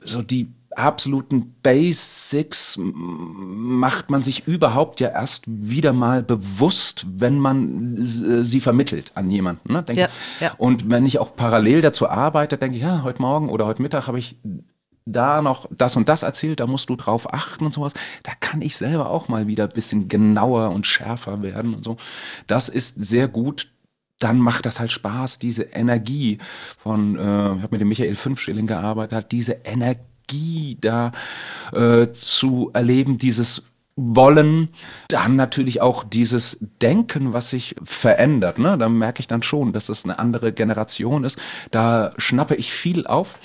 so 0.00 0.22
die 0.22 0.50
absoluten 0.76 1.54
Basics 1.62 2.78
macht 2.78 4.10
man 4.10 4.22
sich 4.22 4.46
überhaupt 4.46 5.00
ja 5.00 5.08
erst 5.08 5.44
wieder 5.46 5.92
mal 5.92 6.22
bewusst, 6.22 7.06
wenn 7.08 7.38
man 7.38 7.96
äh, 7.98 8.44
sie 8.44 8.60
vermittelt 8.60 9.12
an 9.14 9.30
jemanden. 9.30 9.72
Ne? 9.72 9.84
Ja, 9.92 10.08
ja. 10.40 10.54
Und 10.58 10.90
wenn 10.90 11.06
ich 11.06 11.18
auch 11.18 11.36
parallel 11.36 11.80
dazu 11.80 12.08
arbeite, 12.08 12.58
denke 12.58 12.76
ich, 12.76 12.82
ja, 12.82 13.02
heute 13.02 13.22
Morgen 13.22 13.48
oder 13.48 13.66
heute 13.66 13.82
Mittag 13.82 14.06
habe 14.06 14.18
ich 14.18 14.36
da 15.04 15.42
noch 15.42 15.68
das 15.70 15.96
und 15.96 16.08
das 16.08 16.22
erzählt, 16.22 16.60
da 16.60 16.66
musst 16.66 16.88
du 16.88 16.96
drauf 16.96 17.32
achten 17.32 17.64
und 17.64 17.72
sowas. 17.72 17.94
Da 18.22 18.32
kann 18.38 18.62
ich 18.62 18.76
selber 18.76 19.10
auch 19.10 19.28
mal 19.28 19.46
wieder 19.46 19.64
ein 19.64 19.72
bisschen 19.72 20.08
genauer 20.08 20.70
und 20.70 20.86
schärfer 20.86 21.42
werden 21.42 21.74
und 21.74 21.84
so. 21.84 21.96
Das 22.46 22.68
ist 22.68 23.02
sehr 23.02 23.28
gut. 23.28 23.68
Dann 24.18 24.38
macht 24.38 24.66
das 24.66 24.78
halt 24.78 24.92
Spaß, 24.92 25.40
diese 25.40 25.64
Energie 25.64 26.38
von, 26.78 27.16
äh, 27.16 27.20
ich 27.56 27.62
habe 27.62 27.68
mit 27.72 27.80
dem 27.80 27.88
Michael 27.88 28.14
Fünfschilling 28.14 28.68
gearbeitet, 28.68 29.16
hat 29.16 29.32
diese 29.32 29.54
Energie 29.64 30.11
da 30.80 31.12
äh, 31.72 32.10
zu 32.12 32.70
erleben, 32.72 33.16
dieses 33.16 33.64
wollen, 33.94 34.70
dann 35.08 35.36
natürlich 35.36 35.82
auch 35.82 36.02
dieses 36.04 36.58
Denken, 36.80 37.32
was 37.32 37.50
sich 37.50 37.76
verändert. 37.82 38.58
Ne? 38.58 38.78
Da 38.78 38.88
merke 38.88 39.20
ich 39.20 39.28
dann 39.28 39.42
schon, 39.42 39.72
dass 39.72 39.86
das 39.86 40.04
eine 40.04 40.18
andere 40.18 40.52
Generation 40.52 41.24
ist. 41.24 41.38
Da 41.70 42.12
schnappe 42.16 42.54
ich 42.54 42.72
viel 42.72 43.06
auf. 43.06 43.38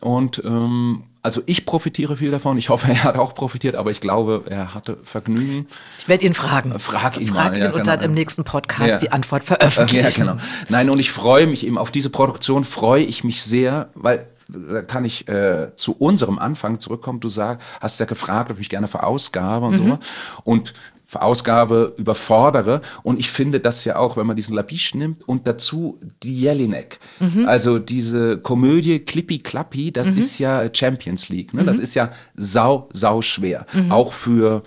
Und 0.00 0.42
ähm, 0.44 1.04
also 1.22 1.42
ich 1.46 1.64
profitiere 1.64 2.16
viel 2.16 2.30
davon. 2.30 2.58
Ich 2.58 2.70
hoffe, 2.70 2.88
er 2.90 3.04
hat 3.04 3.16
auch 3.16 3.34
profitiert, 3.34 3.76
aber 3.76 3.90
ich 3.90 4.00
glaube, 4.00 4.44
er 4.48 4.74
hatte 4.74 4.98
Vergnügen. 5.04 5.68
Ich 5.98 6.08
werde 6.08 6.26
ihn 6.26 6.34
fragen. 6.34 6.76
Frag 6.78 7.20
ihn 7.20 7.28
Frag 7.28 7.52
mal, 7.52 7.56
ihn 7.56 7.62
ja, 7.64 7.72
und 7.72 7.86
dann 7.86 7.96
genau. 7.96 8.06
im 8.06 8.14
nächsten 8.14 8.44
Podcast 8.44 8.94
Ja. 8.94 8.98
die 8.98 9.12
Antwort 9.12 9.44
veröffentlichen. 9.44 10.26
Ja, 10.26 10.32
genau. 10.32 10.42
Nein, 10.68 10.90
und 10.90 10.98
ich 10.98 11.12
freue 11.12 11.46
mich 11.46 11.64
eben 11.66 11.78
auf 11.78 11.90
diese 11.90 12.10
Produktion, 12.10 12.64
freue 12.64 13.04
ich 13.04 13.22
mich 13.22 13.42
sehr, 13.42 13.90
weil 13.94 14.26
da 14.48 14.82
kann 14.82 15.04
ich 15.04 15.28
äh, 15.28 15.72
zu 15.76 15.92
unserem 15.92 16.38
Anfang 16.38 16.78
zurückkommen. 16.78 17.20
Du 17.20 17.28
sag, 17.28 17.60
hast 17.80 18.00
ja 18.00 18.06
gefragt, 18.06 18.50
ob 18.50 18.60
ich 18.60 18.68
gerne 18.68 18.88
verausgabe 18.88 19.66
und 19.66 19.76
so. 19.76 19.98
Und 20.44 20.74
verausgabe, 21.04 21.94
überfordere. 21.96 22.82
Und 23.02 23.18
ich 23.18 23.30
finde 23.30 23.60
das 23.60 23.84
ja 23.86 23.96
auch, 23.96 24.18
wenn 24.18 24.26
man 24.26 24.36
diesen 24.36 24.54
Labiche 24.54 24.96
nimmt 24.98 25.26
und 25.26 25.46
dazu 25.46 25.98
die 26.22 26.38
Jelinek. 26.38 26.98
Also 27.46 27.78
diese 27.78 28.38
Komödie 28.38 28.98
Clippy 29.00 29.38
Clappy, 29.38 29.90
das 29.90 30.08
ist 30.18 30.38
ja 30.38 30.68
Champions 30.72 31.30
League. 31.30 31.54
Ne? 31.54 31.64
Das 31.64 31.78
ist 31.78 31.94
ja 31.94 32.10
sau, 32.36 32.90
sau 32.92 33.22
schwer. 33.22 33.64
Auch 33.88 34.12
für 34.12 34.62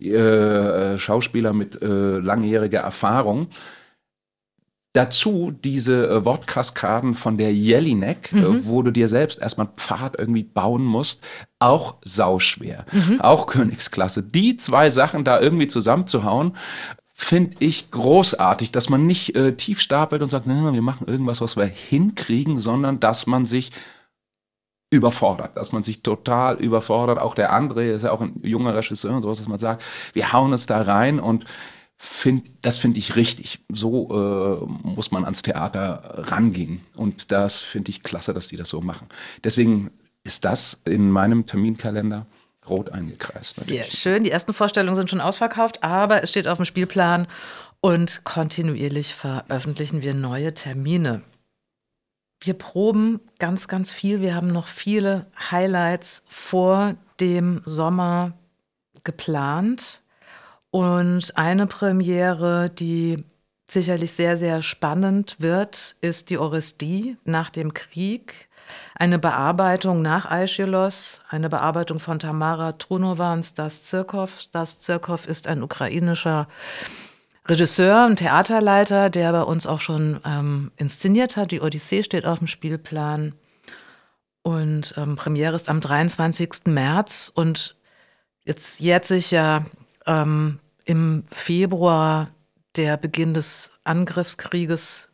äh, 0.00 0.98
Schauspieler 0.98 1.54
mit 1.54 1.80
äh, 1.80 2.18
langjähriger 2.18 2.80
Erfahrung. 2.80 3.48
Dazu 4.96 5.52
diese 5.52 6.08
äh, 6.08 6.24
Wortkaskaden 6.24 7.12
von 7.12 7.36
der 7.36 7.52
Jelinek, 7.52 8.32
äh, 8.32 8.64
wo 8.64 8.80
du 8.80 8.90
dir 8.90 9.08
selbst 9.10 9.38
erstmal 9.38 9.66
einen 9.66 9.76
Pfad 9.76 10.18
irgendwie 10.18 10.42
bauen 10.42 10.84
musst, 10.84 11.22
auch 11.58 11.96
sauschwer. 12.02 12.86
Auch 13.18 13.46
Königsklasse. 13.46 14.22
Die 14.22 14.56
zwei 14.56 14.88
Sachen 14.88 15.24
da 15.24 15.38
irgendwie 15.38 15.66
zusammenzuhauen, 15.66 16.56
finde 17.12 17.56
ich 17.60 17.90
großartig, 17.90 18.72
dass 18.72 18.88
man 18.88 19.06
nicht 19.06 19.36
äh, 19.36 19.54
tief 19.54 19.80
stapelt 19.80 20.22
und 20.22 20.30
sagt, 20.30 20.46
na, 20.46 20.72
wir 20.72 20.82
machen 20.82 21.06
irgendwas, 21.06 21.42
was 21.42 21.56
wir 21.56 21.66
hinkriegen, 21.66 22.58
sondern 22.58 22.98
dass 22.98 23.26
man 23.26 23.44
sich 23.44 23.72
überfordert, 24.90 25.56
dass 25.56 25.72
man 25.72 25.82
sich 25.82 26.02
total 26.02 26.56
überfordert. 26.56 27.18
Auch 27.18 27.34
der 27.34 27.52
André 27.52 27.92
ist 27.92 28.04
ja 28.04 28.12
auch 28.12 28.20
ein 28.20 28.40
junger 28.42 28.74
Regisseur 28.74 29.14
und 29.14 29.22
sowas, 29.22 29.38
dass 29.38 29.48
man 29.48 29.58
sagt, 29.58 29.84
wir 30.12 30.32
hauen 30.32 30.52
es 30.52 30.66
da 30.66 30.80
rein 30.80 31.20
und 31.20 31.44
find, 31.96 32.50
das 32.62 32.78
finde 32.78 32.98
ich 32.98 33.16
richtig. 33.16 33.60
So 33.70 34.08
äh, 34.10 34.88
muss 34.88 35.10
man 35.10 35.24
ans 35.24 35.42
Theater 35.42 36.24
rangehen. 36.30 36.84
Und 36.94 37.32
das 37.32 37.62
finde 37.62 37.90
ich 37.90 38.02
klasse, 38.02 38.34
dass 38.34 38.48
die 38.48 38.56
das 38.56 38.68
so 38.68 38.80
machen. 38.80 39.08
Deswegen 39.44 39.90
ist 40.24 40.44
das 40.44 40.80
in 40.84 41.10
meinem 41.10 41.46
Terminkalender 41.46 42.26
rot 42.68 42.90
eingekreist. 42.90 43.56
Sehr 43.56 43.78
natürlich. 43.78 43.98
schön. 43.98 44.24
Die 44.24 44.30
ersten 44.30 44.52
Vorstellungen 44.52 44.96
sind 44.96 45.10
schon 45.10 45.20
ausverkauft, 45.20 45.82
aber 45.82 46.22
es 46.22 46.30
steht 46.30 46.48
auf 46.48 46.58
dem 46.58 46.64
Spielplan 46.64 47.26
und 47.80 48.24
kontinuierlich 48.24 49.14
veröffentlichen 49.14 50.02
wir 50.02 50.14
neue 50.14 50.52
Termine. 50.52 51.22
Wir 52.40 52.54
proben 52.54 53.20
ganz, 53.38 53.68
ganz 53.68 53.92
viel. 53.92 54.20
Wir 54.20 54.34
haben 54.34 54.52
noch 54.52 54.66
viele 54.66 55.26
Highlights 55.50 56.24
vor 56.28 56.94
dem 57.20 57.62
Sommer 57.64 58.32
geplant. 59.04 60.02
Und 60.76 61.38
eine 61.38 61.66
Premiere, 61.66 62.68
die 62.68 63.24
sicherlich 63.66 64.12
sehr, 64.12 64.36
sehr 64.36 64.60
spannend 64.60 65.36
wird, 65.38 65.96
ist 66.02 66.28
die 66.28 66.36
Orestie 66.36 67.16
nach 67.24 67.48
dem 67.48 67.72
Krieg. 67.72 68.50
Eine 68.94 69.18
Bearbeitung 69.18 70.02
nach 70.02 70.30
Aeschylos, 70.30 71.22
eine 71.30 71.48
Bearbeitung 71.48 71.98
von 71.98 72.18
Tamara 72.18 72.72
Trunova 72.72 73.32
und 73.32 73.42
Stas 73.42 73.84
Zirkov. 73.84 74.38
Stas 74.38 74.80
Zirkov 74.80 75.26
ist 75.26 75.48
ein 75.48 75.62
ukrainischer 75.62 76.46
Regisseur 77.48 78.04
und 78.04 78.16
Theaterleiter, 78.16 79.08
der 79.08 79.32
bei 79.32 79.44
uns 79.44 79.66
auch 79.66 79.80
schon 79.80 80.20
ähm, 80.26 80.72
inszeniert 80.76 81.38
hat. 81.38 81.52
Die 81.52 81.62
Odyssee 81.62 82.02
steht 82.02 82.26
auf 82.26 82.40
dem 82.40 82.48
Spielplan. 82.48 83.32
Und 84.42 84.92
ähm, 84.98 85.16
Premiere 85.16 85.56
ist 85.56 85.70
am 85.70 85.80
23. 85.80 86.66
März. 86.66 87.32
Und 87.34 87.76
jetzt 88.44 88.80
jährt 88.80 89.06
sich 89.06 89.30
ja 89.30 89.64
ähm, 90.04 90.58
im 90.86 91.24
Februar 91.30 92.30
der 92.76 92.96
Beginn 92.96 93.34
des 93.34 93.70
Angriffskrieges 93.84 95.10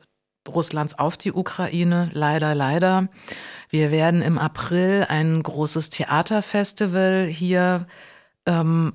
Russlands 0.49 0.99
auf 0.99 1.17
die 1.17 1.33
Ukraine. 1.33 2.11
Leider, 2.13 2.55
leider. 2.55 3.09
Wir 3.71 3.91
werden 3.91 4.23
im 4.23 4.39
April 4.39 5.07
ein 5.09 5.43
großes 5.43 5.91
Theaterfestival 5.91 7.27
hier 7.27 7.87
ähm, 8.47 8.93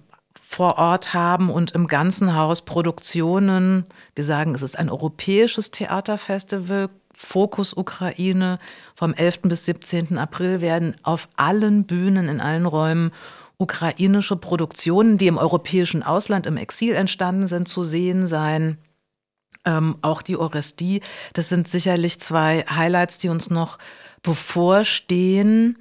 vor 0.47 0.78
Ort 0.78 1.13
haben 1.13 1.49
und 1.49 1.71
im 1.71 1.88
ganzen 1.88 2.36
Haus 2.36 2.63
Produktionen. 2.63 3.86
Wir 4.15 4.23
sagen, 4.23 4.55
es 4.55 4.61
ist 4.61 4.78
ein 4.78 4.89
europäisches 4.89 5.71
Theaterfestival. 5.71 6.89
Fokus 7.19 7.75
Ukraine. 7.75 8.59
Vom 8.95 9.11
11. 9.11 9.41
bis 9.43 9.65
17. 9.65 10.19
April 10.19 10.61
werden 10.61 10.95
auf 11.01 11.28
allen 11.36 11.86
Bühnen, 11.86 12.30
in 12.30 12.39
allen 12.39 12.67
Räumen 12.67 13.11
ukrainische 13.60 14.36
Produktionen, 14.36 15.18
die 15.18 15.28
im 15.28 15.38
europäischen 15.38 16.03
Ausland 16.03 16.45
im 16.45 16.58
Exil 16.58 16.93
entstanden 16.93 17.47
sind, 17.47 17.68
zu 17.68 17.84
sehen 17.84 18.28
sein. 18.28 18.78
Ähm, 19.66 19.97
auch 20.01 20.22
die 20.22 20.38
Orestie. 20.38 21.01
Das 21.34 21.49
sind 21.49 21.68
sicherlich 21.68 22.20
zwei 22.20 22.64
Highlights, 22.70 23.18
die 23.18 23.30
uns 23.30 23.49
noch 23.49 23.78
bevorstehen. 24.22 25.78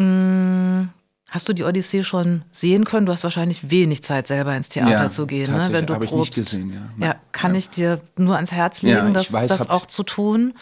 Hm, 0.00 0.88
Hast 1.30 1.48
du 1.48 1.52
die 1.52 1.62
Odyssee 1.62 2.02
schon 2.02 2.42
sehen 2.50 2.84
können? 2.84 3.06
Du 3.06 3.12
hast 3.12 3.22
wahrscheinlich 3.22 3.70
wenig 3.70 4.02
Zeit, 4.02 4.26
selber 4.26 4.56
ins 4.56 4.68
Theater 4.68 4.90
Ja, 5.04 5.10
zu 5.10 5.28
gehen, 5.28 5.52
ne? 5.52 5.68
wenn 5.70 5.86
du 5.86 5.94
habe 5.94 6.04
ich 6.04 6.10
probst. 6.10 6.36
nicht 6.36 6.50
gesehen, 6.50 6.72
ja. 6.98 7.06
ja, 7.06 7.16
kann 7.30 7.54
ich 7.54 7.70
dir 7.70 8.00
nur 8.16 8.34
ans 8.34 8.50
Herz 8.50 8.82
legen, 8.82 8.96
Ja, 8.96 9.10
das, 9.12 9.32
weiß, 9.32 9.48
das 9.48 9.70
auch 9.70 9.86
zu 9.86 10.02
tun. 10.02 10.54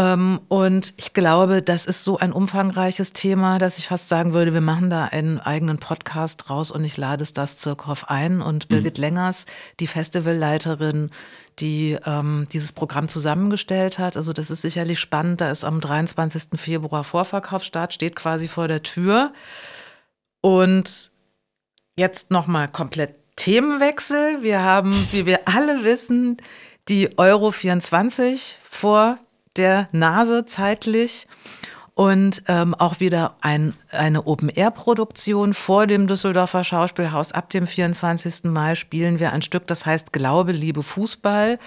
Ähm, 0.00 0.40
und 0.48 0.94
ich 0.96 1.12
glaube, 1.12 1.60
das 1.60 1.84
ist 1.84 2.04
so 2.04 2.16
ein 2.16 2.32
umfangreiches 2.32 3.12
Thema, 3.12 3.58
dass 3.58 3.76
ich 3.76 3.86
fast 3.86 4.08
sagen 4.08 4.32
würde, 4.32 4.54
wir 4.54 4.62
machen 4.62 4.88
da 4.88 5.04
einen 5.04 5.38
eigenen 5.40 5.76
Podcast 5.76 6.48
draus 6.48 6.70
und 6.70 6.84
ich 6.84 6.96
lade 6.96 7.22
es 7.22 7.34
das 7.34 7.58
Zirkhoff 7.58 8.08
ein. 8.08 8.40
Und 8.40 8.68
Birgit 8.68 8.96
mhm. 8.96 9.02
Längers, 9.02 9.44
die 9.78 9.86
Festivalleiterin, 9.86 11.10
die 11.58 11.98
ähm, 12.06 12.46
dieses 12.50 12.72
Programm 12.72 13.08
zusammengestellt 13.08 13.98
hat. 13.98 14.16
Also 14.16 14.32
das 14.32 14.50
ist 14.50 14.62
sicherlich 14.62 14.98
spannend. 14.98 15.42
Da 15.42 15.50
ist 15.50 15.64
am 15.64 15.82
23. 15.82 16.58
Februar 16.58 17.04
Vorverkaufsstart, 17.04 17.92
steht 17.92 18.16
quasi 18.16 18.48
vor 18.48 18.68
der 18.68 18.82
Tür. 18.82 19.34
Und 20.40 21.10
jetzt 21.96 22.30
nochmal 22.30 22.68
komplett 22.68 23.16
Themenwechsel. 23.36 24.42
Wir 24.42 24.60
haben, 24.60 24.94
wie 25.12 25.26
wir 25.26 25.40
alle 25.46 25.84
wissen, 25.84 26.38
die 26.88 27.18
Euro 27.18 27.50
24 27.50 28.56
vor 28.62 29.18
der 29.60 29.90
Nase 29.92 30.46
zeitlich 30.46 31.26
und 31.92 32.42
ähm, 32.48 32.74
auch 32.74 32.98
wieder 33.00 33.36
ein, 33.42 33.74
eine 33.90 34.26
Open-Air-Produktion 34.26 35.52
vor 35.52 35.86
dem 35.86 36.06
Düsseldorfer 36.06 36.64
Schauspielhaus. 36.64 37.32
Ab 37.32 37.50
dem 37.50 37.66
24. 37.66 38.44
Mai 38.44 38.74
spielen 38.74 39.20
wir 39.20 39.32
ein 39.32 39.42
Stück, 39.42 39.66
das 39.66 39.84
heißt 39.84 40.14
Glaube, 40.14 40.52
Liebe, 40.52 40.82
Fußball. 40.82 41.58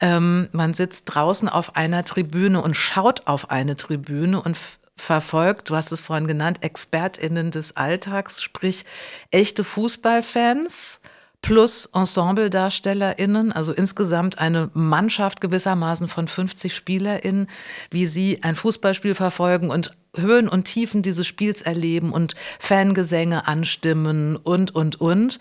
Ähm, 0.00 0.50
man 0.52 0.74
sitzt 0.74 1.06
draußen 1.06 1.48
auf 1.48 1.74
einer 1.74 2.04
Tribüne 2.04 2.62
und 2.62 2.76
schaut 2.76 3.26
auf 3.26 3.50
eine 3.50 3.74
Tribüne 3.74 4.40
und 4.40 4.56
verfolgt, 4.96 5.70
du 5.70 5.74
hast 5.74 5.90
es 5.90 6.00
vorhin 6.00 6.28
genannt, 6.28 6.58
ExpertInnen 6.60 7.50
des 7.50 7.76
Alltags, 7.76 8.40
sprich 8.40 8.84
echte 9.32 9.64
Fußballfans 9.64 11.00
plus 11.42 11.86
Ensembledarstellerinnen, 11.92 13.52
also 13.52 13.72
insgesamt 13.72 14.38
eine 14.38 14.70
Mannschaft 14.72 15.40
gewissermaßen 15.40 16.08
von 16.08 16.28
50 16.28 16.74
Spielerinnen, 16.74 17.48
wie 17.90 18.06
sie 18.06 18.42
ein 18.42 18.54
Fußballspiel 18.54 19.14
verfolgen 19.14 19.70
und 19.70 19.92
Höhen 20.16 20.48
und 20.48 20.64
Tiefen 20.64 21.02
dieses 21.02 21.26
Spiels 21.26 21.62
erleben 21.62 22.12
und 22.12 22.34
Fangesänge 22.58 23.46
anstimmen 23.46 24.36
und, 24.36 24.74
und, 24.74 25.00
und. 25.00 25.38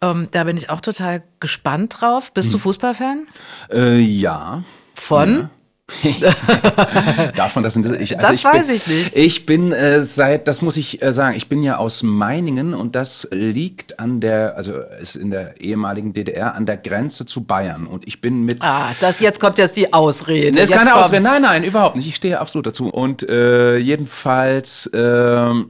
Ähm, 0.00 0.28
da 0.32 0.44
bin 0.44 0.56
ich 0.56 0.70
auch 0.70 0.80
total 0.80 1.22
gespannt 1.40 2.00
drauf. 2.00 2.32
Bist 2.32 2.48
hm. 2.48 2.52
du 2.52 2.58
Fußballfan? 2.58 3.26
Äh, 3.70 3.98
ja. 4.00 4.64
Von? 4.94 5.34
Ja. 5.34 5.50
Davon, 7.36 7.62
das 7.62 7.74
sind 7.74 7.84
ich, 8.00 8.16
also 8.16 8.28
das 8.28 8.36
ich 8.36 8.44
weiß 8.44 8.66
bin, 8.68 8.76
ich 8.76 8.86
nicht. 8.86 9.16
Ich 9.16 9.46
bin 9.46 9.70
äh, 9.72 10.00
seit, 10.02 10.48
das 10.48 10.62
muss 10.62 10.78
ich 10.78 11.02
äh, 11.02 11.12
sagen, 11.12 11.36
ich 11.36 11.48
bin 11.48 11.62
ja 11.62 11.76
aus 11.76 12.02
Meiningen 12.02 12.72
und 12.72 12.96
das 12.96 13.28
liegt 13.30 14.00
an 14.00 14.20
der, 14.20 14.56
also 14.56 14.72
ist 15.00 15.14
in 15.14 15.30
der 15.30 15.60
ehemaligen 15.60 16.14
DDR 16.14 16.54
an 16.54 16.64
der 16.64 16.78
Grenze 16.78 17.26
zu 17.26 17.44
Bayern 17.44 17.86
und 17.86 18.06
ich 18.06 18.22
bin 18.22 18.44
mit. 18.44 18.62
Ah, 18.62 18.92
das 19.00 19.20
jetzt 19.20 19.40
kommt 19.40 19.58
jetzt 19.58 19.76
die 19.76 19.92
Ausrede. 19.92 20.52
Das 20.52 20.70
ist 20.70 20.74
keine 20.74 20.94
Ausrede. 20.94 21.22
Nein, 21.22 21.42
nein, 21.42 21.64
überhaupt 21.64 21.96
nicht. 21.96 22.08
Ich 22.08 22.16
stehe 22.16 22.40
absolut 22.40 22.66
dazu 22.66 22.88
und 22.88 23.28
äh, 23.28 23.76
jedenfalls. 23.76 24.86
Äh, 24.86 25.64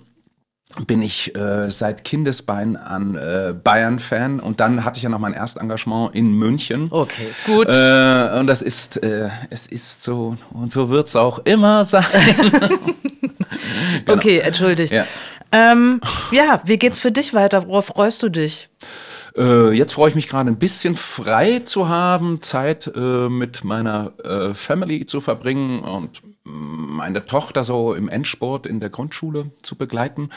bin 0.86 1.02
ich 1.02 1.34
äh, 1.36 1.70
seit 1.70 2.04
Kindesbein 2.04 2.76
an 2.76 3.14
äh, 3.14 3.54
Bayern-Fan 3.62 4.40
und 4.40 4.60
dann 4.60 4.84
hatte 4.84 4.96
ich 4.96 5.04
ja 5.04 5.08
noch 5.08 5.20
mein 5.20 5.32
Erstengagement 5.32 6.14
in 6.14 6.32
München. 6.32 6.88
Okay, 6.90 7.28
gut. 7.46 7.68
Äh, 7.68 8.38
und 8.38 8.48
das 8.48 8.60
ist, 8.60 9.02
äh, 9.02 9.28
es 9.50 9.66
ist 9.66 10.02
so 10.02 10.36
und 10.52 10.72
so 10.72 10.90
wird 10.90 11.06
es 11.06 11.16
auch 11.16 11.38
immer 11.40 11.84
sein. 11.84 12.04
genau. 14.04 14.12
Okay, 14.18 14.38
entschuldigt. 14.38 14.92
Ja. 14.92 15.04
Ähm, 15.52 16.00
ja, 16.32 16.60
wie 16.64 16.76
geht's 16.76 16.98
für 16.98 17.12
dich 17.12 17.32
weiter? 17.32 17.66
Worauf 17.68 17.86
freust 17.86 18.22
du 18.24 18.28
dich? 18.28 18.68
Äh, 19.36 19.72
jetzt 19.72 19.94
freue 19.94 20.08
ich 20.08 20.14
mich 20.14 20.28
gerade 20.28 20.50
ein 20.50 20.58
bisschen 20.58 20.96
frei 20.96 21.60
zu 21.60 21.88
haben, 21.88 22.40
Zeit 22.40 22.90
äh, 22.94 23.28
mit 23.28 23.64
meiner 23.64 24.12
äh, 24.22 24.54
Family 24.54 25.06
zu 25.06 25.20
verbringen 25.20 25.80
und 25.80 26.22
meine 26.44 27.26
Tochter 27.26 27.64
so 27.64 27.94
im 27.94 28.08
Endsport 28.08 28.66
in 28.66 28.80
der 28.80 28.90
Grundschule 28.90 29.50
zu 29.62 29.76
begleiten. 29.76 30.30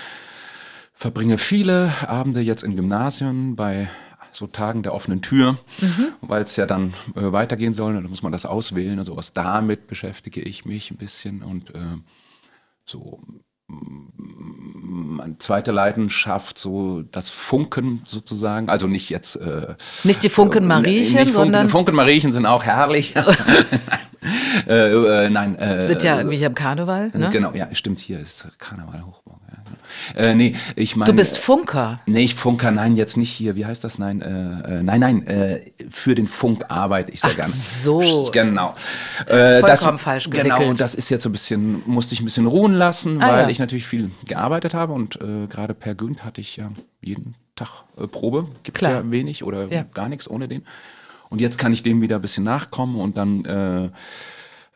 Verbringe 0.93 1.37
viele 1.37 1.93
Abende 2.07 2.41
jetzt 2.41 2.63
in 2.63 2.75
Gymnasien 2.75 3.55
bei 3.55 3.89
so 4.31 4.47
Tagen 4.47 4.83
der 4.83 4.93
offenen 4.93 5.21
Tür, 5.21 5.57
mhm. 5.79 6.13
weil 6.21 6.41
es 6.43 6.55
ja 6.55 6.65
dann 6.65 6.93
äh, 7.15 7.31
weitergehen 7.31 7.73
soll. 7.73 7.95
Und 7.95 8.03
dann 8.03 8.09
muss 8.09 8.23
man 8.23 8.31
das 8.31 8.45
auswählen 8.45 8.97
und 8.97 9.05
sowas. 9.05 9.33
Damit 9.33 9.87
beschäftige 9.87 10.41
ich 10.41 10.65
mich 10.65 10.91
ein 10.91 10.97
bisschen 10.97 11.43
und 11.43 11.73
äh, 11.75 11.97
so 12.85 13.21
meine 13.69 15.37
zweite 15.39 15.71
Leidenschaft, 15.71 16.57
so 16.57 17.03
das 17.11 17.29
Funken 17.29 18.01
sozusagen, 18.05 18.69
also 18.69 18.87
nicht 18.87 19.09
jetzt 19.09 19.35
äh, 19.35 19.75
nicht 20.03 20.23
die 20.23 20.29
Funken 20.29 20.63
äh, 20.63 20.67
Mariechen, 20.67 21.19
nicht 21.19 21.33
sondern 21.33 21.67
Funken 21.67 21.95
Mariechen 21.95 22.31
sind 22.31 22.45
auch 22.45 22.63
herrlich. 22.63 23.13
äh, 24.67 25.25
äh, 25.25 25.29
nein, 25.29 25.55
äh, 25.55 25.85
sind 25.85 26.03
ja 26.03 26.17
irgendwie 26.17 26.37
hier 26.37 26.47
im 26.47 26.55
Karneval. 26.55 27.11
Ne? 27.13 27.29
Genau, 27.31 27.53
ja, 27.53 27.67
stimmt. 27.73 27.99
Hier 27.99 28.19
ist 28.19 28.45
Karneval 28.59 29.05
Hochburg. 29.05 29.39
Ja, 29.47 29.57
genau. 29.63 30.27
äh, 30.29 30.35
nee, 30.35 30.55
ich 30.75 30.95
meine. 30.95 31.11
Du 31.11 31.15
bist 31.15 31.37
Funker. 31.37 32.01
Nee, 32.05 32.23
ich 32.23 32.35
Funker, 32.35 32.71
nein, 32.71 32.95
jetzt 32.95 33.17
nicht 33.17 33.31
hier. 33.31 33.55
Wie 33.55 33.65
heißt 33.65 33.83
das? 33.83 33.99
Nein, 33.99 34.21
äh, 34.21 34.79
äh 34.79 34.83
nein, 34.83 34.99
nein. 34.99 35.27
Äh, 35.27 35.71
für 35.89 36.15
den 36.15 36.27
Funk 36.27 36.65
arbeite 36.69 37.11
ich 37.11 37.21
sehr 37.21 37.31
Ach 37.31 37.35
gerne. 37.35 37.51
So. 37.51 38.29
Genau. 38.31 38.73
Das 39.27 39.51
ist 39.51 39.59
vollkommen 39.59 39.67
das, 39.67 40.01
falsch 40.01 40.29
gewickelt. 40.29 40.57
Genau, 40.57 40.73
das 40.73 40.95
ist 40.95 41.09
jetzt 41.09 41.23
so 41.23 41.29
ein 41.29 41.33
bisschen, 41.33 41.83
musste 41.85 42.13
ich 42.13 42.21
ein 42.21 42.25
bisschen 42.25 42.47
ruhen 42.47 42.73
lassen, 42.73 43.21
ah, 43.21 43.29
weil 43.29 43.43
ja. 43.43 43.49
ich 43.49 43.59
natürlich 43.59 43.87
viel 43.87 44.11
gearbeitet 44.25 44.73
habe 44.73 44.93
und 44.93 45.19
gerade 45.49 45.73
per 45.73 45.95
Günd 45.95 46.23
hatte 46.23 46.41
ich 46.41 46.57
ja 46.57 46.71
jeden 47.01 47.35
Tag 47.55 47.83
Probe. 48.11 48.47
Gibt 48.63 48.77
Klar. 48.77 48.91
ja 48.91 49.11
wenig 49.11 49.43
oder 49.43 49.67
ja. 49.71 49.83
gar 49.93 50.09
nichts 50.09 50.29
ohne 50.29 50.47
den. 50.47 50.63
Und 51.29 51.41
jetzt 51.41 51.57
kann 51.57 51.73
ich 51.73 51.83
dem 51.83 52.01
wieder 52.01 52.17
ein 52.17 52.21
bisschen 52.21 52.43
nachkommen 52.43 52.99
und 52.99 53.17
dann 53.17 53.45
äh, 53.45 53.89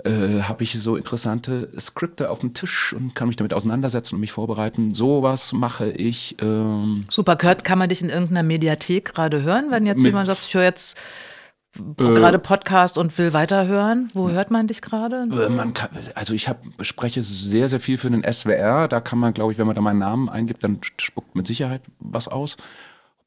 äh, 0.04 0.42
habe 0.44 0.64
ich 0.64 0.74
so 0.82 0.96
interessante 0.96 1.70
Skripte 1.80 2.30
auf 2.30 2.40
dem 2.40 2.54
Tisch 2.54 2.94
und 2.94 3.14
kann 3.14 3.28
mich 3.28 3.38
damit 3.38 3.54
auseinandersetzen 3.54 4.16
und 4.16 4.22
mich 4.22 4.32
vorbereiten. 4.32 4.94
Sowas 4.94 5.54
mache 5.54 5.92
ich. 5.92 6.36
Ähm, 6.42 7.06
Super, 7.10 7.36
Kurt, 7.36 7.64
kann 7.64 7.78
man 7.78 7.90
dich 7.90 8.02
in 8.02 8.10
irgendeiner 8.10 8.44
Mediathek 8.44 9.14
gerade 9.14 9.44
hören, 9.44 9.68
wenn 9.70 9.86
jetzt 9.86 10.04
jemand 10.04 10.28
sagt, 10.28 10.46
ich 10.46 10.54
höre 10.54 10.64
jetzt 10.64 10.98
äh, 11.78 12.04
gerade 12.04 12.40
Podcast 12.40 12.98
und 12.98 13.16
will 13.18 13.34
weiterhören. 13.34 14.10
Wo 14.14 14.30
hört 14.30 14.50
man 14.50 14.68
dich 14.68 14.82
gerade? 14.82 15.28
Äh, 15.32 15.72
kann, 15.74 15.90
also 16.16 16.34
ich 16.34 16.48
hab, 16.48 16.64
spreche 16.82 17.22
sehr, 17.22 17.70
sehr 17.70 17.80
viel 17.80 17.98
für 17.98 18.10
den 18.10 18.24
SWR. 18.24 18.88
Da 18.88 19.02
kann 19.02 19.20
man, 19.20 19.34
glaube 19.34 19.52
ich, 19.52 19.58
wenn 19.58 19.68
man 19.68 19.76
da 19.76 19.82
meinen 19.82 20.00
Namen 20.00 20.30
eingibt, 20.30 20.64
dann 20.64 20.80
spuckt 21.00 21.36
mit 21.36 21.48
Sicherheit 21.48 21.82
was 22.00 22.28
aus 22.28 22.58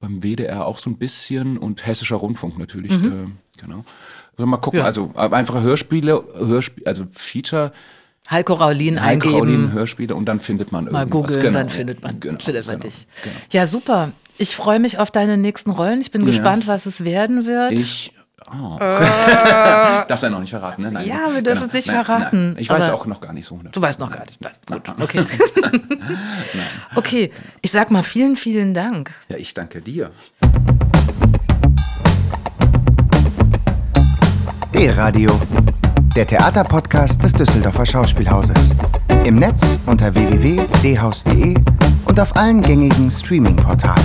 beim 0.05 0.23
WDR 0.23 0.67
auch 0.67 0.79
so 0.79 0.91
ein 0.91 0.97
bisschen 0.97 1.57
und 1.57 1.87
Hessischer 1.87 2.17
Rundfunk 2.17 2.59
natürlich, 2.59 2.93
mhm. 2.93 3.35
äh, 3.57 3.61
genau. 3.61 3.85
Also 4.37 4.47
mal 4.47 4.57
gucken, 4.59 4.81
ja. 4.81 4.85
also 4.85 5.13
einfache 5.15 5.63
Hörspiele, 5.63 6.25
Hörspiele, 6.37 6.87
also 6.87 7.07
Feature. 7.11 7.73
Heiko 8.31 8.55
Raulin 8.55 9.03
Heiko 9.03 9.29
eingeben. 9.29 9.35
Raulin 9.35 9.73
Hörspiele 9.73 10.15
und 10.15 10.27
dann 10.27 10.41
findet 10.41 10.73
man 10.73 10.85
Mal 10.87 11.07
googeln, 11.07 11.41
genau. 11.41 11.59
dann 11.59 11.69
findet 11.69 12.03
man, 12.03 12.21
genau, 12.21 12.39
findet 12.41 12.67
man 12.67 12.81
genau, 12.81 12.87
dich. 12.87 13.07
Genau. 13.23 13.37
Ja, 13.51 13.67
super. 13.67 14.13
Ich 14.37 14.57
freue 14.57 14.81
mich 14.81 14.99
auf 14.99 15.11
deine 15.11 15.37
nächsten 15.37 15.71
Rollen. 15.71 16.01
Ich 16.01 16.11
bin 16.11 16.23
ja. 16.23 16.29
gespannt, 16.29 16.67
was 16.67 16.87
es 16.87 17.05
werden 17.05 17.47
wird. 17.47 17.73
Ich 17.73 18.13
Oh. 18.53 18.77
Äh. 18.79 18.81
Darfst 20.07 20.23
du 20.23 20.27
ja 20.27 20.31
noch 20.31 20.41
nicht 20.41 20.51
verraten, 20.51 20.83
ne? 20.83 20.93
Nein, 20.93 21.07
ja, 21.07 21.33
wir 21.33 21.43
dürfen 21.43 21.45
genau. 21.45 21.67
es 21.67 21.73
nicht 21.73 21.87
nein, 21.87 22.05
verraten. 22.05 22.47
Nein. 22.53 22.57
Ich 22.59 22.69
weiß 22.69 22.91
auch 22.91 23.07
noch 23.07 23.21
gar 23.21 23.33
nicht 23.33 23.47
so. 23.47 23.59
Du 23.73 23.81
weißt 23.81 24.01
noch 24.01 24.11
gar 24.11 24.21
nicht. 24.21 24.41
Nein. 24.41 24.53
Gut, 24.67 24.83
okay. 25.01 25.25
okay, 26.97 27.33
ich 27.63 27.71
sag 27.71 27.91
mal 27.91 28.03
vielen, 28.03 28.37
vielen 28.37 28.75
Dank. 28.75 29.13
Ja, 29.29 29.37
ich 29.37 29.55
danke 29.55 29.81
dir. 29.81 30.11
D-Radio, 34.75 35.41
der 36.17 36.27
Theaterpodcast 36.27 37.23
des 37.23 37.33
Düsseldorfer 37.33 37.87
Schauspielhauses. 37.87 38.71
Im 39.25 39.37
Netz 39.37 39.79
unter 39.87 40.15
www.dhaus.de 40.15 41.55
und 42.05 42.21
auf 42.21 42.37
allen 42.37 42.61
gängigen 42.61 43.11
Streaming-Portalen. 43.11 44.05